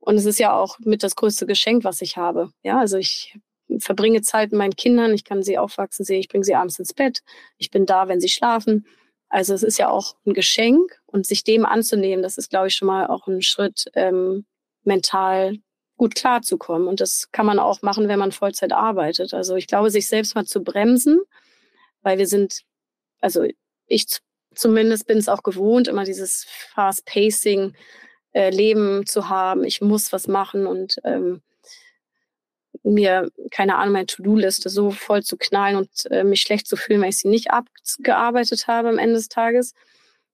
Und 0.00 0.16
es 0.16 0.24
ist 0.24 0.38
ja 0.38 0.56
auch 0.56 0.78
mit 0.80 1.02
das 1.02 1.16
größte 1.16 1.46
Geschenk, 1.46 1.84
was 1.84 2.00
ich 2.02 2.16
habe. 2.16 2.50
Ja, 2.62 2.78
also 2.78 2.96
ich 2.96 3.38
verbringe 3.78 4.22
Zeit 4.22 4.50
mit 4.50 4.58
meinen 4.58 4.76
Kindern, 4.76 5.14
ich 5.14 5.24
kann 5.24 5.42
sie 5.42 5.58
aufwachsen 5.58 6.04
sehen, 6.04 6.20
ich 6.20 6.28
bringe 6.28 6.44
sie 6.44 6.54
abends 6.54 6.78
ins 6.78 6.94
Bett, 6.94 7.22
ich 7.58 7.70
bin 7.70 7.86
da, 7.86 8.08
wenn 8.08 8.20
sie 8.20 8.28
schlafen. 8.28 8.86
Also 9.28 9.52
es 9.54 9.62
ist 9.62 9.78
ja 9.78 9.90
auch 9.90 10.16
ein 10.26 10.32
Geschenk 10.32 11.00
und 11.06 11.26
sich 11.26 11.44
dem 11.44 11.66
anzunehmen, 11.66 12.22
das 12.22 12.38
ist, 12.38 12.50
glaube 12.50 12.68
ich, 12.68 12.74
schon 12.74 12.86
mal 12.86 13.06
auch 13.06 13.26
ein 13.26 13.42
Schritt, 13.42 13.84
ähm, 13.94 14.46
mental 14.84 15.58
gut 15.98 16.14
klarzukommen. 16.14 16.88
Und 16.88 17.00
das 17.00 17.30
kann 17.30 17.44
man 17.44 17.58
auch 17.58 17.82
machen, 17.82 18.08
wenn 18.08 18.18
man 18.18 18.32
Vollzeit 18.32 18.72
arbeitet. 18.72 19.34
Also 19.34 19.56
ich 19.56 19.66
glaube, 19.66 19.90
sich 19.90 20.08
selbst 20.08 20.34
mal 20.34 20.46
zu 20.46 20.62
bremsen, 20.62 21.18
weil 22.02 22.18
wir 22.18 22.26
sind, 22.26 22.62
also 23.20 23.44
ich 23.86 24.06
zumindest 24.54 25.06
bin 25.06 25.18
es 25.18 25.28
auch 25.28 25.42
gewohnt, 25.42 25.88
immer 25.88 26.04
dieses 26.04 26.46
Fast-Pacing 26.74 27.74
äh, 28.32 29.04
zu 29.04 29.28
haben. 29.28 29.64
Ich 29.64 29.80
muss 29.80 30.12
was 30.12 30.28
machen 30.28 30.66
und 30.66 30.96
ähm, 31.04 31.42
mir, 32.82 33.30
keine 33.50 33.76
Ahnung, 33.76 33.92
meine 33.92 34.06
To-Do-Liste 34.06 34.68
so 34.68 34.90
voll 34.90 35.22
zu 35.22 35.36
knallen 35.36 35.76
und 35.76 36.10
äh, 36.10 36.24
mich 36.24 36.40
schlecht 36.40 36.66
zu 36.66 36.76
fühlen, 36.76 37.00
weil 37.00 37.10
ich 37.10 37.18
sie 37.18 37.28
nicht 37.28 37.50
abgearbeitet 37.50 38.66
habe 38.66 38.88
am 38.88 38.98
Ende 38.98 39.14
des 39.14 39.28
Tages. 39.28 39.74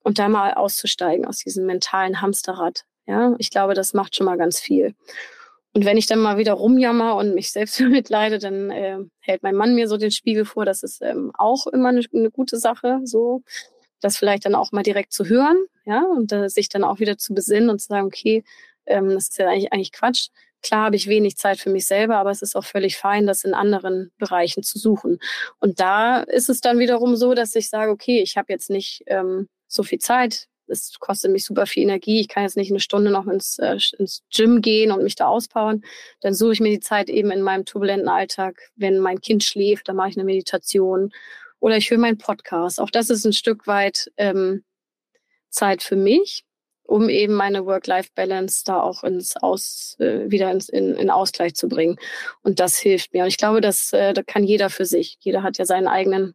Und 0.03 0.19
da 0.19 0.29
mal 0.29 0.53
auszusteigen 0.53 1.25
aus 1.25 1.39
diesem 1.39 1.65
mentalen 1.65 2.21
Hamsterrad. 2.21 2.85
Ja, 3.07 3.35
ich 3.39 3.51
glaube, 3.51 3.73
das 3.73 3.95
macht 3.95 4.15
schon 4.15 4.27
mal 4.27 4.37
ganz 4.37 4.61
viel. 4.61 4.95
Und 5.73 5.85
wenn 5.85 5.97
ich 5.97 6.07
dann 6.07 6.21
mal 6.21 6.39
wieder 6.39 6.53
rumjammer 6.53 7.17
und 7.17 7.35
mich 7.35 7.51
selbst 7.51 7.81
mitleide, 7.81 8.39
dann 8.39 8.71
äh, 8.71 8.99
hält 9.21 9.43
mein 9.43 9.55
Mann 9.55 9.75
mir 9.75 9.89
so 9.89 9.97
den 9.97 10.11
Spiegel 10.11 10.45
vor. 10.45 10.65
Das 10.65 10.83
ist 10.83 11.03
ähm, 11.03 11.33
auch 11.37 11.67
immer 11.67 11.89
eine, 11.89 12.03
eine 12.13 12.31
gute 12.31 12.59
Sache, 12.59 13.01
so 13.05 13.43
das 14.01 14.19
vielleicht 14.19 14.45
dann 14.45 14.55
auch 14.55 14.71
mal 14.71 14.83
direkt 14.83 15.13
zu 15.13 15.25
hören, 15.25 15.57
ja, 15.87 16.03
und 16.03 16.31
äh, 16.33 16.49
sich 16.49 16.69
dann 16.69 16.85
auch 16.85 17.01
wieder 17.01 17.17
zu 17.17 17.35
besinnen 17.35 17.71
und 17.71 17.81
zu 17.81 17.89
sagen, 17.89 18.07
okay, 18.07 18.45
ähm, 18.87 19.11
das 19.11 19.25
ist 19.31 19.39
ja 19.39 19.49
eigentlich, 19.49 19.73
eigentlich 19.73 19.93
Quatsch. 19.93 20.29
Klar 20.65 20.87
habe 20.87 20.97
ich 20.97 21.09
wenig 21.09 21.37
Zeit 21.37 21.59
für 21.59 21.69
mich 21.69 21.87
selber, 21.87 22.17
aber 22.17 22.31
es 22.31 22.41
ist 22.41 22.57
auch 22.57 22.65
völlig 22.65 22.97
fein, 22.97 23.27
das 23.27 23.45
in 23.45 23.53
anderen 23.53 24.11
Bereichen 24.17 24.63
zu 24.63 24.79
suchen. 24.79 25.19
Und 25.61 25.79
da 25.79 26.23
ist 26.23 26.49
es 26.49 26.63
dann 26.63 26.79
wiederum 26.79 27.17
so, 27.17 27.35
dass 27.35 27.55
ich 27.55 27.69
sage, 27.69 27.91
okay, 27.91 28.23
ich 28.23 28.39
habe 28.39 28.51
jetzt 28.51 28.71
nicht 28.71 29.03
ähm, 29.07 29.49
so 29.69 29.83
viel 29.83 29.99
Zeit. 29.99 30.49
Es 30.67 30.99
kostet 30.99 31.33
mich 31.33 31.45
super 31.45 31.67
viel 31.67 31.83
Energie. 31.83 32.19
Ich 32.19 32.29
kann 32.29 32.45
jetzt 32.45 32.57
nicht 32.57 32.71
eine 32.71 32.81
Stunde 32.81 33.11
noch 33.11 33.27
ins, 33.27 33.59
äh, 33.59 33.77
ins 33.99 34.23
Gym 34.35 34.63
gehen 34.63 34.91
und 34.91 35.03
mich 35.03 35.17
da 35.17 35.27
auspowern. 35.27 35.83
Dann 36.23 36.33
suche 36.33 36.55
ich 36.55 36.61
mir 36.61 36.71
die 36.71 36.81
Zeit 36.81 37.11
eben 37.11 37.31
in 37.31 37.43
meinem 37.43 37.67
turbulenten 37.67 38.09
Alltag. 38.09 38.71
Wenn 38.75 39.01
mein 39.01 39.21
Kind 39.21 39.45
schläft, 39.45 39.89
dann 39.89 39.97
mache 39.97 40.09
ich 40.09 40.17
eine 40.17 40.25
Meditation 40.25 41.13
oder 41.61 41.77
ich 41.77 41.91
höre 41.91 41.99
meinen 41.99 42.17
Podcast. 42.17 42.81
Auch 42.81 42.91
das 42.91 43.11
ist 43.11 43.27
ein 43.27 43.35
Stück 43.35 43.67
weit 43.67 44.11
ähm, 44.17 44.65
Zeit 45.51 45.83
für 45.83 45.97
mich 45.97 46.47
um 46.85 47.09
eben 47.09 47.35
meine 47.35 47.67
Work-Life-Balance 47.67 48.63
da 48.65 48.81
auch 48.81 49.03
ins 49.05 49.37
Aus, 49.37 49.97
äh, 49.99 50.31
wieder 50.31 50.51
ins, 50.53 50.69
in, 50.69 50.95
in 50.95 51.11
Ausgleich 51.11 51.55
zu 51.55 51.69
bringen. 51.69 51.97
Und 52.43 52.61
das 52.61 52.77
hilft 52.79 53.13
mir. 53.13 53.23
Und 53.23 53.29
ich 53.29 53.39
glaube, 53.39 53.61
das, 53.61 53.93
äh, 53.93 54.13
das 54.13 54.27
kann 54.27 54.45
jeder 54.45 54.71
für 54.71 54.85
sich. 54.85 55.17
Jeder 55.21 55.43
hat 55.43 55.59
ja 55.59 55.65
seinen 55.65 55.89
eigenen 55.89 56.35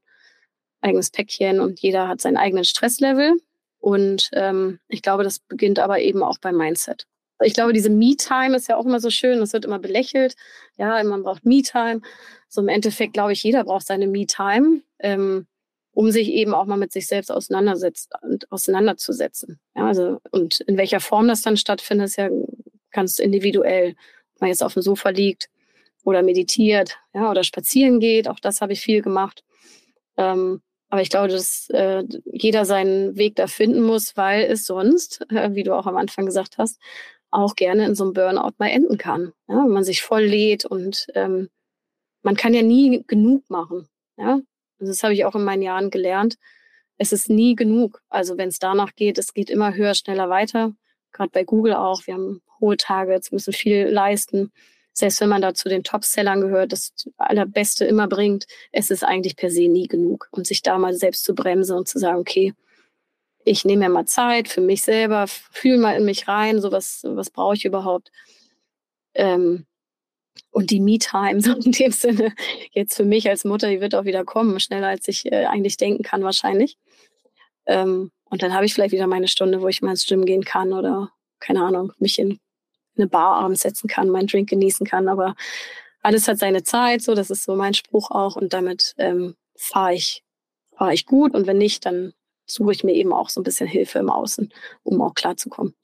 eigenes 0.81 1.11
Päckchen 1.11 1.59
und 1.59 1.79
jeder 1.81 2.07
hat 2.07 2.21
seinen 2.21 2.37
eigenen 2.37 2.63
Stresslevel. 2.63 3.33
Und 3.79 4.29
ähm, 4.33 4.79
ich 4.87 5.01
glaube, 5.01 5.23
das 5.23 5.39
beginnt 5.39 5.79
aber 5.79 5.99
eben 5.99 6.23
auch 6.23 6.37
beim 6.37 6.57
Mindset. 6.57 7.05
Ich 7.41 7.53
glaube, 7.53 7.71
diese 7.71 7.89
Me-Time 7.89 8.55
ist 8.55 8.67
ja 8.67 8.75
auch 8.75 8.85
immer 8.85 8.99
so 8.99 9.09
schön. 9.09 9.39
Das 9.39 9.53
wird 9.53 9.65
immer 9.65 9.79
belächelt. 9.79 10.35
Ja, 10.77 11.01
man 11.03 11.23
braucht 11.23 11.45
Me-Time. 11.45 12.01
So 12.49 12.61
im 12.61 12.67
Endeffekt 12.67 13.13
glaube 13.13 13.33
ich, 13.33 13.43
jeder 13.43 13.63
braucht 13.63 13.87
seine 13.87 14.07
Me-Time, 14.07 14.81
ähm, 14.99 15.47
um 15.91 16.11
sich 16.11 16.29
eben 16.29 16.53
auch 16.53 16.65
mal 16.65 16.77
mit 16.77 16.91
sich 16.91 17.07
selbst 17.07 17.31
auseinandersetzt 17.31 18.13
und 18.21 18.51
auseinanderzusetzen. 18.51 19.59
Ja, 19.75 19.87
also, 19.87 20.19
und 20.31 20.59
in 20.61 20.77
welcher 20.77 20.99
Form 20.99 21.27
das 21.27 21.41
dann 21.41 21.57
stattfindet, 21.57 22.07
ist 22.07 22.17
ja 22.17 22.29
ganz 22.91 23.19
individuell. 23.19 23.95
Ob 24.35 24.41
man 24.41 24.49
jetzt 24.49 24.63
auf 24.63 24.73
dem 24.73 24.81
Sofa 24.81 25.09
liegt 25.09 25.49
oder 26.03 26.21
meditiert, 26.23 26.97
ja, 27.13 27.29
oder 27.29 27.43
spazieren 27.43 27.99
geht. 27.99 28.27
Auch 28.27 28.39
das 28.39 28.61
habe 28.61 28.73
ich 28.73 28.81
viel 28.81 29.01
gemacht. 29.01 29.43
Ähm, 30.17 30.61
aber 30.89 31.01
ich 31.01 31.09
glaube, 31.09 31.27
dass 31.27 31.69
äh, 31.69 32.03
jeder 32.25 32.65
seinen 32.65 33.15
Weg 33.15 33.35
da 33.35 33.47
finden 33.47 33.81
muss, 33.81 34.17
weil 34.17 34.43
es 34.43 34.65
sonst, 34.65 35.21
äh, 35.29 35.49
wie 35.53 35.63
du 35.63 35.73
auch 35.73 35.85
am 35.85 35.97
Anfang 35.97 36.25
gesagt 36.25 36.57
hast, 36.57 36.79
auch 37.31 37.55
gerne 37.55 37.85
in 37.85 37.95
so 37.95 38.05
einem 38.05 38.13
Burnout 38.13 38.53
mal 38.57 38.69
enden 38.69 38.97
kann. 38.97 39.33
Ja, 39.47 39.63
wenn 39.63 39.71
man 39.71 39.83
sich 39.83 40.01
voll 40.01 40.23
lädt 40.23 40.65
und 40.65 41.07
ähm, 41.13 41.49
man 42.23 42.35
kann 42.35 42.53
ja 42.53 42.63
nie 42.63 43.03
genug 43.07 43.49
machen. 43.49 43.87
Ja? 44.17 44.39
Also 44.79 44.91
das 44.91 45.03
habe 45.03 45.13
ich 45.13 45.25
auch 45.25 45.35
in 45.35 45.43
meinen 45.43 45.61
Jahren 45.61 45.89
gelernt. 45.89 46.37
Es 46.97 47.11
ist 47.11 47.29
nie 47.29 47.55
genug. 47.55 48.01
Also 48.09 48.37
wenn 48.37 48.49
es 48.49 48.59
danach 48.59 48.95
geht, 48.95 49.17
es 49.17 49.33
geht 49.33 49.49
immer 49.49 49.73
höher, 49.75 49.95
schneller 49.95 50.29
weiter. 50.29 50.73
Gerade 51.11 51.31
bei 51.31 51.43
Google 51.43 51.73
auch. 51.73 52.05
Wir 52.07 52.15
haben 52.15 52.41
hohe 52.59 52.77
Targets, 52.77 53.31
müssen 53.31 53.53
viel 53.53 53.87
leisten. 53.87 54.51
Selbst 54.93 55.21
wenn 55.21 55.29
man 55.29 55.41
da 55.41 55.53
zu 55.53 55.69
den 55.69 55.83
Top-Sellern 55.83 56.41
gehört, 56.41 56.73
das 56.73 56.93
Allerbeste 57.17 57.85
immer 57.85 58.07
bringt, 58.07 58.47
es 58.71 58.91
ist 58.91 59.03
eigentlich 59.03 59.37
per 59.37 59.49
se 59.49 59.67
nie 59.69 59.87
genug. 59.87 60.27
Und 60.31 60.45
sich 60.45 60.61
da 60.61 60.77
mal 60.77 60.93
selbst 60.93 61.23
zu 61.23 61.33
bremsen 61.35 61.77
und 61.77 61.87
zu 61.87 61.99
sagen, 61.99 62.19
okay, 62.19 62.53
ich 63.45 63.65
nehme 63.65 63.87
mir 63.87 63.89
mal 63.89 64.05
Zeit 64.05 64.49
für 64.49 64.61
mich 64.61 64.81
selber, 64.83 65.25
fühle 65.27 65.77
mal 65.77 65.95
in 65.95 66.05
mich 66.05 66.27
rein, 66.27 66.59
so 66.59 66.71
was, 66.71 67.01
was 67.03 67.29
brauche 67.29 67.55
ich 67.55 67.65
überhaupt. 67.65 68.11
Ähm, 69.13 69.65
und 70.51 70.71
die 70.71 70.79
Me-Time, 70.79 71.41
so 71.41 71.53
in 71.63 71.71
dem 71.71 71.91
Sinne, 71.91 72.33
jetzt 72.71 72.95
für 72.95 73.05
mich 73.05 73.29
als 73.29 73.45
Mutter, 73.45 73.69
die 73.69 73.81
wird 73.81 73.95
auch 73.95 74.05
wieder 74.05 74.25
kommen, 74.25 74.59
schneller 74.59 74.87
als 74.87 75.07
ich 75.07 75.31
äh, 75.31 75.45
eigentlich 75.45 75.77
denken 75.77 76.03
kann, 76.03 76.23
wahrscheinlich. 76.23 76.77
Ähm, 77.65 78.11
und 78.25 78.41
dann 78.43 78.53
habe 78.53 78.65
ich 78.65 78.73
vielleicht 78.73 78.93
wieder 78.93 79.07
meine 79.07 79.27
Stunde, 79.27 79.61
wo 79.61 79.67
ich 79.67 79.81
mal 79.81 79.91
ins 79.91 80.05
Gym 80.05 80.25
gehen 80.25 80.43
kann 80.43 80.73
oder, 80.73 81.11
keine 81.39 81.63
Ahnung, 81.63 81.93
mich 81.99 82.19
in 82.19 82.39
eine 82.97 83.07
Bar 83.07 83.37
abends 83.37 83.61
setzen 83.61 83.87
kann, 83.87 84.09
meinen 84.09 84.27
Drink 84.27 84.49
genießen 84.49 84.85
kann. 84.85 85.07
Aber 85.07 85.35
alles 86.01 86.27
hat 86.27 86.37
seine 86.37 86.63
Zeit, 86.63 87.01
so, 87.01 87.15
das 87.15 87.29
ist 87.29 87.43
so 87.43 87.55
mein 87.55 87.73
Spruch 87.73 88.11
auch. 88.11 88.35
Und 88.35 88.53
damit 88.53 88.93
ähm, 88.97 89.35
fahre 89.55 89.93
ich, 89.93 90.23
fahre 90.75 90.93
ich 90.93 91.05
gut. 91.05 91.33
Und 91.33 91.47
wenn 91.47 91.57
nicht, 91.57 91.85
dann 91.85 92.13
suche 92.45 92.71
ich 92.71 92.83
mir 92.83 92.93
eben 92.93 93.13
auch 93.13 93.29
so 93.29 93.41
ein 93.41 93.43
bisschen 93.43 93.67
Hilfe 93.67 93.99
im 93.99 94.09
Außen, 94.09 94.51
um 94.83 95.01
auch 95.01 95.13
klarzukommen. 95.13 95.75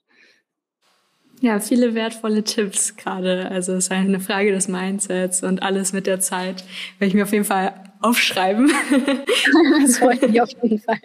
Ja, 1.45 1.59
viele 1.59 1.93
wertvolle 1.93 2.43
Tipps 2.43 2.97
gerade. 2.97 3.51
Also 3.51 3.73
es 3.73 3.85
ist 3.85 3.91
eine 3.91 4.19
Frage 4.19 4.51
des 4.51 4.67
Mindsets 4.67 5.43
und 5.43 5.61
alles 5.61 5.93
mit 5.93 6.07
der 6.07 6.19
Zeit. 6.19 6.63
Werde 6.97 7.09
ich 7.09 7.13
mir 7.13 7.21
auf 7.21 7.33
jeden 7.33 7.45
Fall 7.45 7.83
aufschreiben. 8.01 8.71
das 9.83 9.99
freut 9.99 10.23
mich 10.23 10.41
auf 10.41 10.49
jeden 10.63 10.79
Fall. 10.83 10.97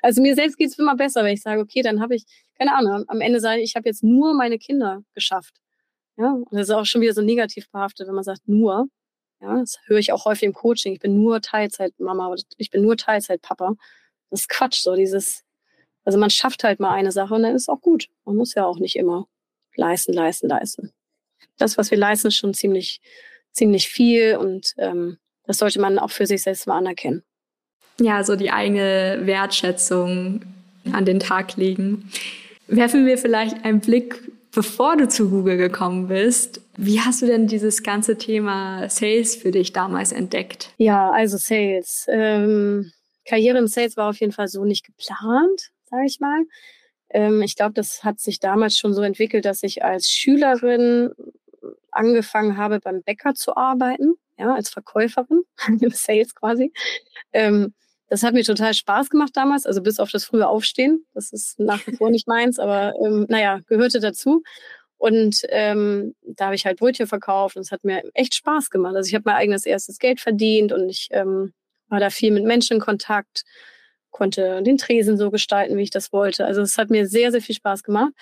Also 0.00 0.22
mir 0.22 0.36
selbst 0.36 0.56
geht 0.56 0.68
es 0.68 0.78
immer 0.78 0.94
besser, 0.94 1.24
wenn 1.24 1.34
ich 1.34 1.42
sage, 1.42 1.60
okay, 1.60 1.82
dann 1.82 2.00
habe 2.00 2.14
ich, 2.14 2.22
keine 2.56 2.76
Ahnung, 2.76 3.06
am 3.08 3.20
Ende 3.20 3.40
sage 3.40 3.60
ich, 3.60 3.70
ich 3.70 3.74
habe 3.74 3.88
jetzt 3.88 4.04
nur 4.04 4.34
meine 4.34 4.58
Kinder 4.58 5.02
geschafft. 5.16 5.56
Ja, 6.16 6.30
und 6.30 6.52
das 6.52 6.68
ist 6.68 6.70
auch 6.70 6.86
schon 6.86 7.00
wieder 7.00 7.12
so 7.12 7.22
negativ 7.22 7.68
behaftet, 7.68 8.06
wenn 8.06 8.14
man 8.14 8.22
sagt, 8.22 8.46
nur. 8.46 8.86
Ja, 9.40 9.58
das 9.58 9.80
höre 9.86 9.98
ich 9.98 10.12
auch 10.12 10.26
häufig 10.26 10.44
im 10.44 10.52
Coaching. 10.52 10.92
Ich 10.92 11.00
bin 11.00 11.20
nur 11.20 11.40
Teilzeitmama 11.40 12.28
oder 12.28 12.40
ich 12.56 12.70
bin 12.70 12.82
nur 12.82 12.96
Teilzeitpapa. 12.96 13.74
Das 14.30 14.42
ist 14.42 14.48
Quatsch, 14.48 14.80
so 14.80 14.94
dieses, 14.94 15.42
also 16.04 16.20
man 16.20 16.30
schafft 16.30 16.62
halt 16.62 16.78
mal 16.78 16.92
eine 16.92 17.10
Sache 17.10 17.34
und 17.34 17.42
dann 17.42 17.56
ist 17.56 17.68
auch 17.68 17.80
gut. 17.80 18.06
Man 18.24 18.36
muss 18.36 18.54
ja 18.54 18.64
auch 18.64 18.78
nicht 18.78 18.94
immer 18.94 19.26
leisten, 19.78 20.12
leisten, 20.12 20.48
leisten. 20.48 20.92
Das, 21.56 21.78
was 21.78 21.90
wir 21.90 21.98
leisten, 21.98 22.28
ist 22.28 22.36
schon 22.36 22.54
ziemlich, 22.54 23.00
ziemlich 23.52 23.88
viel 23.88 24.36
und 24.36 24.74
ähm, 24.78 25.18
das 25.44 25.58
sollte 25.58 25.80
man 25.80 25.98
auch 25.98 26.10
für 26.10 26.26
sich 26.26 26.42
selbst 26.42 26.66
mal 26.66 26.76
anerkennen. 26.76 27.22
Ja, 28.00 28.22
so 28.22 28.36
die 28.36 28.50
eigene 28.50 29.20
Wertschätzung 29.24 30.42
an 30.92 31.04
den 31.04 31.20
Tag 31.20 31.56
legen. 31.56 32.10
Werfen 32.68 33.06
wir 33.06 33.18
vielleicht 33.18 33.64
einen 33.64 33.80
Blick, 33.80 34.20
bevor 34.52 34.96
du 34.96 35.08
zu 35.08 35.30
Google 35.30 35.56
gekommen 35.56 36.08
bist. 36.08 36.60
Wie 36.76 37.00
hast 37.00 37.22
du 37.22 37.26
denn 37.26 37.46
dieses 37.46 37.82
ganze 37.82 38.18
Thema 38.18 38.88
Sales 38.88 39.34
für 39.34 39.50
dich 39.50 39.72
damals 39.72 40.12
entdeckt? 40.12 40.70
Ja, 40.76 41.10
also 41.10 41.38
Sales. 41.38 42.06
Ähm, 42.08 42.92
Karriere 43.24 43.58
im 43.58 43.66
Sales 43.66 43.96
war 43.96 44.10
auf 44.10 44.20
jeden 44.20 44.32
Fall 44.32 44.48
so 44.48 44.64
nicht 44.64 44.86
geplant, 44.86 45.70
sage 45.90 46.04
ich 46.06 46.20
mal. 46.20 46.44
Ähm, 47.10 47.42
ich 47.42 47.56
glaube, 47.56 47.74
das 47.74 48.04
hat 48.04 48.20
sich 48.20 48.40
damals 48.40 48.76
schon 48.76 48.94
so 48.94 49.02
entwickelt, 49.02 49.44
dass 49.44 49.62
ich 49.62 49.84
als 49.84 50.10
Schülerin 50.10 51.12
angefangen 51.90 52.56
habe, 52.56 52.80
beim 52.80 53.02
Bäcker 53.02 53.34
zu 53.34 53.56
arbeiten, 53.56 54.14
ja, 54.38 54.54
als 54.54 54.70
Verkäuferin, 54.70 55.42
im 55.80 55.90
Sales 55.90 56.34
quasi. 56.34 56.72
Ähm, 57.32 57.74
das 58.08 58.22
hat 58.22 58.32
mir 58.32 58.44
total 58.44 58.72
Spaß 58.72 59.10
gemacht 59.10 59.32
damals, 59.34 59.66
also 59.66 59.82
bis 59.82 60.00
auf 60.00 60.10
das 60.10 60.24
frühe 60.24 60.48
Aufstehen. 60.48 61.04
Das 61.12 61.32
ist 61.32 61.58
nach 61.58 61.86
wie 61.86 61.96
vor 61.96 62.10
nicht 62.10 62.26
meins, 62.26 62.58
aber 62.58 62.94
ähm, 63.04 63.26
naja, 63.28 63.60
gehörte 63.66 64.00
dazu. 64.00 64.42
Und 64.96 65.42
ähm, 65.50 66.14
da 66.22 66.46
habe 66.46 66.56
ich 66.56 66.66
halt 66.66 66.78
Brötchen 66.78 67.06
verkauft 67.06 67.56
und 67.56 67.62
es 67.62 67.70
hat 67.70 67.84
mir 67.84 68.02
echt 68.14 68.34
Spaß 68.34 68.70
gemacht. 68.70 68.96
Also 68.96 69.08
ich 69.08 69.14
habe 69.14 69.24
mein 69.26 69.36
eigenes 69.36 69.64
erstes 69.66 69.98
Geld 69.98 70.20
verdient 70.20 70.72
und 70.72 70.88
ich 70.88 71.08
ähm, 71.12 71.52
war 71.88 72.00
da 72.00 72.10
viel 72.10 72.32
mit 72.32 72.44
Menschen 72.44 72.74
in 72.74 72.80
Kontakt, 72.80 73.44
konnte 74.10 74.62
den 74.62 74.78
Tresen 74.78 75.16
so 75.16 75.30
gestalten, 75.30 75.76
wie 75.76 75.82
ich 75.82 75.90
das 75.90 76.12
wollte. 76.12 76.46
Also 76.46 76.62
es 76.62 76.78
hat 76.78 76.90
mir 76.90 77.06
sehr, 77.06 77.30
sehr 77.32 77.42
viel 77.42 77.54
Spaß 77.54 77.82
gemacht. 77.82 78.12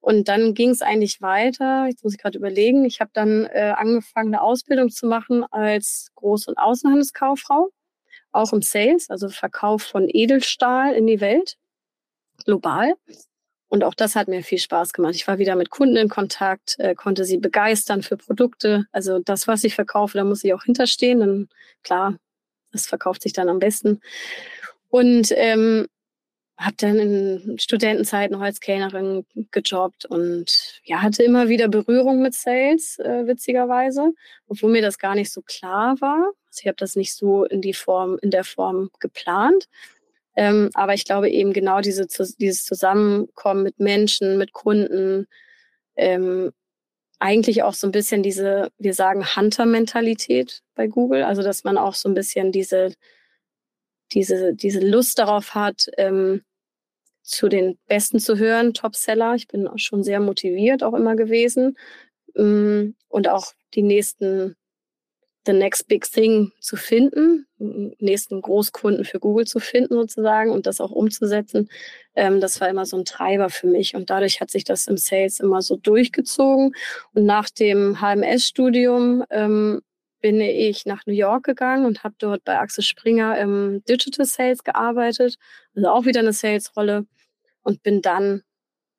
Und 0.00 0.28
dann 0.28 0.54
ging 0.54 0.70
es 0.70 0.82
eigentlich 0.82 1.22
weiter. 1.22 1.86
Jetzt 1.86 2.02
muss 2.02 2.14
ich 2.14 2.18
gerade 2.18 2.36
überlegen. 2.36 2.84
Ich 2.84 3.00
habe 3.00 3.10
dann 3.14 3.46
äh, 3.46 3.72
angefangen, 3.76 4.34
eine 4.34 4.42
Ausbildung 4.42 4.90
zu 4.90 5.06
machen 5.06 5.44
als 5.52 6.10
Groß- 6.16 6.48
und 6.48 6.58
Außenhandelskauffrau, 6.58 7.70
auch 8.32 8.52
im 8.52 8.62
Sales, 8.62 9.10
also 9.10 9.28
Verkauf 9.28 9.82
von 9.84 10.08
Edelstahl 10.08 10.94
in 10.94 11.06
die 11.06 11.20
Welt, 11.20 11.56
global. 12.44 12.94
Und 13.68 13.84
auch 13.84 13.94
das 13.94 14.16
hat 14.16 14.28
mir 14.28 14.42
viel 14.42 14.58
Spaß 14.58 14.92
gemacht. 14.92 15.14
Ich 15.14 15.26
war 15.28 15.38
wieder 15.38 15.54
mit 15.56 15.70
Kunden 15.70 15.96
in 15.96 16.08
Kontakt, 16.08 16.74
äh, 16.78 16.94
konnte 16.96 17.24
sie 17.24 17.38
begeistern 17.38 18.02
für 18.02 18.16
Produkte. 18.16 18.86
Also 18.92 19.20
das, 19.20 19.46
was 19.46 19.64
ich 19.64 19.74
verkaufe, 19.74 20.18
da 20.18 20.24
muss 20.24 20.42
ich 20.44 20.52
auch 20.52 20.64
hinterstehen. 20.64 21.20
Dann 21.20 21.48
klar, 21.84 22.16
das 22.72 22.86
verkauft 22.86 23.22
sich 23.22 23.32
dann 23.32 23.48
am 23.48 23.60
besten. 23.60 24.00
Und 24.92 25.32
ähm, 25.36 25.86
habe 26.58 26.76
dann 26.76 26.98
in 26.98 27.58
Studentenzeiten 27.58 28.36
als 28.36 28.60
Kellnerin 28.60 29.24
gejobbt 29.50 30.04
und 30.04 30.80
ja, 30.84 31.00
hatte 31.00 31.22
immer 31.22 31.48
wieder 31.48 31.68
Berührung 31.68 32.20
mit 32.20 32.34
Sales, 32.34 32.98
äh, 32.98 33.26
witzigerweise, 33.26 34.12
obwohl 34.46 34.70
mir 34.70 34.82
das 34.82 34.98
gar 34.98 35.14
nicht 35.14 35.32
so 35.32 35.40
klar 35.40 35.98
war. 36.02 36.32
Also 36.46 36.60
ich 36.60 36.66
habe 36.66 36.76
das 36.76 36.94
nicht 36.94 37.14
so 37.14 37.44
in 37.46 37.62
die 37.62 37.72
Form, 37.72 38.18
in 38.20 38.30
der 38.30 38.44
Form 38.44 38.90
geplant. 39.00 39.66
Ähm, 40.36 40.68
aber 40.74 40.92
ich 40.92 41.06
glaube 41.06 41.30
eben 41.30 41.54
genau 41.54 41.80
diese, 41.80 42.06
dieses 42.38 42.64
Zusammenkommen 42.64 43.62
mit 43.62 43.80
Menschen, 43.80 44.36
mit 44.36 44.52
Kunden, 44.52 45.26
ähm, 45.96 46.52
eigentlich 47.18 47.62
auch 47.62 47.74
so 47.74 47.86
ein 47.86 47.92
bisschen 47.92 48.22
diese, 48.22 48.70
wir 48.78 48.92
sagen 48.92 49.24
Hunter-Mentalität 49.24 50.60
bei 50.74 50.86
Google, 50.86 51.22
also 51.22 51.42
dass 51.42 51.64
man 51.64 51.78
auch 51.78 51.94
so 51.94 52.10
ein 52.10 52.14
bisschen 52.14 52.52
diese 52.52 52.92
diese, 54.14 54.54
diese 54.54 54.80
Lust 54.80 55.18
darauf 55.18 55.54
hat, 55.54 55.86
ähm, 55.96 56.42
zu 57.22 57.48
den 57.48 57.78
Besten 57.86 58.18
zu 58.18 58.36
hören, 58.38 58.74
Topseller. 58.74 59.34
Ich 59.34 59.48
bin 59.48 59.66
auch 59.68 59.78
schon 59.78 60.02
sehr 60.02 60.20
motiviert 60.20 60.82
auch 60.82 60.94
immer 60.94 61.16
gewesen. 61.16 61.76
Ähm, 62.36 62.96
und 63.08 63.28
auch 63.28 63.52
die 63.74 63.82
nächsten, 63.82 64.56
the 65.46 65.52
next 65.52 65.88
big 65.88 66.04
thing 66.04 66.52
zu 66.60 66.76
finden, 66.76 67.46
nächsten 67.58 68.40
Großkunden 68.42 69.04
für 69.04 69.18
Google 69.18 69.46
zu 69.46 69.60
finden 69.60 69.94
sozusagen 69.94 70.50
und 70.50 70.66
das 70.66 70.80
auch 70.80 70.90
umzusetzen. 70.90 71.68
Ähm, 72.14 72.40
das 72.40 72.60
war 72.60 72.68
immer 72.68 72.86
so 72.86 72.96
ein 72.96 73.04
Treiber 73.04 73.50
für 73.50 73.66
mich. 73.66 73.94
Und 73.94 74.10
dadurch 74.10 74.40
hat 74.40 74.50
sich 74.50 74.64
das 74.64 74.86
im 74.88 74.96
Sales 74.96 75.40
immer 75.40 75.62
so 75.62 75.76
durchgezogen. 75.76 76.74
Und 77.14 77.24
nach 77.24 77.50
dem 77.50 78.00
HMS-Studium 78.00 79.24
ähm, 79.30 79.82
bin 80.22 80.40
ich 80.40 80.86
nach 80.86 81.04
New 81.04 81.12
York 81.12 81.44
gegangen 81.44 81.84
und 81.84 82.04
habe 82.04 82.14
dort 82.18 82.44
bei 82.44 82.58
Axel 82.58 82.82
Springer 82.82 83.38
im 83.38 83.84
Digital 83.84 84.24
Sales 84.24 84.64
gearbeitet, 84.64 85.36
also 85.76 85.88
auch 85.88 86.06
wieder 86.06 86.20
eine 86.20 86.32
Sales-Rolle 86.32 87.06
und 87.62 87.82
bin 87.82 88.00
dann 88.00 88.42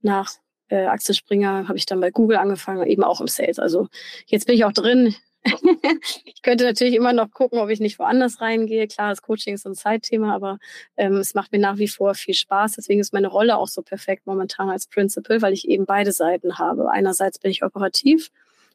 nach 0.02 0.34
äh, 0.70 0.86
Axel 0.86 1.16
Springer 1.16 1.68
habe 1.68 1.78
ich 1.78 1.86
dann 1.86 2.02
bei 2.02 2.12
Google 2.12 2.38
angefangen, 2.38 2.86
eben 2.86 3.04
auch 3.04 3.22
im 3.22 3.28
Sales. 3.28 3.58
Also 3.58 3.88
jetzt 4.28 4.46
bin 4.46 4.56
ich 4.56 4.66
auch 4.66 4.74
drin. 4.74 5.16
ich 6.26 6.42
könnte 6.42 6.64
natürlich 6.64 6.96
immer 6.96 7.14
noch 7.14 7.32
gucken, 7.32 7.60
ob 7.60 7.70
ich 7.70 7.80
nicht 7.80 8.00
woanders 8.00 8.40
reingehe. 8.40 8.88
Klar, 8.88 9.10
das 9.10 9.22
Coaching 9.22 9.56
ist 9.56 9.66
ein 9.66 9.76
Zeitthema, 9.76 10.34
aber 10.34 10.58
ähm, 10.98 11.18
es 11.18 11.34
macht 11.34 11.52
mir 11.52 11.60
nach 11.60 11.78
wie 11.78 11.88
vor 11.88 12.16
viel 12.16 12.34
Spaß. 12.34 12.74
Deswegen 12.74 13.02
ist 13.02 13.14
meine 13.14 13.28
Rolle 13.28 13.58
auch 13.58 13.68
so 13.68 13.82
perfekt 13.82 14.26
momentan 14.26 14.70
als 14.70 14.88
Principal, 14.88 15.42
weil 15.42 15.54
ich 15.54 15.68
eben 15.68 15.86
beide 15.86 16.12
Seiten 16.12 16.60
habe. 16.60 16.90
Einerseits 16.90 17.40
bin 17.40 17.52
ich 17.52 17.64
operativ, 17.64 18.30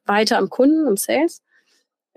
weiter 0.05 0.39
am 0.39 0.51
Kunden, 0.51 0.87
im 0.87 0.97
Sales 0.97 1.43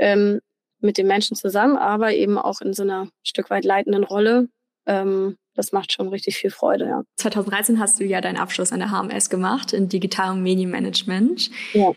ähm, 0.02 0.41
mit 0.82 0.97
den 0.97 1.08
Menschen 1.08 1.38
zusammen, 1.38 1.78
aber 1.78 2.14
eben 2.14 2.38
auch 2.38 2.60
in 2.60 2.74
so 2.74 2.84
einer 2.84 3.08
Stück 3.24 3.49
weit 3.49 3.64
leitenden 3.64 4.04
Rolle, 4.04 4.49
ähm, 4.88 5.38
das 5.54 5.72
macht 5.72 5.91
schon 5.93 6.08
richtig 6.08 6.38
viel 6.38 6.49
Freude, 6.49 6.86
ja. 6.86 7.04
2013 7.18 7.80
hast 7.80 7.99
du 7.99 8.04
ja 8.04 8.20
deinen 8.20 8.38
Abschluss 8.38 8.72
an 8.72 8.80
der 8.80 8.89
HMS 8.89 9.30
gemacht 9.30 9.74
in 9.74 9.89
Digital- 9.89 10.36
Medienmanagement. 10.36 11.52
Ja. 11.74 11.91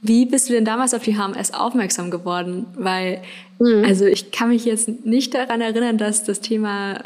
Wie 0.00 0.24
bist 0.26 0.48
du 0.48 0.54
denn 0.54 0.64
damals 0.64 0.94
auf 0.94 1.02
die 1.02 1.16
HMS 1.16 1.52
aufmerksam 1.52 2.10
geworden? 2.10 2.66
Weil, 2.74 3.22
mhm. 3.58 3.84
also 3.84 4.04
ich 4.06 4.32
kann 4.32 4.48
mich 4.48 4.64
jetzt 4.64 4.88
nicht 5.04 5.34
daran 5.34 5.60
erinnern, 5.60 5.98
dass 5.98 6.24
das 6.24 6.40
Thema 6.40 7.02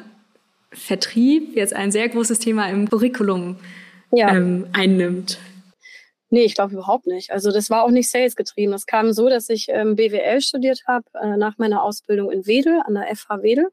Vertrieb 0.70 1.56
jetzt 1.56 1.74
ein 1.74 1.90
sehr 1.90 2.08
großes 2.08 2.38
Thema 2.38 2.68
im 2.68 2.88
Curriculum 2.88 3.56
ja. 4.12 4.34
ähm, 4.34 4.66
einnimmt. 4.72 5.38
Nee, 6.30 6.44
ich 6.44 6.54
glaube 6.54 6.74
überhaupt 6.74 7.06
nicht. 7.06 7.30
Also 7.30 7.52
das 7.52 7.70
war 7.70 7.84
auch 7.84 7.90
nicht 7.90 8.10
Sales 8.10 8.34
getrieben. 8.34 8.72
Das 8.72 8.86
kam 8.86 9.12
so, 9.12 9.28
dass 9.28 9.48
ich 9.48 9.68
ähm, 9.68 9.94
BWL 9.94 10.40
studiert 10.40 10.82
habe 10.86 11.04
äh, 11.14 11.36
nach 11.36 11.58
meiner 11.58 11.82
Ausbildung 11.82 12.30
in 12.32 12.46
Wedel, 12.46 12.80
an 12.84 12.94
der 12.94 13.14
FH 13.14 13.42
Wedel. 13.42 13.68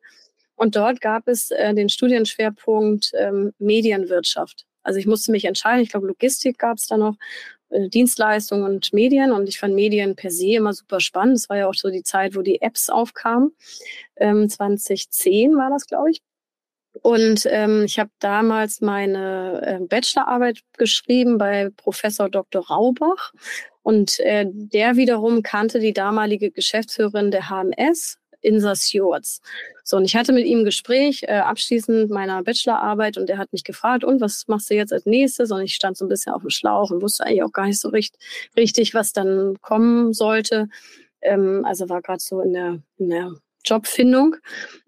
Und 0.56 0.76
dort 0.76 1.02
gab 1.02 1.28
es 1.28 1.50
äh, 1.52 1.74
den 1.74 1.90
Studienschwerpunkt 1.90 3.12
ähm, 3.18 3.54
Medienwirtschaft. 3.58 4.66
Also 4.84 5.00
ich 5.00 5.08
musste 5.08 5.32
mich 5.32 5.46
entscheiden. 5.46 5.82
Ich 5.82 5.90
glaube, 5.90 6.08
Logistik 6.08 6.60
gab 6.60 6.78
es 6.78 6.88
da 6.88 6.98
noch. 6.98 7.16
Äh, 7.74 7.90
Dienstleistungen 7.90 8.64
und 8.64 8.94
Medien 8.94 9.32
und 9.32 9.50
ich 9.50 9.60
fand 9.60 9.74
Medien 9.74 10.16
per 10.16 10.30
se 10.30 10.54
immer 10.54 10.74
super 10.74 11.00
spannend. 11.00 11.38
Das 11.38 11.50
war 11.50 11.58
ja 11.58 11.68
auch 11.68 11.74
so 11.74 11.90
die 11.90 12.04
Zeit, 12.04 12.36
wo 12.36 12.42
die 12.42 12.62
Apps 12.62 12.90
aufkamen. 12.90 13.54
Ähm, 14.16 14.48
2010 14.48 15.58
war 15.58 15.70
das, 15.70 15.88
glaube 15.88 16.12
ich. 16.12 16.22
Und 17.02 17.48
ähm, 17.50 17.84
ich 17.86 18.00
habe 18.00 18.12
damals 18.20 18.82
meine 18.82 19.62
äh, 19.66 19.86
Bachelorarbeit 19.86 20.60
geschrieben 20.78 21.38
bei 21.38 21.70
Professor 21.76 22.30
Dr. 22.30 22.66
Raubach. 22.68 23.34
Und 23.82 24.20
äh, 24.20 24.46
der 24.48 24.96
wiederum 24.96 25.44
kannte 25.44 25.80
die 25.80 25.94
damalige 25.94 26.52
Geschäftsführerin 26.52 27.32
der 27.32 27.50
HMS, 27.50 28.18
Insa 28.42 28.76
Sjords. 28.76 29.42
So, 29.84 29.98
und 29.98 30.06
ich 30.06 30.16
hatte 30.16 30.32
mit 30.32 30.46
ihm 30.46 30.60
ein 30.60 30.66
Gespräch 30.66 31.24
äh, 31.24 31.40
abschließend 31.40 32.10
meiner 32.10 32.44
Bachelorarbeit 32.44 33.18
und 33.18 33.30
er 33.30 33.38
hat 33.38 33.52
mich 33.52 33.64
gefragt, 33.64 34.04
und 34.04 34.22
was 34.22 34.48
machst 34.48 34.70
du 34.70 34.76
jetzt 34.76 34.94
als 34.94 35.06
nächstes? 35.06 35.52
Und 35.52 35.62
ich 35.62 35.74
stand 35.74 35.98
so 35.98 36.06
ein 36.06 36.10
bisschen 36.10 36.34
auf 36.34 36.42
dem 36.42 36.50
Schlauch 36.50 36.92
und 36.92 37.02
wusste 37.02 37.26
eigentlich 37.26 37.44
auch 37.44 37.52
gar 37.52 37.66
nicht 37.66 37.80
so 37.80 37.90
richtig, 37.90 38.20
richtig 38.56 38.94
was 38.94 39.12
dann 39.12 39.58
kommen 39.62 40.14
sollte. 40.14 40.70
Ähm, 41.22 41.66
also 41.66 41.90
war 41.90 42.02
gerade 42.02 42.22
so 42.22 42.42
in 42.42 42.54
der, 42.54 42.80
in 42.98 43.10
der 43.10 43.34
Jobfindung. 43.66 44.36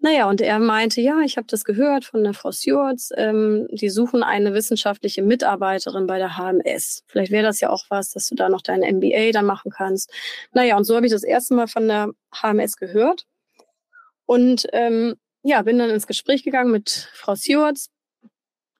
Naja, 0.00 0.28
und 0.28 0.40
er 0.40 0.58
meinte, 0.58 1.00
ja, 1.00 1.20
ich 1.20 1.36
habe 1.36 1.46
das 1.48 1.64
gehört 1.64 2.04
von 2.04 2.22
der 2.24 2.34
Frau 2.34 2.52
Stewards, 2.52 3.10
ähm, 3.16 3.66
die 3.70 3.90
suchen 3.90 4.22
eine 4.22 4.54
wissenschaftliche 4.54 5.22
Mitarbeiterin 5.22 6.06
bei 6.06 6.18
der 6.18 6.36
HMS. 6.36 7.02
Vielleicht 7.06 7.32
wäre 7.32 7.44
das 7.44 7.60
ja 7.60 7.70
auch 7.70 7.84
was, 7.88 8.10
dass 8.10 8.28
du 8.28 8.34
da 8.34 8.48
noch 8.48 8.62
dein 8.62 8.80
MBA 8.80 9.32
dann 9.32 9.46
machen 9.46 9.70
kannst. 9.70 10.12
Naja, 10.52 10.76
und 10.76 10.84
so 10.84 10.96
habe 10.96 11.06
ich 11.06 11.12
das 11.12 11.24
erste 11.24 11.54
Mal 11.54 11.68
von 11.68 11.88
der 11.88 12.10
HMS 12.34 12.76
gehört. 12.76 13.26
Und 14.26 14.66
ähm, 14.72 15.14
ja, 15.42 15.62
bin 15.62 15.78
dann 15.78 15.90
ins 15.90 16.06
Gespräch 16.06 16.42
gegangen 16.42 16.72
mit 16.72 17.08
Frau 17.14 17.36
Stewards, 17.36 17.90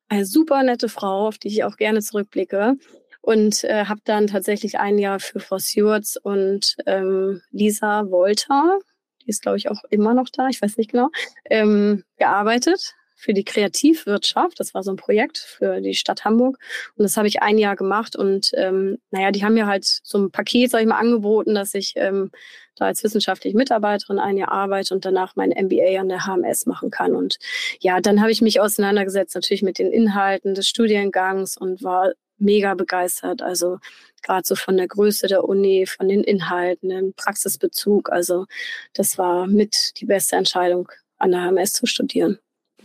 eine 0.09 0.27
super 0.27 0.63
nette 0.63 0.89
Frau, 0.89 1.29
auf 1.29 1.39
die 1.39 1.49
ich 1.49 1.65
auch 1.65 1.77
gerne 1.77 2.01
zurückblicke. 2.01 2.75
Und 3.21 3.65
äh, 3.65 3.87
habe 3.87 4.01
dann 4.05 4.29
tatsächlich 4.29 4.79
ein 4.79 4.99
Jahr 4.99 5.19
für 5.19 5.41
Frau 5.41 5.59
Stewards 5.59 6.17
und 6.17 6.77
ähm, 6.87 7.43
Lisa 7.51 8.09
Wolter, 8.09 8.79
die 9.27 9.31
ist, 9.31 9.43
glaube 9.43 9.59
ich, 9.59 9.71
auch 9.71 9.83
immer 9.91 10.15
noch 10.15 10.29
da, 10.31 10.49
ich 10.49 10.63
weiß 10.63 10.77
nicht 10.77 10.93
genau, 10.93 11.11
ähm, 11.51 12.05
gearbeitet 12.17 12.95
für 13.17 13.33
die 13.33 13.45
Kreativwirtschaft. 13.45 14.61
Das 14.61 14.75
war 14.75 14.83
so 14.83 14.93
ein 14.93 14.97
Projekt 14.97 15.39
für 15.39 15.81
die 15.81 15.95
Stadt 15.95 16.25
Hamburg. 16.25 16.59
Und 16.97 17.03
das 17.03 17.17
habe 17.17 17.27
ich 17.27 17.43
ein 17.43 17.59
Jahr 17.59 17.75
gemacht. 17.75 18.15
Und 18.15 18.51
ähm, 18.55 18.99
naja, 19.11 19.33
die 19.33 19.43
haben 19.43 19.55
mir 19.55 19.67
halt 19.67 19.85
so 19.85 20.19
ein 20.19 20.31
Paket, 20.31 20.71
sag 20.71 20.83
ich 20.83 20.87
mal, 20.87 20.99
angeboten, 20.99 21.55
dass 21.55 21.75
ich 21.75 21.95
ähm, 21.97 22.31
da 22.77 22.85
als 22.85 23.03
wissenschaftliche 23.03 23.57
Mitarbeiterin 23.57 24.19
ein 24.19 24.37
Jahr 24.37 24.53
arbeite 24.53 24.95
und 24.95 25.05
danach 25.05 25.35
mein 25.35 25.49
MBA 25.51 25.99
an 25.99 26.11
der 26.11 26.27
HMS 26.27 26.67
machen 26.67 26.91
kann. 26.91 27.17
Und 27.17 27.39
ja, 27.81 28.01
dann 28.01 28.21
habe 28.21 28.31
ich 28.31 28.43
mich 28.43 28.61
auseinandergesetzt 28.61 29.35
natürlich 29.35 29.63
mit 29.63 29.79
den 29.79 29.91
Inhalten 29.91 30.55
des 30.55 30.69
Studiengangs 30.69 31.57
und 31.57 31.83
war 31.83 32.13
mega 32.39 32.75
begeistert. 32.75 33.43
Also 33.43 33.79
gerade 34.23 34.47
so 34.47 34.55
von 34.55 34.77
der 34.77 34.89
Größe 34.89 35.27
der 35.27 35.45
Uni, 35.45 35.87
von 35.87 36.09
den 36.09 36.25
Inhalten, 36.25 36.89
dem 36.89 37.15
Praxisbezug. 37.15 38.11
Also 38.11 38.47
das 38.95 39.19
war 39.19 39.47
mit 39.47 39.93
die 40.01 40.07
beste 40.07 40.37
Entscheidung, 40.37 40.89
an 41.19 41.31
der 41.31 41.43
HMS 41.43 41.73
zu 41.73 41.87
studieren. 41.87 42.39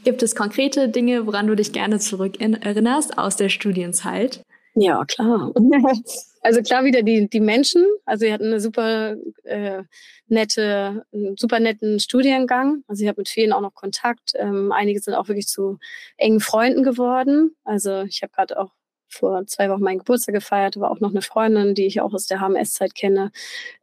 Gibt 0.04 0.24
es 0.24 0.36
konkrete 0.36 0.90
Dinge, 0.90 1.28
woran 1.28 1.48
du 1.48 1.56
dich 1.56 1.74
gerne 1.74 2.00
zurückerinnerst 2.00 3.18
aus 3.18 3.36
der 3.36 3.50
Studienzeit? 3.50 4.44
Ja, 4.76 5.04
klar. 5.06 5.54
Also 6.44 6.64
klar 6.64 6.84
wieder 6.84 7.04
die, 7.04 7.30
die 7.30 7.40
Menschen. 7.40 7.86
Also 8.04 8.26
wir 8.26 8.34
hatten 8.34 8.48
eine 8.48 8.60
super 8.60 9.16
äh, 9.44 9.84
nette, 10.28 11.06
einen 11.14 11.38
super 11.38 11.60
netten 11.60 12.00
Studiengang. 12.00 12.84
Also 12.88 13.04
ich 13.04 13.08
habe 13.08 13.22
mit 13.22 13.30
vielen 13.30 13.54
auch 13.54 13.62
noch 13.62 13.76
Kontakt. 13.76 14.32
Ähm, 14.36 14.72
einige 14.72 15.00
sind 15.00 15.14
auch 15.14 15.28
wirklich 15.28 15.48
zu 15.48 15.78
engen 16.18 16.40
Freunden 16.40 16.82
geworden. 16.82 17.56
Also 17.64 18.02
ich 18.02 18.24
habe 18.24 18.32
gerade 18.34 18.60
auch 18.60 18.72
vor 19.12 19.46
zwei 19.46 19.70
Wochen 19.70 19.84
meinen 19.84 20.00
Geburtstag 20.00 20.34
gefeiert, 20.34 20.80
war 20.80 20.90
auch 20.90 21.00
noch 21.00 21.12
eine 21.12 21.22
Freundin, 21.22 21.76
die 21.76 21.86
ich 21.86 22.02
auch 22.02 22.14
aus 22.14 22.26
der 22.28 22.40
HMS-Zeit 22.40 22.96
kenne. 22.96 23.32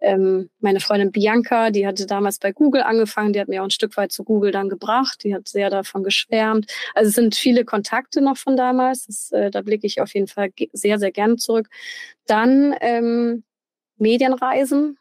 Ähm, 0.00 0.50
meine 0.60 0.80
Freundin 0.80 1.12
Bianca, 1.12 1.70
die 1.70 1.86
hatte 1.86 2.06
damals 2.06 2.38
bei 2.38 2.52
Google 2.52 2.82
angefangen, 2.82 3.32
die 3.32 3.40
hat 3.40 3.48
mir 3.48 3.60
auch 3.60 3.66
ein 3.66 3.70
Stück 3.70 3.96
weit 3.96 4.12
zu 4.12 4.24
Google 4.24 4.50
dann 4.50 4.68
gebracht, 4.68 5.22
die 5.24 5.34
hat 5.34 5.48
sehr 5.48 5.70
davon 5.70 6.02
geschwärmt. 6.02 6.70
Also 6.94 7.10
es 7.10 7.14
sind 7.14 7.34
viele 7.34 7.64
Kontakte 7.64 8.20
noch 8.20 8.36
von 8.36 8.56
damals, 8.56 9.06
das, 9.06 9.32
äh, 9.32 9.50
da 9.50 9.62
blicke 9.62 9.86
ich 9.86 10.00
auf 10.00 10.14
jeden 10.14 10.28
Fall 10.28 10.50
sehr, 10.72 10.98
sehr 10.98 11.12
gerne 11.12 11.36
zurück. 11.36 11.68
Dann 12.26 12.74
ähm, 12.80 13.44
Medienreisen 13.98 14.98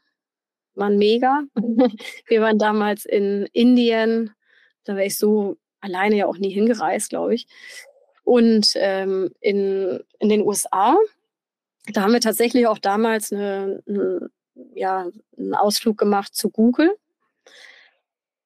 waren 0.75 0.97
mega. 0.97 1.43
Wir 2.28 2.41
waren 2.41 2.59
damals 2.59 3.05
in 3.05 3.47
Indien, 3.53 4.32
da 4.84 4.95
wäre 4.95 5.07
ich 5.07 5.17
so 5.17 5.57
alleine 5.82 6.15
ja 6.15 6.25
auch 6.28 6.38
nie 6.38 6.51
hingereist, 6.51 7.09
glaube 7.09 7.36
ich. 7.36 7.47
Und 8.28 8.73
ähm, 8.75 9.32
in, 9.39 10.03
in 10.19 10.28
den 10.28 10.41
USA, 10.41 10.97
da 11.93 12.01
haben 12.01 12.11
wir 12.11 12.19
tatsächlich 12.19 12.67
auch 12.67 12.78
damals 12.78 13.32
eine, 13.32 13.82
eine, 13.88 14.30
ja, 14.75 15.07
einen 15.38 15.55
Ausflug 15.55 15.97
gemacht 15.97 16.36
zu 16.36 16.49
Google. 16.49 16.93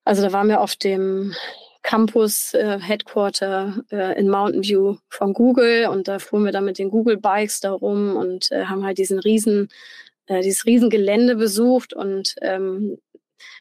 Also 0.03 0.21
da 0.21 0.31
waren 0.33 0.49
wir 0.49 0.61
auf 0.61 0.75
dem 0.75 1.33
Campus 1.81 2.53
äh, 2.53 2.77
Headquarter 2.79 3.83
äh, 3.91 4.19
in 4.19 4.29
Mountain 4.29 4.63
View 4.63 4.97
von 5.09 5.33
Google 5.33 5.87
und 5.87 6.07
da 6.07 6.19
fuhren 6.19 6.45
wir 6.45 6.51
dann 6.51 6.65
mit 6.65 6.77
den 6.77 6.91
Google 6.91 7.17
Bikes 7.17 7.59
da 7.59 7.71
rum 7.71 8.15
und 8.15 8.51
äh, 8.51 8.65
haben 8.65 8.85
halt 8.85 8.99
diesen 8.99 9.17
riesen, 9.17 9.69
äh, 10.27 10.43
dieses 10.43 10.67
riesen 10.67 10.91
Gelände 10.91 11.35
besucht 11.35 11.95
und 11.95 12.35
ähm, 12.43 12.99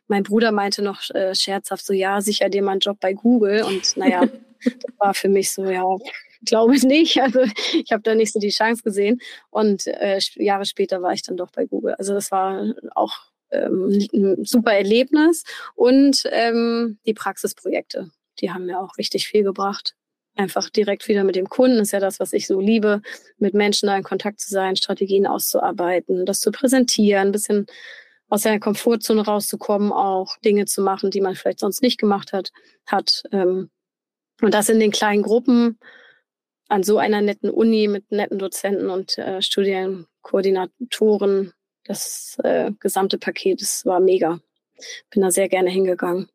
mein 0.07 0.25
Bruder 0.25 0.53
meinte 0.53 0.83
noch 0.83 1.01
äh, 1.15 1.35
scherzhaft 1.35 1.87
so, 1.87 1.95
ja, 1.95 2.21
sicher 2.21 2.51
dir 2.51 2.63
mal 2.63 2.73
einen 2.73 2.81
Job 2.81 2.99
bei 3.01 3.15
Google 3.15 3.63
und 3.63 3.97
naja, 3.97 4.29
das 4.65 4.99
war 4.99 5.15
für 5.15 5.29
mich 5.29 5.53
so, 5.53 5.65
ja, 5.65 5.85
glaube 6.45 6.75
ich 6.75 6.83
nicht. 6.83 7.21
Also 7.21 7.41
ich 7.75 7.93
habe 7.93 8.03
da 8.03 8.15
nicht 8.15 8.33
so 8.33 8.41
die 8.41 8.51
Chance 8.51 8.83
gesehen. 8.83 9.21
Und 9.51 9.87
äh, 9.87 10.19
Jahre 10.37 10.65
später 10.65 11.03
war 11.03 11.13
ich 11.13 11.23
dann 11.23 11.37
doch 11.37 11.51
bei 11.51 11.67
Google. 11.67 11.95
Also 11.95 12.15
das 12.15 12.31
war 12.31 12.75
auch 12.95 13.17
ähm, 13.51 14.09
ein 14.13 14.45
super 14.45 14.73
Erlebnis. 14.73 15.45
Und 15.75 16.23
ähm, 16.31 16.99
die 17.07 17.15
Praxisprojekte, 17.15 18.11
die 18.41 18.51
haben 18.51 18.67
mir 18.67 18.81
auch 18.81 18.97
richtig 18.99 19.29
viel 19.29 19.45
gebracht. 19.45 19.95
Einfach 20.37 20.71
direkt 20.71 21.09
wieder 21.09 21.25
mit 21.25 21.37
dem 21.37 21.49
Kunden 21.49 21.81
ist 21.81 21.93
ja 21.93 22.01
das, 22.01 22.21
was 22.21 22.33
ich 22.33 22.47
so 22.47 22.61
liebe, 22.61 23.03
mit 23.39 23.53
Menschen 23.53 23.89
da 23.89 23.97
in 23.97 24.05
Kontakt 24.05 24.41
zu 24.41 24.49
sein, 24.49 24.77
Strategien 24.77 25.27
auszuarbeiten, 25.27 26.25
das 26.25 26.41
zu 26.41 26.51
präsentieren, 26.51 27.29
ein 27.29 27.33
bisschen 27.33 27.67
aus 28.29 28.43
seiner 28.43 28.61
Komfortzone 28.61 29.23
rauszukommen, 29.23 29.93
auch 29.93 30.37
Dinge 30.39 30.65
zu 30.65 30.83
machen, 30.83 31.11
die 31.11 31.21
man 31.21 31.35
vielleicht 31.35 31.59
sonst 31.59 31.83
nicht 31.83 31.99
gemacht 31.99 32.33
hat, 32.33 32.53
hat. 32.87 33.25
Ähm, 33.33 33.71
und 34.41 34.55
das 34.55 34.69
in 34.69 34.81
den 34.81 34.91
kleinen 34.91 35.23
Gruppen 35.23 35.79
an 36.69 36.83
so 36.83 36.99
einer 36.99 37.21
netten 37.21 37.51
Uni 37.51 37.89
mit 37.89 38.11
netten 38.13 38.39
Dozenten 38.39 38.91
und 38.91 39.19
äh, 39.19 39.43
Studienkoordinatoren. 39.43 41.53
Das 41.85 42.39
äh, 42.45 42.71
gesamte 42.79 43.19
Paket, 43.19 43.61
das 43.61 43.85
war 43.85 44.01
mega. 44.01 44.41
Bin 45.11 45.23
da 45.23 45.31
sehr 45.31 45.49
gerne 45.49 45.71
hingegangen. 45.71 46.29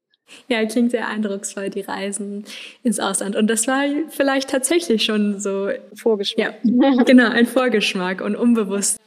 Ja, 0.48 0.66
klingt 0.66 0.92
sehr 0.92 1.08
eindrucksvoll, 1.08 1.70
die 1.70 1.82
Reisen 1.82 2.46
ins 2.84 3.00
Ausland. 3.00 3.36
Und 3.36 3.48
das 3.48 3.68
war 3.68 3.84
vielleicht 4.10 4.50
tatsächlich 4.50 5.06
schon 5.06 5.40
so. 5.40 5.70
Vorgeschmack. 5.96 6.56
Ja, 6.64 7.04
genau, 7.04 7.30
ein 7.30 7.46
Vorgeschmack 7.46 8.22
und 8.22 8.36
unbewusst 8.36 9.00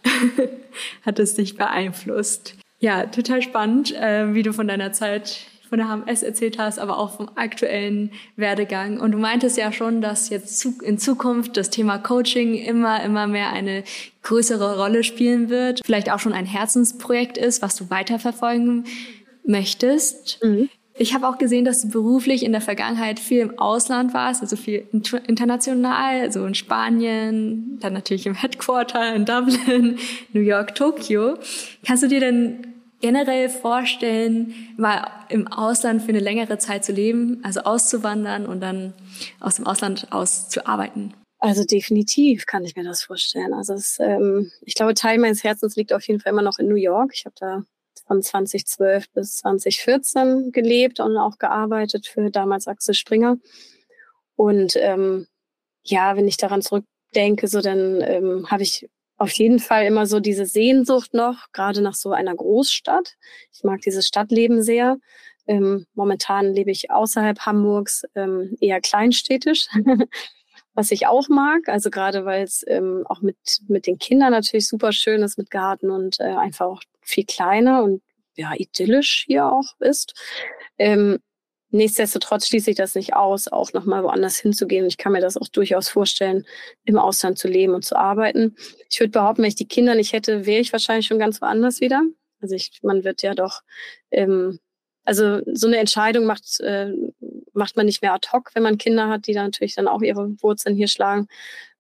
hat 1.03 1.19
es 1.19 1.35
dich 1.35 1.57
beeinflusst. 1.57 2.55
Ja, 2.79 3.07
total 3.07 3.43
spannend, 3.43 3.93
äh, 3.95 4.33
wie 4.35 4.45
du 4.45 4.53
von 4.53 4.69
deiner 4.69 4.93
Zeit 4.93 5.41
von 5.69 5.79
der 5.79 5.89
HMS 5.89 6.23
erzählt 6.23 6.59
hast, 6.59 6.79
aber 6.79 6.99
auch 6.99 7.17
vom 7.17 7.31
aktuellen 7.35 8.11
Werdegang. 8.37 9.01
Und 9.01 9.13
du 9.13 9.19
meintest 9.19 9.57
ja 9.57 9.73
schon, 9.73 10.01
dass 10.01 10.31
jetzt 10.31 10.65
in 10.83 10.99
Zukunft 10.99 11.57
das 11.57 11.71
Thema 11.71 11.99
Coaching 11.99 12.55
immer, 12.55 13.03
immer 13.03 13.27
mehr 13.27 13.53
eine 13.53 13.85
größere 14.23 14.79
Rolle 14.79 15.05
spielen 15.05 15.49
wird. 15.49 15.81
Vielleicht 15.85 16.11
auch 16.11 16.19
schon 16.19 16.33
ein 16.33 16.47
Herzensprojekt 16.47 17.39
ist, 17.39 17.63
was 17.63 17.77
du 17.77 17.91
weiterverfolgen 17.91 18.85
möchtest. 19.45 20.43
Mhm. 20.43 20.69
Ich 21.01 21.15
habe 21.15 21.29
auch 21.29 21.39
gesehen, 21.39 21.65
dass 21.65 21.83
du 21.83 21.91
beruflich 21.91 22.45
in 22.45 22.51
der 22.51 22.61
Vergangenheit 22.61 23.21
viel 23.21 23.41
im 23.41 23.59
Ausland 23.59 24.15
warst, 24.15 24.43
also 24.43 24.57
viel 24.57 24.85
international, 25.29 26.21
also 26.23 26.45
in 26.45 26.57
Spanien, 26.57 27.79
dann 27.81 27.93
natürlich 27.93 28.27
im 28.27 28.35
Headquarter 28.35 29.15
in 29.15 29.25
Dublin, 29.25 29.99
New 30.33 30.41
York, 30.41 30.75
Tokio. 30.75 31.37
Kannst 31.87 32.03
du 32.03 32.09
dir 32.09 32.19
denn 32.19 32.78
generell 33.01 33.49
vorstellen, 33.49 34.55
mal 34.77 35.09
im 35.29 35.47
Ausland 35.49 36.03
für 36.03 36.09
eine 36.09 36.21
längere 36.21 36.59
Zeit 36.59 36.85
zu 36.85 36.93
leben, 36.93 37.41
also 37.45 37.61
auszuwandern 37.61 38.47
und 38.47 38.61
dann 38.61 38.95
aus 39.41 39.57
dem 39.57 39.67
Ausland 39.67 40.13
aus 40.13 40.49
zu 40.49 40.67
arbeiten? 40.67 41.15
Also 41.41 41.65
definitiv 41.65 42.47
kann 42.47 42.65
ich 42.65 42.75
mir 42.75 42.85
das 42.85 43.05
vorstellen. 43.05 43.55
Also 43.55 43.75
es, 43.75 43.99
ähm, 44.01 44.51
ich 44.63 44.75
glaube, 44.75 44.95
Teil 44.95 45.19
meines 45.19 45.45
Herzens 45.45 45.77
liegt 45.77 45.93
auf 45.93 46.07
jeden 46.09 46.21
Fall 46.21 46.33
immer 46.33 46.43
noch 46.43 46.59
in 46.59 46.69
New 46.69 46.75
York. 46.75 47.13
Ich 47.15 47.27
habe 47.27 47.35
da 47.39 47.63
von 48.07 48.23
2012 48.23 49.11
bis 49.13 49.37
2014 49.37 50.51
gelebt 50.51 50.99
und 50.99 51.17
auch 51.17 51.39
gearbeitet 51.39 52.07
für 52.07 52.31
damals 52.31 52.67
Axel 52.67 52.95
Springer. 52.95 53.37
Und 54.35 54.77
ähm, 54.77 55.27
ja, 55.85 56.17
wenn 56.17 56.27
ich 56.27 56.37
daran 56.37 56.63
zurückdenke, 56.63 57.47
so 57.47 57.61
dann 57.61 58.01
ähm, 58.01 58.51
habe 58.51 58.63
ich 58.63 58.89
auf 59.19 59.33
jeden 59.33 59.59
Fall 59.59 59.85
immer 59.85 60.07
so 60.07 60.21
diese 60.21 60.47
Sehnsucht 60.47 61.13
noch, 61.13 61.51
gerade 61.53 61.83
nach 61.83 61.95
so 61.95 62.13
einer 62.13 62.35
Großstadt. 62.35 63.17
Ich 63.53 63.65
mag 63.65 63.81
dieses 63.81 64.07
Stadtleben 64.07 64.63
sehr. 64.63 64.99
Ähm, 65.47 65.87
momentan 65.95 66.55
lebe 66.55 66.71
ich 66.71 66.91
außerhalb 66.91 67.41
Hamburgs, 67.41 68.05
ähm, 68.15 68.57
eher 68.61 68.81
kleinstädtisch, 68.81 69.67
was 70.75 70.93
ich 70.93 71.09
auch 71.09 71.29
mag. 71.29 71.69
Also 71.69 71.91
gerade 71.91 72.25
weil 72.25 72.45
es 72.45 72.65
ähm, 72.69 73.05
auch 73.09 73.21
mit, 73.21 73.37
mit 73.67 73.87
den 73.87 73.99
Kindern 73.99 74.31
natürlich 74.31 74.69
super 74.69 74.93
schön 74.93 75.23
ist 75.23 75.37
mit 75.37 75.51
Garten 75.51 75.91
und 75.91 76.21
äh, 76.21 76.35
einfach 76.37 76.67
auch 76.67 76.83
viel 77.01 77.25
kleiner 77.25 77.83
und 77.83 78.03
ja, 78.37 78.53
idyllisch 78.57 79.25
hier 79.27 79.51
auch 79.51 79.75
ist. 79.81 80.15
Ähm, 80.79 81.19
Nichtsdestotrotz 81.71 82.49
schließe 82.49 82.71
ich 82.71 82.77
das 82.77 82.95
nicht 82.95 83.15
aus, 83.15 83.49
auch 83.49 83.73
nochmal 83.75 84.03
woanders 84.03 84.39
hinzugehen. 84.39 84.87
Ich 84.87 84.97
kann 84.97 85.13
mir 85.13 85.21
das 85.21 85.37
auch 85.37 85.49
durchaus 85.49 85.89
vorstellen, 85.89 86.47
im 86.85 86.99
Ausland 86.99 87.39
zu 87.39 87.47
leben 87.47 87.75
und 87.75 87.85
zu 87.85 87.97
arbeiten. 87.97 88.57
Ich 88.89 88.99
würde 89.01 89.11
behaupten, 89.11 89.43
wenn 89.43 89.49
ich 89.49 89.55
die 89.55 89.69
Kinder 89.69 89.95
nicht 89.95 90.15
hätte, 90.15 90.47
wäre 90.47 90.61
ich 90.61 90.73
wahrscheinlich 90.73 91.07
schon 91.07 91.19
ganz 91.19 91.43
woanders 91.43 91.81
wieder. 91.81 92.03
Also 92.41 92.55
ich, 92.55 92.81
man 92.83 93.05
wird 93.05 93.23
ja 93.23 93.35
doch, 93.35 93.61
ähm, 94.11 94.61
also 95.05 95.41
so 95.53 95.67
eine 95.67 95.77
Entscheidung 95.79 96.25
macht, 96.25 96.61
äh, 96.61 96.93
macht 97.53 97.77
man 97.77 97.87
nicht 97.87 98.01
mehr 98.01 98.15
ad 98.15 98.29
hoc, 98.33 98.51
wenn 98.55 98.63
man 98.63 98.79
Kinder 98.79 99.09
hat, 99.09 99.27
die 99.27 99.35
dann 99.35 99.47
natürlich 99.47 99.75
dann 99.75 99.89
auch 99.89 100.01
ihre 100.01 100.41
Wurzeln 100.43 100.75
hier 100.75 100.89
schlagen. 100.89 101.29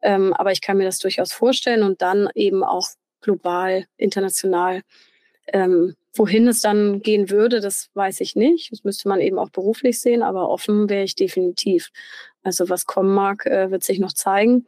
Ähm, 0.02 0.34
aber 0.34 0.52
ich 0.52 0.60
kann 0.60 0.76
mir 0.76 0.84
das 0.84 0.98
durchaus 0.98 1.32
vorstellen 1.32 1.82
und 1.82 2.02
dann 2.02 2.28
eben 2.34 2.62
auch 2.62 2.88
global, 3.20 3.86
international 3.96 4.82
ähm, 5.52 5.96
Wohin 6.18 6.48
es 6.48 6.60
dann 6.60 7.00
gehen 7.00 7.30
würde, 7.30 7.60
das 7.60 7.90
weiß 7.94 8.20
ich 8.20 8.34
nicht. 8.34 8.72
Das 8.72 8.82
müsste 8.82 9.08
man 9.08 9.20
eben 9.20 9.38
auch 9.38 9.50
beruflich 9.50 10.00
sehen, 10.00 10.22
aber 10.22 10.48
offen 10.50 10.88
wäre 10.88 11.04
ich 11.04 11.14
definitiv. 11.14 11.90
Also 12.42 12.68
was 12.68 12.86
kommen 12.86 13.14
mag, 13.14 13.46
äh, 13.46 13.70
wird 13.70 13.84
sich 13.84 14.00
noch 14.00 14.12
zeigen. 14.12 14.66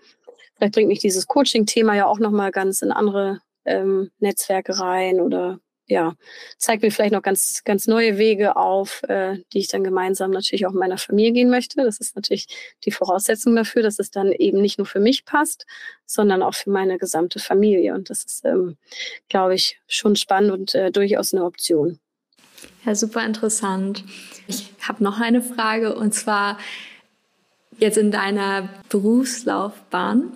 Vielleicht 0.57 0.75
bringt 0.75 0.89
mich 0.89 1.01
dieses 1.01 1.27
Coaching-Thema 1.27 1.97
ja 1.97 2.07
auch 2.07 2.21
nochmal 2.21 2.53
ganz 2.53 2.83
in 2.83 2.93
andere 2.93 3.41
ähm, 3.65 4.11
Netzwerke 4.21 4.79
rein 4.79 5.21
oder 5.21 5.59
ja, 5.91 6.15
zeigt 6.57 6.83
mir 6.83 6.91
vielleicht 6.91 7.13
noch 7.13 7.23
ganz, 7.23 7.63
ganz 7.65 7.87
neue 7.87 8.17
Wege 8.17 8.57
auf, 8.57 9.03
äh, 9.05 9.39
die 9.53 9.59
ich 9.59 9.69
dann 9.69 9.85
gemeinsam 9.85 10.31
natürlich 10.31 10.67
auch 10.67 10.73
in 10.73 10.79
meiner 10.79 10.99
Familie 10.99 11.33
gehen 11.33 11.51
möchte. 11.51 11.83
Das 11.83 11.99
ist 11.99 12.17
natürlich 12.17 12.47
die 12.85 12.93
Voraussetzung 12.93 13.55
dafür, 13.57 13.83
dass 13.83 13.99
es 13.99 14.11
dann 14.11 14.33
eben 14.33 14.63
nicht 14.63 14.79
nur 14.79 14.87
für 14.87 15.01
mich 15.01 15.25
passt, 15.25 15.67
sondern 16.07 16.43
auch 16.43 16.55
für 16.55 16.71
meine 16.71 16.97
gesamte 16.97 17.41
Familie. 17.41 17.95
Und 17.95 18.09
das 18.09 18.25
ist, 18.25 18.45
ähm, 18.45 18.77
glaube 19.29 19.55
ich, 19.55 19.81
schon 19.89 20.17
spannend 20.17 20.53
und 20.53 20.75
äh, 20.75 20.91
durchaus 20.91 21.35
eine 21.35 21.45
Option. 21.45 21.99
Ja, 22.87 22.95
super 22.95 23.25
interessant. 23.25 24.05
Ich 24.47 24.73
habe 24.81 25.03
noch 25.03 25.21
eine 25.21 25.43
Frage 25.43 25.95
und 25.95 26.15
zwar 26.15 26.59
jetzt 27.79 27.99
in 27.99 28.11
deiner 28.11 28.69
Berufslaufbahn. 28.89 30.33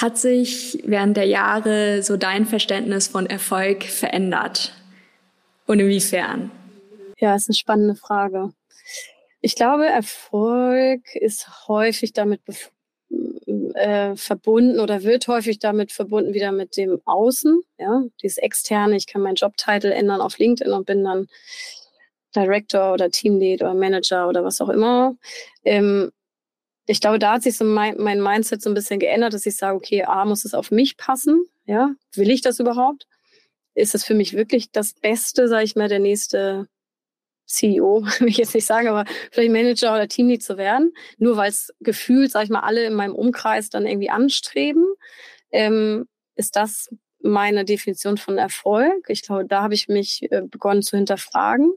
Hat 0.00 0.18
sich 0.18 0.82
während 0.84 1.16
der 1.16 1.26
Jahre 1.26 2.02
so 2.02 2.16
dein 2.16 2.46
Verständnis 2.46 3.08
von 3.08 3.26
Erfolg 3.26 3.84
verändert? 3.84 4.72
Und 5.66 5.80
inwiefern? 5.80 6.50
Ja, 7.18 7.34
ist 7.34 7.48
eine 7.48 7.54
spannende 7.54 7.94
Frage. 7.94 8.52
Ich 9.40 9.54
glaube, 9.54 9.86
Erfolg 9.86 11.14
ist 11.14 11.68
häufig 11.68 12.12
damit 12.12 12.40
äh, 13.74 14.16
verbunden 14.16 14.80
oder 14.80 15.02
wird 15.02 15.28
häufig 15.28 15.58
damit 15.58 15.92
verbunden 15.92 16.34
wieder 16.34 16.52
mit 16.52 16.76
dem 16.76 17.00
Außen, 17.04 17.60
ja, 17.78 18.04
dieses 18.22 18.38
externe. 18.38 18.96
Ich 18.96 19.06
kann 19.06 19.22
meinen 19.22 19.34
Jobtitel 19.34 19.88
ändern 19.88 20.20
auf 20.20 20.38
LinkedIn 20.38 20.72
und 20.72 20.86
bin 20.86 21.04
dann 21.04 21.28
Director 22.34 22.92
oder 22.92 23.10
Teamlead 23.10 23.62
oder 23.62 23.74
Manager 23.74 24.28
oder 24.28 24.44
was 24.44 24.60
auch 24.60 24.68
immer. 24.68 25.16
Ähm, 25.64 26.10
ich 26.86 27.00
glaube, 27.00 27.18
da 27.18 27.34
hat 27.34 27.42
sich 27.42 27.56
so 27.56 27.64
mein, 27.64 27.96
mein 27.98 28.20
Mindset 28.20 28.60
so 28.60 28.70
ein 28.70 28.74
bisschen 28.74 29.00
geändert, 29.00 29.32
dass 29.32 29.46
ich 29.46 29.56
sage, 29.56 29.76
okay, 29.76 30.04
A, 30.04 30.24
muss 30.24 30.44
es 30.44 30.54
auf 30.54 30.70
mich 30.70 30.96
passen, 30.96 31.44
ja, 31.64 31.94
will 32.14 32.30
ich 32.30 32.42
das 32.42 32.60
überhaupt? 32.60 33.06
Ist 33.74 33.94
es 33.94 34.04
für 34.04 34.14
mich 34.14 34.34
wirklich 34.34 34.70
das 34.70 34.94
Beste, 34.94 35.48
sage 35.48 35.64
ich 35.64 35.76
mal, 35.76 35.88
der 35.88 35.98
nächste 35.98 36.68
CEO, 37.46 38.04
will 38.20 38.28
ich 38.28 38.38
jetzt 38.38 38.54
nicht 38.54 38.66
sagen, 38.66 38.88
aber 38.88 39.04
vielleicht 39.30 39.52
Manager 39.52 39.94
oder 39.94 40.08
Teamlead 40.08 40.42
zu 40.42 40.56
werden, 40.56 40.92
nur 41.18 41.36
weil 41.36 41.50
es 41.50 41.72
gefühlt, 41.80 42.30
sage 42.30 42.44
ich 42.44 42.50
mal, 42.50 42.60
alle 42.60 42.84
in 42.86 42.94
meinem 42.94 43.14
Umkreis 43.14 43.70
dann 43.70 43.86
irgendwie 43.86 44.10
anstreben, 44.10 44.84
ähm, 45.50 46.06
ist 46.36 46.56
das 46.56 46.90
meine 47.20 47.64
Definition 47.64 48.18
von 48.18 48.38
Erfolg. 48.38 49.06
Ich 49.08 49.22
glaube, 49.22 49.46
da 49.46 49.62
habe 49.62 49.74
ich 49.74 49.88
mich 49.88 50.30
äh, 50.30 50.42
begonnen 50.42 50.82
zu 50.82 50.96
hinterfragen, 50.96 51.72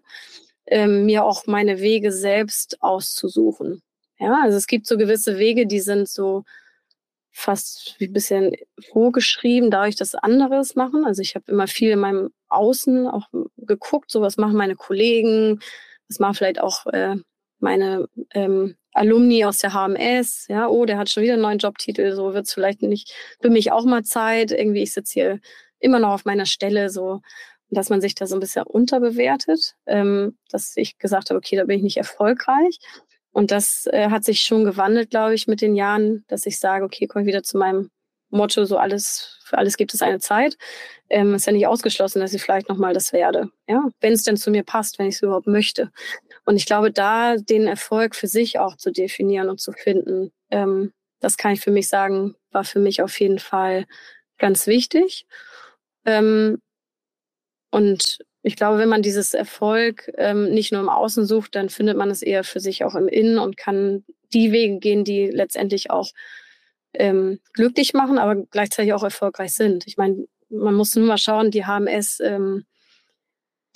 ähm, 0.66 1.06
mir 1.06 1.24
auch 1.24 1.48
meine 1.48 1.80
Wege 1.80 2.12
selbst 2.12 2.82
auszusuchen. 2.82 3.82
Ja, 4.20 4.40
also 4.44 4.58
es 4.58 4.68
gibt 4.68 4.88
so 4.88 4.98
gewisse 4.98 5.38
Wege, 5.38 5.68
die 5.68 5.80
sind 5.80 6.10
so 6.10 6.44
fast 7.38 7.96
wie 8.00 8.08
ein 8.08 8.14
bisschen 8.14 8.56
vorgeschrieben, 8.92 9.70
darf 9.70 9.88
ich 9.88 9.96
das 9.96 10.16
anderes 10.16 10.76
machen. 10.76 11.06
Also 11.06 11.22
ich 11.22 11.36
habe 11.36 11.46
immer 11.52 11.68
viel 11.68 11.92
in 11.92 12.00
meinem 12.00 12.32
Außen 12.50 13.08
auch 13.08 13.28
geguckt, 13.58 14.10
so 14.10 14.22
was 14.22 14.38
machen 14.38 14.58
meine 14.58 14.76
Kollegen, 14.76 15.60
was 16.10 16.18
machen 16.18 16.34
vielleicht 16.34 16.60
auch 16.60 16.88
äh, 16.88 17.16
meine 17.60 18.08
ähm, 18.34 18.76
Alumni 18.94 19.46
aus 19.46 19.60
der 19.60 19.74
HMS, 19.74 20.48
ja, 20.48 20.68
oh, 20.68 20.86
der 20.86 20.98
hat 20.98 21.12
schon 21.12 21.22
wieder 21.22 21.34
einen 21.34 21.44
neuen 21.44 21.60
Jobtitel, 21.60 22.16
so 22.16 22.34
wird 22.34 22.48
es 22.48 22.54
vielleicht 22.54 22.82
nicht 22.82 23.14
für 23.40 23.52
mich 23.52 23.72
auch 23.72 23.86
mal 23.86 24.04
Zeit. 24.04 24.52
Irgendwie, 24.52 24.82
ich 24.82 24.94
sitze 24.94 25.14
hier 25.14 25.40
immer 25.80 26.00
noch 26.00 26.14
auf 26.14 26.26
meiner 26.26 26.48
Stelle, 26.48 26.90
so, 26.90 27.22
dass 27.70 27.90
man 27.90 28.02
sich 28.02 28.16
da 28.16 28.26
so 28.26 28.36
ein 28.36 28.40
bisschen 28.40 28.64
unterbewertet, 28.64 29.76
ähm, 29.86 30.38
dass 30.50 30.76
ich 30.76 30.98
gesagt 30.98 31.30
habe, 31.30 31.38
okay, 31.38 31.56
da 31.56 31.66
bin 31.66 31.78
ich 31.78 31.84
nicht 31.84 31.98
erfolgreich. 31.98 32.80
Und 33.38 33.52
das 33.52 33.86
äh, 33.92 34.10
hat 34.10 34.24
sich 34.24 34.42
schon 34.42 34.64
gewandelt, 34.64 35.12
glaube 35.12 35.36
ich, 35.36 35.46
mit 35.46 35.62
den 35.62 35.76
Jahren, 35.76 36.26
dass 36.28 36.48
ich 36.48 36.58
sage, 36.58 36.84
okay, 36.84 37.06
komme 37.06 37.28
wieder 37.28 37.44
zu 37.44 37.60
meinem 37.60 37.92
Motto, 38.32 38.66
so 38.66 38.80
alles, 38.80 39.38
für 39.44 39.60
alles 39.60 39.78
gibt 39.78 39.94
es 39.94 40.02
eine 40.02 40.18
Zeit. 40.18 40.58
Ähm, 41.08 41.36
ist 41.36 41.46
ja 41.46 41.54
nicht 41.54 41.68
ausgeschlossen, 41.68 42.20
dass 42.20 42.34
ich 42.34 42.42
vielleicht 42.42 42.68
nochmal 42.68 42.96
das 42.96 43.14
werde. 43.14 43.52
Ja, 43.68 43.90
wenn 44.00 44.14
es 44.14 44.24
denn 44.24 44.38
zu 44.38 44.50
mir 44.50 44.64
passt, 44.64 44.98
wenn 44.98 45.06
ich 45.06 45.18
es 45.18 45.22
überhaupt 45.22 45.46
möchte. 45.46 45.92
Und 46.46 46.56
ich 46.56 46.66
glaube, 46.66 46.92
da 46.92 47.36
den 47.38 47.68
Erfolg 47.68 48.16
für 48.16 48.26
sich 48.26 48.58
auch 48.58 48.76
zu 48.76 48.92
definieren 48.92 49.50
und 49.50 49.62
zu 49.62 49.72
finden, 49.72 50.32
ähm, 50.50 50.92
das 51.20 51.38
kann 51.38 51.52
ich 51.52 51.62
für 51.62 51.70
mich 51.70 51.90
sagen, 51.90 52.34
war 52.50 52.64
für 52.64 52.80
mich 52.80 53.04
auf 53.04 53.20
jeden 53.20 53.38
Fall 53.38 53.86
ganz 54.40 54.66
wichtig. 54.66 55.28
Ähm, 56.06 56.60
und 57.70 58.18
ich 58.48 58.56
glaube, 58.56 58.78
wenn 58.78 58.88
man 58.88 59.02
dieses 59.02 59.34
Erfolg 59.34 60.10
ähm, 60.18 60.52
nicht 60.54 60.72
nur 60.72 60.80
im 60.80 60.88
Außen 60.88 61.26
sucht, 61.26 61.54
dann 61.56 61.68
findet 61.68 61.98
man 61.98 62.10
es 62.10 62.22
eher 62.22 62.46
für 62.46 62.62
sich 62.62 62.86
auch 62.86 62.96
im 62.96 63.10
Innen 63.10 63.40
und 63.40 63.58
kann 63.58 64.06
die 64.34 64.54
Wege 64.54 64.80
gehen, 64.80 65.04
die 65.04 65.28
letztendlich 65.28 65.92
auch 65.92 66.12
ähm, 66.94 67.42
glücklich 67.52 67.94
machen, 67.94 68.18
aber 68.18 68.38
gleichzeitig 68.50 68.94
auch 68.94 69.04
erfolgreich 69.04 69.54
sind. 69.54 69.86
Ich 69.86 69.98
meine, 69.98 70.28
man 70.50 70.76
muss 70.76 70.96
nur 70.96 71.06
mal 71.06 71.18
schauen, 71.18 71.52
die 71.52 71.66
HMS, 71.66 72.22
ähm, 72.22 72.66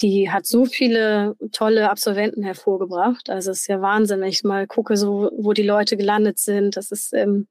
die 0.02 0.32
hat 0.32 0.46
so 0.46 0.64
viele 0.64 1.36
tolle 1.52 1.90
Absolventen 1.90 2.42
hervorgebracht. 2.42 3.30
Also 3.30 3.52
es 3.52 3.60
ist 3.60 3.68
ja 3.68 3.82
Wahnsinn, 3.82 4.22
wenn 4.22 4.30
ich 4.30 4.46
mal 4.46 4.68
gucke, 4.68 4.96
so 4.96 5.30
wo 5.36 5.52
die 5.52 5.64
Leute 5.64 5.98
gelandet 5.98 6.40
sind. 6.40 6.78
Das 6.78 6.92
ist 6.92 7.14
ähm, 7.14 7.50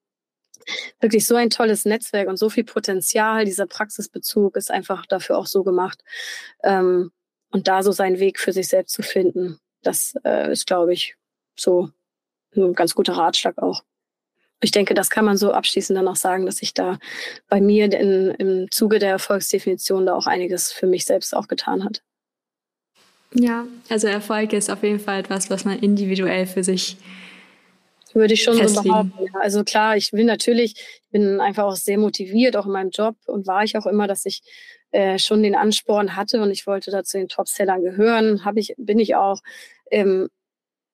wirklich 1.00 1.26
so 1.26 1.34
ein 1.36 1.50
tolles 1.50 1.84
Netzwerk 1.84 2.28
und 2.28 2.36
so 2.36 2.50
viel 2.50 2.64
Potenzial. 2.64 3.44
Dieser 3.44 3.66
Praxisbezug 3.66 4.56
ist 4.56 4.70
einfach 4.70 5.06
dafür 5.06 5.38
auch 5.38 5.46
so 5.46 5.62
gemacht. 5.64 6.02
Ähm, 6.62 7.12
und 7.50 7.68
da 7.68 7.82
so 7.82 7.92
seinen 7.92 8.20
Weg 8.20 8.38
für 8.38 8.52
sich 8.52 8.68
selbst 8.68 8.92
zu 8.92 9.02
finden, 9.02 9.58
das 9.82 10.14
äh, 10.24 10.52
ist, 10.52 10.66
glaube 10.66 10.92
ich, 10.92 11.16
so 11.58 11.90
ein 12.54 12.74
ganz 12.74 12.94
guter 12.94 13.14
Ratschlag 13.14 13.58
auch. 13.58 13.82
Ich 14.62 14.72
denke, 14.72 14.94
das 14.94 15.08
kann 15.08 15.24
man 15.24 15.36
so 15.36 15.52
abschließend 15.52 15.96
dann 15.96 16.08
auch 16.08 16.16
sagen, 16.16 16.44
dass 16.44 16.60
ich 16.60 16.74
da 16.74 16.98
bei 17.48 17.60
mir 17.60 17.86
in, 17.86 18.30
im 18.32 18.70
Zuge 18.70 18.98
der 18.98 19.10
Erfolgsdefinition 19.10 20.06
da 20.06 20.14
auch 20.14 20.26
einiges 20.26 20.70
für 20.70 20.86
mich 20.86 21.06
selbst 21.06 21.34
auch 21.34 21.48
getan 21.48 21.82
hat. 21.82 22.02
Ja, 23.32 23.66
also 23.88 24.08
Erfolg 24.08 24.52
ist 24.52 24.70
auf 24.70 24.82
jeden 24.82 24.98
Fall 24.98 25.20
etwas, 25.20 25.50
was 25.50 25.64
man 25.64 25.78
individuell 25.78 26.46
für 26.46 26.64
sich 26.64 26.96
würde 28.14 28.34
ich 28.34 28.42
schon 28.42 28.56
festlegen. 28.56 28.82
so 28.82 28.82
behaupten. 28.82 29.36
Also 29.40 29.64
klar, 29.64 29.96
ich 29.96 30.12
will 30.12 30.24
natürlich, 30.24 30.74
ich 30.76 31.10
bin 31.10 31.40
einfach 31.40 31.64
auch 31.64 31.76
sehr 31.76 31.98
motiviert, 31.98 32.56
auch 32.56 32.66
in 32.66 32.72
meinem 32.72 32.90
Job 32.90 33.16
und 33.26 33.46
war 33.46 33.64
ich 33.64 33.76
auch 33.76 33.86
immer, 33.86 34.06
dass 34.06 34.26
ich 34.26 34.42
äh, 34.90 35.18
schon 35.18 35.42
den 35.42 35.54
Ansporn 35.54 36.16
hatte 36.16 36.42
und 36.42 36.50
ich 36.50 36.66
wollte 36.66 36.90
da 36.90 37.04
zu 37.04 37.18
den 37.18 37.28
Topsellern 37.28 37.82
gehören, 37.82 38.44
habe 38.44 38.60
ich, 38.60 38.74
bin 38.76 38.98
ich 38.98 39.14
auch. 39.14 39.40
Ähm, 39.90 40.28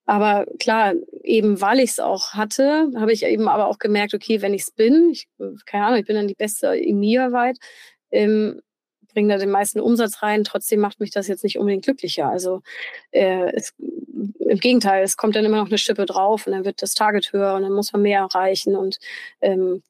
aber 0.04 0.46
klar, 0.60 0.94
eben 1.24 1.60
weil 1.60 1.80
ich 1.80 1.90
es 1.90 1.98
auch 1.98 2.34
hatte, 2.34 2.90
habe 2.96 3.12
ich 3.12 3.24
eben 3.24 3.48
aber 3.48 3.66
auch 3.66 3.78
gemerkt, 3.78 4.14
okay, 4.14 4.40
wenn 4.40 4.54
ich 4.54 4.62
es 4.62 4.70
bin, 4.70 5.10
ich, 5.10 5.26
keine 5.66 5.86
Ahnung, 5.86 5.98
ich 5.98 6.06
bin 6.06 6.14
dann 6.14 6.28
die 6.28 6.34
beste 6.34 6.68
in 6.76 7.00
mir 7.00 7.32
weit, 7.32 7.58
ähm, 8.12 8.60
bringe 9.16 9.32
da 9.32 9.38
den 9.38 9.50
meisten 9.50 9.80
Umsatz 9.80 10.22
rein. 10.22 10.44
Trotzdem 10.44 10.80
macht 10.80 11.00
mich 11.00 11.10
das 11.10 11.26
jetzt 11.26 11.42
nicht 11.42 11.58
unbedingt 11.58 11.86
glücklicher. 11.86 12.28
Also 12.28 12.60
äh, 13.12 13.50
es, 13.54 13.72
im 13.78 14.60
Gegenteil, 14.60 15.02
es 15.02 15.16
kommt 15.16 15.36
dann 15.36 15.46
immer 15.46 15.56
noch 15.56 15.68
eine 15.68 15.78
Schippe 15.78 16.04
drauf 16.04 16.46
und 16.46 16.52
dann 16.52 16.66
wird 16.66 16.82
das 16.82 16.92
Target 16.92 17.32
höher 17.32 17.54
und 17.54 17.62
dann 17.62 17.72
muss 17.72 17.94
man 17.94 18.02
mehr 18.02 18.20
erreichen. 18.20 18.76
Und 18.76 18.98
ähm, 19.40 19.82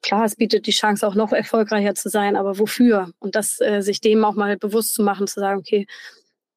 klar, 0.00 0.24
es 0.24 0.34
bietet 0.34 0.66
die 0.66 0.70
Chance 0.70 1.06
auch 1.06 1.14
noch 1.14 1.32
erfolgreicher 1.32 1.94
zu 1.94 2.08
sein, 2.08 2.36
aber 2.36 2.58
wofür? 2.58 3.12
Und 3.18 3.34
das 3.34 3.60
äh, 3.60 3.82
sich 3.82 4.00
dem 4.00 4.24
auch 4.24 4.34
mal 4.34 4.56
bewusst 4.56 4.94
zu 4.94 5.02
machen, 5.02 5.26
zu 5.26 5.40
sagen, 5.40 5.60
okay, 5.60 5.86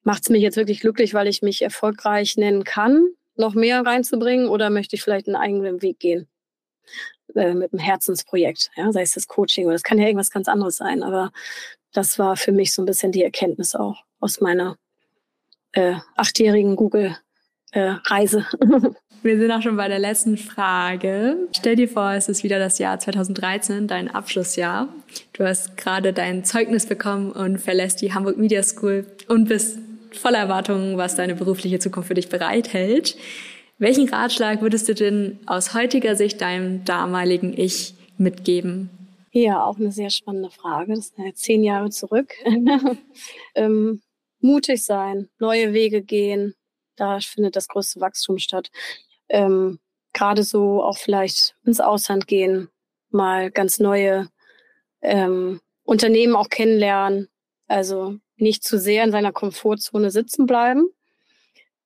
macht 0.03 0.23
es 0.23 0.29
mich 0.29 0.41
jetzt 0.41 0.55
wirklich 0.55 0.79
glücklich, 0.79 1.13
weil 1.13 1.27
ich 1.27 1.41
mich 1.41 1.61
erfolgreich 1.61 2.37
nennen 2.37 2.63
kann, 2.63 3.05
noch 3.35 3.53
mehr 3.53 3.85
reinzubringen 3.85 4.47
oder 4.47 4.69
möchte 4.69 4.95
ich 4.95 5.03
vielleicht 5.03 5.27
einen 5.27 5.35
eigenen 5.35 5.81
Weg 5.81 5.99
gehen? 5.99 6.29
Äh, 7.35 7.53
mit 7.53 7.73
einem 7.73 7.79
Herzensprojekt, 7.79 8.69
ja, 8.75 8.91
sei 8.91 9.01
es 9.01 9.13
das 9.13 9.27
Coaching 9.27 9.65
oder 9.65 9.73
das 9.73 9.83
kann 9.83 9.97
ja 9.97 10.05
irgendwas 10.05 10.29
ganz 10.29 10.47
anderes 10.47 10.75
sein, 10.77 11.01
aber 11.01 11.31
das 11.93 12.19
war 12.19 12.35
für 12.35 12.51
mich 12.51 12.73
so 12.73 12.81
ein 12.81 12.85
bisschen 12.85 13.11
die 13.11 13.23
Erkenntnis 13.23 13.75
auch 13.75 14.03
aus 14.19 14.41
meiner 14.41 14.77
äh, 15.71 15.95
achtjährigen 16.15 16.75
Google-Reise. 16.75 18.45
Äh, 18.59 18.89
Wir 19.23 19.39
sind 19.39 19.51
auch 19.51 19.61
schon 19.61 19.77
bei 19.77 19.87
der 19.87 19.99
letzten 19.99 20.35
Frage. 20.37 21.47
Stell 21.55 21.77
dir 21.77 21.87
vor, 21.87 22.11
es 22.11 22.27
ist 22.27 22.43
wieder 22.43 22.59
das 22.59 22.77
Jahr 22.77 22.99
2013, 22.99 23.87
dein 23.87 24.13
Abschlussjahr. 24.13 24.89
Du 25.31 25.45
hast 25.45 25.77
gerade 25.77 26.11
dein 26.11 26.43
Zeugnis 26.43 26.87
bekommen 26.87 27.31
und 27.31 27.59
verlässt 27.59 28.01
die 28.01 28.13
Hamburg 28.13 28.37
Media 28.37 28.61
School 28.63 29.05
und 29.29 29.47
bist 29.47 29.79
voller 30.11 30.39
Erwartungen, 30.39 30.97
was 30.97 31.15
deine 31.15 31.35
berufliche 31.35 31.79
Zukunft 31.79 32.09
für 32.09 32.15
dich 32.15 32.27
bereithält. 32.27 33.15
Welchen 33.77 34.09
Ratschlag 34.09 34.61
würdest 34.61 34.89
du 34.89 34.93
denn 34.93 35.39
aus 35.45 35.73
heutiger 35.73 36.17
Sicht 36.17 36.41
deinem 36.41 36.83
damaligen 36.83 37.53
Ich 37.57 37.95
mitgeben? 38.17 38.89
Ja, 39.35 39.65
auch 39.65 39.77
eine 39.79 39.91
sehr 39.91 40.11
spannende 40.11 40.51
Frage. 40.51 40.93
Das 40.93 41.07
ist 41.07 41.17
ja 41.17 41.33
zehn 41.33 41.63
Jahre 41.63 41.89
zurück. 41.89 42.35
ähm, 43.55 44.03
mutig 44.39 44.85
sein, 44.85 45.27
neue 45.39 45.73
Wege 45.73 46.03
gehen. 46.03 46.53
Da 46.95 47.19
findet 47.19 47.55
das 47.55 47.67
größte 47.67 47.99
Wachstum 47.99 48.37
statt. 48.37 48.69
Ähm, 49.29 49.79
Gerade 50.13 50.43
so 50.43 50.83
auch 50.83 50.99
vielleicht 50.99 51.55
ins 51.65 51.79
Ausland 51.79 52.27
gehen, 52.27 52.69
mal 53.09 53.49
ganz 53.49 53.79
neue 53.79 54.29
ähm, 55.01 55.59
Unternehmen 55.83 56.35
auch 56.35 56.49
kennenlernen. 56.49 57.27
Also 57.67 58.17
nicht 58.35 58.63
zu 58.63 58.77
sehr 58.77 59.03
in 59.03 59.11
seiner 59.11 59.31
Komfortzone 59.31 60.11
sitzen 60.11 60.45
bleiben, 60.45 60.89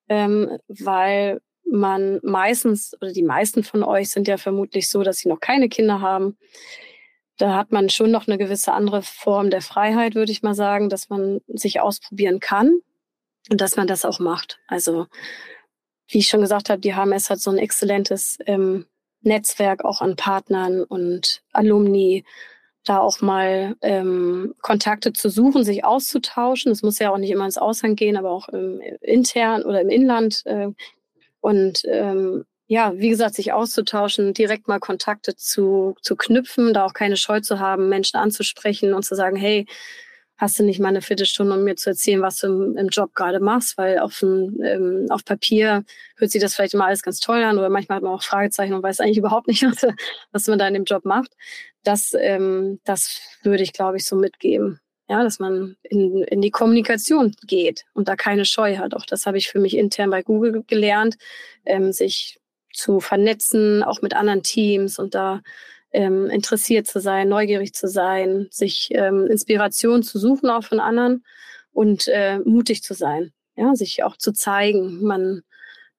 ähm, 0.10 0.58
weil 0.68 1.40
man 1.64 2.20
meistens 2.24 2.94
oder 3.00 3.14
die 3.14 3.24
meisten 3.24 3.64
von 3.64 3.84
euch 3.84 4.10
sind 4.10 4.28
ja 4.28 4.36
vermutlich 4.36 4.90
so, 4.90 5.04
dass 5.04 5.20
sie 5.20 5.30
noch 5.30 5.40
keine 5.40 5.70
Kinder 5.70 6.02
haben. 6.02 6.38
Da 7.38 7.56
hat 7.56 7.72
man 7.72 7.90
schon 7.90 8.12
noch 8.12 8.28
eine 8.28 8.38
gewisse 8.38 8.74
andere 8.74 9.02
Form 9.04 9.50
der 9.50 9.62
Freiheit, 9.62 10.16
würde 10.16 10.32
ich 10.32 10.44
mal 10.44 10.56
sagen, 10.56 10.90
dass 10.90 11.10
man 11.10 11.42
sich 11.48 11.80
ausprobieren 11.80 12.40
kann 12.40 12.80
und 13.50 13.62
dass 13.62 13.76
man 13.76 13.88
das 13.88 14.06
auch 14.06 14.20
macht. 14.20 14.60
Also 14.68 15.08
wie 16.08 16.20
ich 16.20 16.28
schon 16.28 16.42
gesagt 16.42 16.70
habe, 16.70 16.82
die 16.82 16.96
HMS 16.96 17.30
hat 17.30 17.40
so 17.40 17.52
ein 17.52 17.58
exzellentes 17.58 18.38
ähm, 18.46 18.86
Netzwerk 19.22 19.84
auch 19.84 20.02
an 20.02 20.16
Partnern 20.16 20.84
und 20.84 21.44
Alumni, 21.52 22.24
da 22.86 23.00
auch 23.00 23.20
mal 23.22 23.76
ähm, 23.82 24.56
Kontakte 24.62 25.12
zu 25.12 25.30
suchen, 25.30 25.64
sich 25.64 25.84
auszutauschen. 25.84 26.72
Es 26.72 26.84
muss 26.84 27.00
ja 27.00 27.12
auch 27.12 27.18
nicht 27.18 27.32
immer 27.32 27.46
ins 27.46 27.58
Ausland 27.58 27.98
gehen, 27.98 28.16
aber 28.16 28.32
auch 28.32 28.48
im, 28.50 28.80
intern 29.02 29.64
oder 29.64 29.82
im 29.82 29.90
Inland 29.90 30.44
äh, 30.46 30.70
und 31.42 31.82
ähm, 31.86 32.46
ja, 32.68 32.94
wie 32.98 33.10
gesagt, 33.10 33.36
sich 33.36 33.54
auszutauschen, 33.54 34.34
direkt 34.34 34.68
mal 34.68 34.80
Kontakte 34.80 35.36
zu, 35.36 35.96
zu 36.02 36.16
knüpfen, 36.16 36.74
da 36.74 36.86
auch 36.86 36.94
keine 36.94 37.18
Scheu 37.18 37.40
zu 37.40 37.60
haben, 37.60 37.90
Menschen 37.90 38.18
anzusprechen 38.18 38.94
und 38.94 39.04
zu 39.04 39.16
sagen, 39.16 39.38
hey, 39.38 39.66
hast 40.38 40.60
du 40.60 40.64
nicht 40.64 40.80
mal 40.80 40.90
eine 40.90 41.02
Viertelstunde, 41.02 41.54
um 41.54 41.64
mir 41.64 41.76
zu 41.78 41.90
erzählen, 41.90 42.22
was 42.22 42.38
du 42.40 42.48
im, 42.48 42.78
im 42.78 42.88
Job 42.90 43.16
gerade 43.16 43.40
machst, 43.40 43.78
weil 43.78 44.00
auf, 44.00 44.22
ein, 44.22 44.58
ähm, 44.64 45.08
auf 45.10 45.26
Papier 45.26 45.84
hört 46.18 46.32
sich 46.32 46.42
das 46.42 46.56
vielleicht 46.56 46.74
immer 46.74 46.86
alles 46.86 47.02
ganz 47.02 47.20
toll 47.20 47.42
an 47.44 47.58
oder 47.58 47.70
manchmal 47.70 47.98
hat 47.98 48.04
man 48.04 48.14
auch 48.14 48.22
Fragezeichen 48.22 48.74
und 48.74 48.84
weiß 48.84 49.00
eigentlich 49.00 49.18
überhaupt 49.18 49.48
nicht, 49.48 49.64
was, 49.64 49.88
was 50.32 50.48
man 50.48 50.60
da 50.60 50.68
in 50.68 50.74
dem 50.76 50.86
Job 50.86 51.06
macht. 51.06 51.32
Das, 51.84 52.14
ähm, 52.20 52.80
das 52.84 53.22
würde 53.44 53.64
ich, 53.64 53.74
glaube 53.74 53.98
ich, 53.98 54.06
so 54.06 54.16
mitgeben 54.16 54.80
ja, 55.10 55.24
dass 55.24 55.40
man 55.40 55.78
in, 55.84 56.24
in 56.24 56.42
die 56.42 56.52
Kommunikation 56.52 57.34
geht 57.46 57.86
und 57.94 58.10
da 58.10 58.16
keine 58.16 58.44
Scheu 58.44 58.78
hat. 58.78 58.94
Auch 58.94 59.06
das 59.06 59.26
habe 59.26 59.38
ich 59.38 59.48
für 59.48 59.60
mich 59.60 59.78
intern 59.78 60.10
bei 60.10 60.22
Google 60.22 60.64
gelernt, 60.68 61.18
ähm, 61.66 61.94
sich 61.94 62.40
zu 62.78 63.00
vernetzen, 63.00 63.84
auch 63.84 64.02
mit 64.02 64.14
anderen 64.16 64.44
Teams 64.44 65.00
und 65.00 65.16
da 65.16 65.42
ähm, 65.92 66.28
interessiert 66.30 66.88
zu 66.88 67.00
sein, 67.00 67.30
neugierig 67.30 67.74
zu 67.74 67.88
sein, 67.88 68.48
sich 68.52 68.90
ähm, 68.92 69.28
Inspiration 69.28 70.04
zu 70.04 70.20
suchen 70.20 70.50
auch 70.50 70.64
von 70.64 70.80
anderen 70.80 71.26
und 71.72 72.08
äh, 72.08 72.40
mutig 72.40 72.84
zu 72.84 72.94
sein, 72.94 73.34
ja, 73.56 73.76
sich 73.76 74.04
auch 74.04 74.18
zu 74.18 74.34
zeigen. 74.34 75.04
Man, 75.04 75.44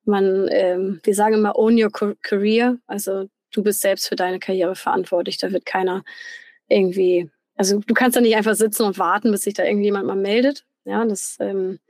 man, 0.04 0.48
ähm, 0.50 1.00
wir 1.02 1.14
sagen 1.14 1.34
immer 1.34 1.56
own 1.56 1.82
your 1.82 1.90
career, 2.22 2.78
also 2.86 3.28
du 3.52 3.62
bist 3.62 3.80
selbst 3.80 4.08
für 4.08 4.16
deine 4.16 4.38
Karriere 4.38 4.74
verantwortlich. 4.74 5.38
Da 5.38 5.52
wird 5.52 5.66
keiner 5.66 6.04
irgendwie 6.68 7.30
also 7.58 7.80
du 7.80 7.92
kannst 7.92 8.16
da 8.16 8.20
nicht 8.20 8.36
einfach 8.36 8.54
sitzen 8.54 8.84
und 8.84 8.98
warten, 8.98 9.32
bis 9.32 9.42
sich 9.42 9.54
da 9.54 9.64
irgendjemand 9.64 10.06
mal 10.06 10.16
meldet. 10.16 10.64
Ja, 10.84 11.04
das 11.04 11.36
ähm, 11.40 11.80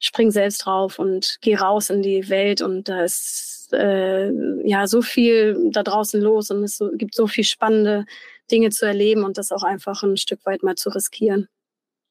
spring 0.00 0.30
selbst 0.32 0.64
drauf 0.64 0.98
und 0.98 1.38
geh 1.42 1.54
raus 1.54 1.90
in 1.90 2.02
die 2.02 2.28
Welt 2.28 2.62
und 2.62 2.88
da 2.88 3.04
ist 3.04 3.61
äh, 3.72 4.30
ja 4.64 4.86
so 4.86 5.02
viel 5.02 5.70
da 5.70 5.82
draußen 5.82 6.20
los 6.20 6.50
und 6.50 6.62
es 6.64 6.76
so, 6.78 6.90
gibt 6.92 7.14
so 7.14 7.26
viel 7.26 7.44
spannende 7.44 8.04
Dinge 8.50 8.70
zu 8.70 8.86
erleben 8.86 9.24
und 9.24 9.38
das 9.38 9.52
auch 9.52 9.62
einfach 9.62 10.02
ein 10.02 10.16
Stück 10.16 10.44
weit 10.44 10.62
mal 10.62 10.76
zu 10.76 10.90
riskieren. 10.90 11.48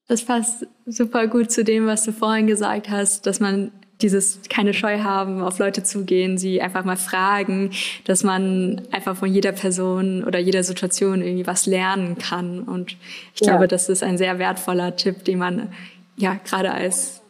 Das 0.07 0.23
passt 0.23 0.67
super 0.85 1.27
gut 1.27 1.51
zu 1.51 1.63
dem, 1.63 1.85
was 1.85 2.03
du 2.03 2.11
vorhin 2.11 2.47
gesagt 2.47 2.89
hast, 2.89 3.25
dass 3.25 3.39
man 3.39 3.71
dieses 4.01 4.39
keine 4.49 4.73
Scheu 4.73 4.99
haben, 4.99 5.41
auf 5.41 5.59
Leute 5.59 5.83
zugehen, 5.83 6.37
sie 6.37 6.61
einfach 6.61 6.83
mal 6.83 6.97
fragen, 6.97 7.71
dass 8.05 8.23
man 8.23 8.81
einfach 8.91 9.15
von 9.15 9.31
jeder 9.31 9.51
Person 9.51 10.23
oder 10.23 10.39
jeder 10.39 10.63
Situation 10.63 11.21
irgendwie 11.21 11.47
was 11.47 11.65
lernen 11.65 12.17
kann. 12.17 12.61
Und 12.61 12.97
ich 13.35 13.41
glaube, 13.41 13.67
das 13.67 13.89
ist 13.89 14.03
ein 14.03 14.17
sehr 14.17 14.39
wertvoller 14.39 14.95
Tipp, 14.95 15.23
den 15.23 15.37
man 15.37 15.69
ja 16.17 16.39
gerade 16.45 16.71
als 16.71 17.21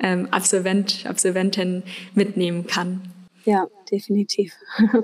ähm, 0.00 0.28
Absolvent, 0.30 1.06
Absolventin 1.06 1.82
mitnehmen 2.14 2.66
kann. 2.66 3.00
Ja, 3.48 3.66
definitiv. 3.90 4.54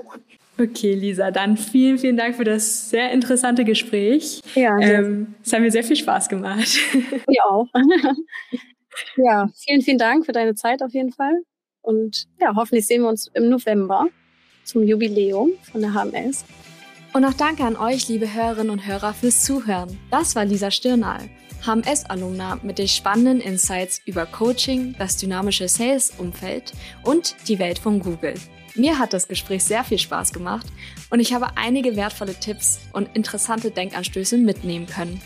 Okay, 0.57 0.93
Lisa, 0.93 1.31
dann 1.31 1.57
vielen, 1.57 1.97
vielen 1.97 2.15
Dank 2.15 2.37
für 2.37 2.45
das 2.45 2.89
sehr 2.89 3.11
interessante 3.11 3.65
Gespräch. 3.65 4.41
Ja. 4.55 4.79
Ähm, 4.79 5.35
es 5.43 5.51
hat 5.51 5.59
mir 5.59 5.69
sehr 5.69 5.83
viel 5.83 5.97
Spaß 5.97 6.29
gemacht. 6.29 6.79
Mir 7.27 7.45
auch. 7.45 7.67
Ja, 9.17 9.49
vielen, 9.53 9.81
vielen 9.81 9.97
Dank 9.97 10.25
für 10.25 10.31
deine 10.31 10.55
Zeit 10.55 10.81
auf 10.81 10.93
jeden 10.93 11.11
Fall. 11.11 11.41
Und 11.81 12.27
ja, 12.39 12.53
hoffentlich 12.55 12.87
sehen 12.87 13.01
wir 13.01 13.09
uns 13.09 13.29
im 13.33 13.49
November 13.49 14.07
zum 14.63 14.83
Jubiläum 14.83 15.51
von 15.69 15.81
der 15.81 15.93
HMS. 15.93 16.45
Und 17.11 17.25
auch 17.25 17.33
danke 17.33 17.63
an 17.65 17.75
euch, 17.75 18.07
liebe 18.07 18.33
Hörerinnen 18.33 18.69
und 18.69 18.87
Hörer, 18.87 19.13
fürs 19.13 19.43
Zuhören. 19.43 19.99
Das 20.11 20.33
war 20.37 20.45
Lisa 20.45 20.71
Stirnal, 20.71 21.29
HMS-Alumna 21.65 22.59
mit 22.61 22.77
den 22.77 22.87
spannenden 22.87 23.41
Insights 23.41 24.01
über 24.05 24.25
Coaching, 24.25 24.95
das 24.99 25.17
dynamische 25.17 25.67
Sales-Umfeld 25.67 26.73
und 27.03 27.35
die 27.47 27.59
Welt 27.59 27.79
von 27.79 27.99
Google. 27.99 28.35
Mir 28.75 28.99
hat 28.99 29.13
das 29.13 29.27
Gespräch 29.27 29.63
sehr 29.63 29.83
viel 29.83 29.97
Spaß 29.97 30.33
gemacht 30.33 30.67
und 31.09 31.19
ich 31.19 31.33
habe 31.33 31.55
einige 31.55 31.95
wertvolle 31.95 32.35
Tipps 32.35 32.79
und 32.91 33.09
interessante 33.15 33.71
Denkanstöße 33.71 34.37
mitnehmen 34.37 34.85
können. 34.85 35.21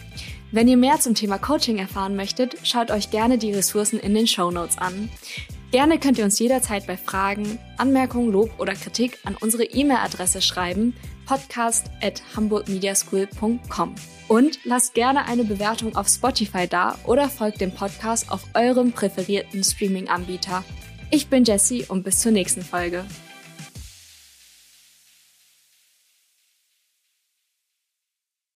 Wenn 0.51 0.67
ihr 0.67 0.77
mehr 0.77 0.99
zum 0.99 1.15
Thema 1.15 1.37
Coaching 1.37 1.77
erfahren 1.77 2.15
möchtet, 2.15 2.55
schaut 2.63 2.91
euch 2.91 3.11
gerne 3.11 3.37
die 3.37 3.53
Ressourcen 3.53 3.99
in 3.99 4.13
den 4.15 4.27
Show 4.27 4.51
Notes 4.51 4.77
an. 4.77 5.09
Gerne 5.71 5.99
könnt 5.99 6.17
ihr 6.17 6.25
uns 6.25 6.39
jederzeit 6.39 6.87
bei 6.87 6.97
Fragen, 6.97 7.59
Anmerkungen, 7.77 8.31
Lob 8.31 8.59
oder 8.59 8.73
Kritik 8.73 9.19
an 9.23 9.35
unsere 9.39 9.65
E-Mail-Adresse 9.65 10.41
schreiben 10.41 10.95
podcast 11.29 11.91
at 12.01 12.23
hamburgmediaschool.com. 12.35 13.95
Und 14.27 14.59
lasst 14.63 14.95
gerne 14.95 15.27
eine 15.27 15.43
Bewertung 15.43 15.95
auf 15.95 16.07
Spotify 16.07 16.67
da 16.67 16.97
oder 17.05 17.29
folgt 17.29 17.61
dem 17.61 17.71
Podcast 17.71 18.31
auf 18.31 18.43
eurem 18.55 18.91
präferierten 18.91 19.63
Streaming-Anbieter. 19.63 20.63
Ich 21.11 21.27
bin 21.27 21.43
Jessie 21.43 21.85
und 21.87 22.03
bis 22.03 22.19
zur 22.19 22.31
nächsten 22.31 22.63
Folge. 22.63 23.05